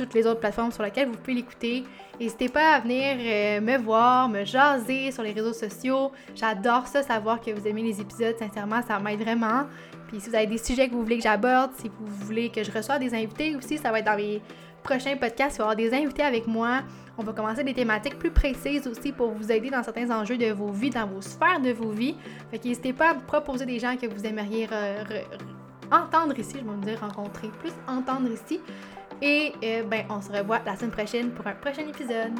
toutes 0.00 0.14
les 0.14 0.26
autres 0.26 0.40
plateformes 0.40 0.72
sur 0.72 0.82
lesquelles 0.82 1.08
vous 1.08 1.16
pouvez 1.16 1.34
l'écouter. 1.34 1.84
N'hésitez 2.18 2.48
pas 2.48 2.74
à 2.74 2.80
venir 2.80 3.16
euh, 3.18 3.60
me 3.60 3.76
voir, 3.76 4.30
me 4.30 4.44
jaser 4.44 5.12
sur 5.12 5.22
les 5.22 5.32
réseaux 5.32 5.52
sociaux. 5.52 6.10
J'adore 6.34 6.86
ça, 6.86 7.02
savoir 7.02 7.40
que 7.40 7.50
vous 7.50 7.66
aimez 7.68 7.82
les 7.82 8.00
épisodes. 8.00 8.34
Sincèrement, 8.38 8.80
ça 8.86 8.98
m'aide 8.98 9.20
vraiment. 9.20 9.64
Puis 10.08 10.20
si 10.20 10.30
vous 10.30 10.36
avez 10.36 10.46
des 10.46 10.58
sujets 10.58 10.88
que 10.88 10.94
vous 10.94 11.02
voulez 11.02 11.18
que 11.18 11.22
j'aborde, 11.22 11.72
si 11.76 11.88
vous 11.88 12.06
voulez 12.24 12.48
que 12.48 12.64
je 12.64 12.72
reçoive 12.72 12.98
des 12.98 13.14
invités 13.14 13.54
aussi, 13.56 13.76
ça 13.76 13.90
va 13.90 13.98
être 13.98 14.06
dans 14.06 14.16
mes 14.16 14.40
prochains 14.82 15.16
podcasts. 15.16 15.56
Il 15.56 15.58
va 15.58 15.64
y 15.64 15.68
avoir 15.68 15.76
des 15.76 15.92
invités 15.92 16.22
avec 16.22 16.46
moi. 16.46 16.80
On 17.18 17.22
va 17.22 17.34
commencer 17.34 17.62
des 17.62 17.74
thématiques 17.74 18.18
plus 18.18 18.30
précises 18.30 18.86
aussi 18.86 19.12
pour 19.12 19.32
vous 19.32 19.52
aider 19.52 19.68
dans 19.68 19.82
certains 19.82 20.10
enjeux 20.10 20.38
de 20.38 20.50
vos 20.50 20.72
vies, 20.72 20.88
dans 20.88 21.06
vos 21.06 21.20
sphères 21.20 21.60
de 21.60 21.72
vos 21.72 21.90
vies. 21.90 22.16
Fait 22.50 22.64
n'hésitez 22.64 22.94
pas 22.94 23.10
à 23.10 23.14
me 23.14 23.20
proposer 23.20 23.66
des 23.66 23.78
gens 23.78 23.96
que 23.96 24.06
vous 24.06 24.24
aimeriez 24.24 24.66
entendre 25.92 26.38
ici. 26.38 26.56
Je 26.58 26.64
vais 26.64 26.76
me 26.76 26.82
dire 26.82 27.00
rencontrer, 27.00 27.48
plus 27.60 27.72
entendre 27.86 28.30
ici. 28.30 28.60
Et 29.22 29.52
euh, 29.62 29.82
ben, 29.84 30.04
on 30.08 30.20
se 30.20 30.32
revoit 30.32 30.60
la 30.64 30.76
semaine 30.76 30.90
prochaine 30.90 31.30
pour 31.30 31.46
un 31.46 31.54
prochain 31.54 31.86
épisode. 31.86 32.32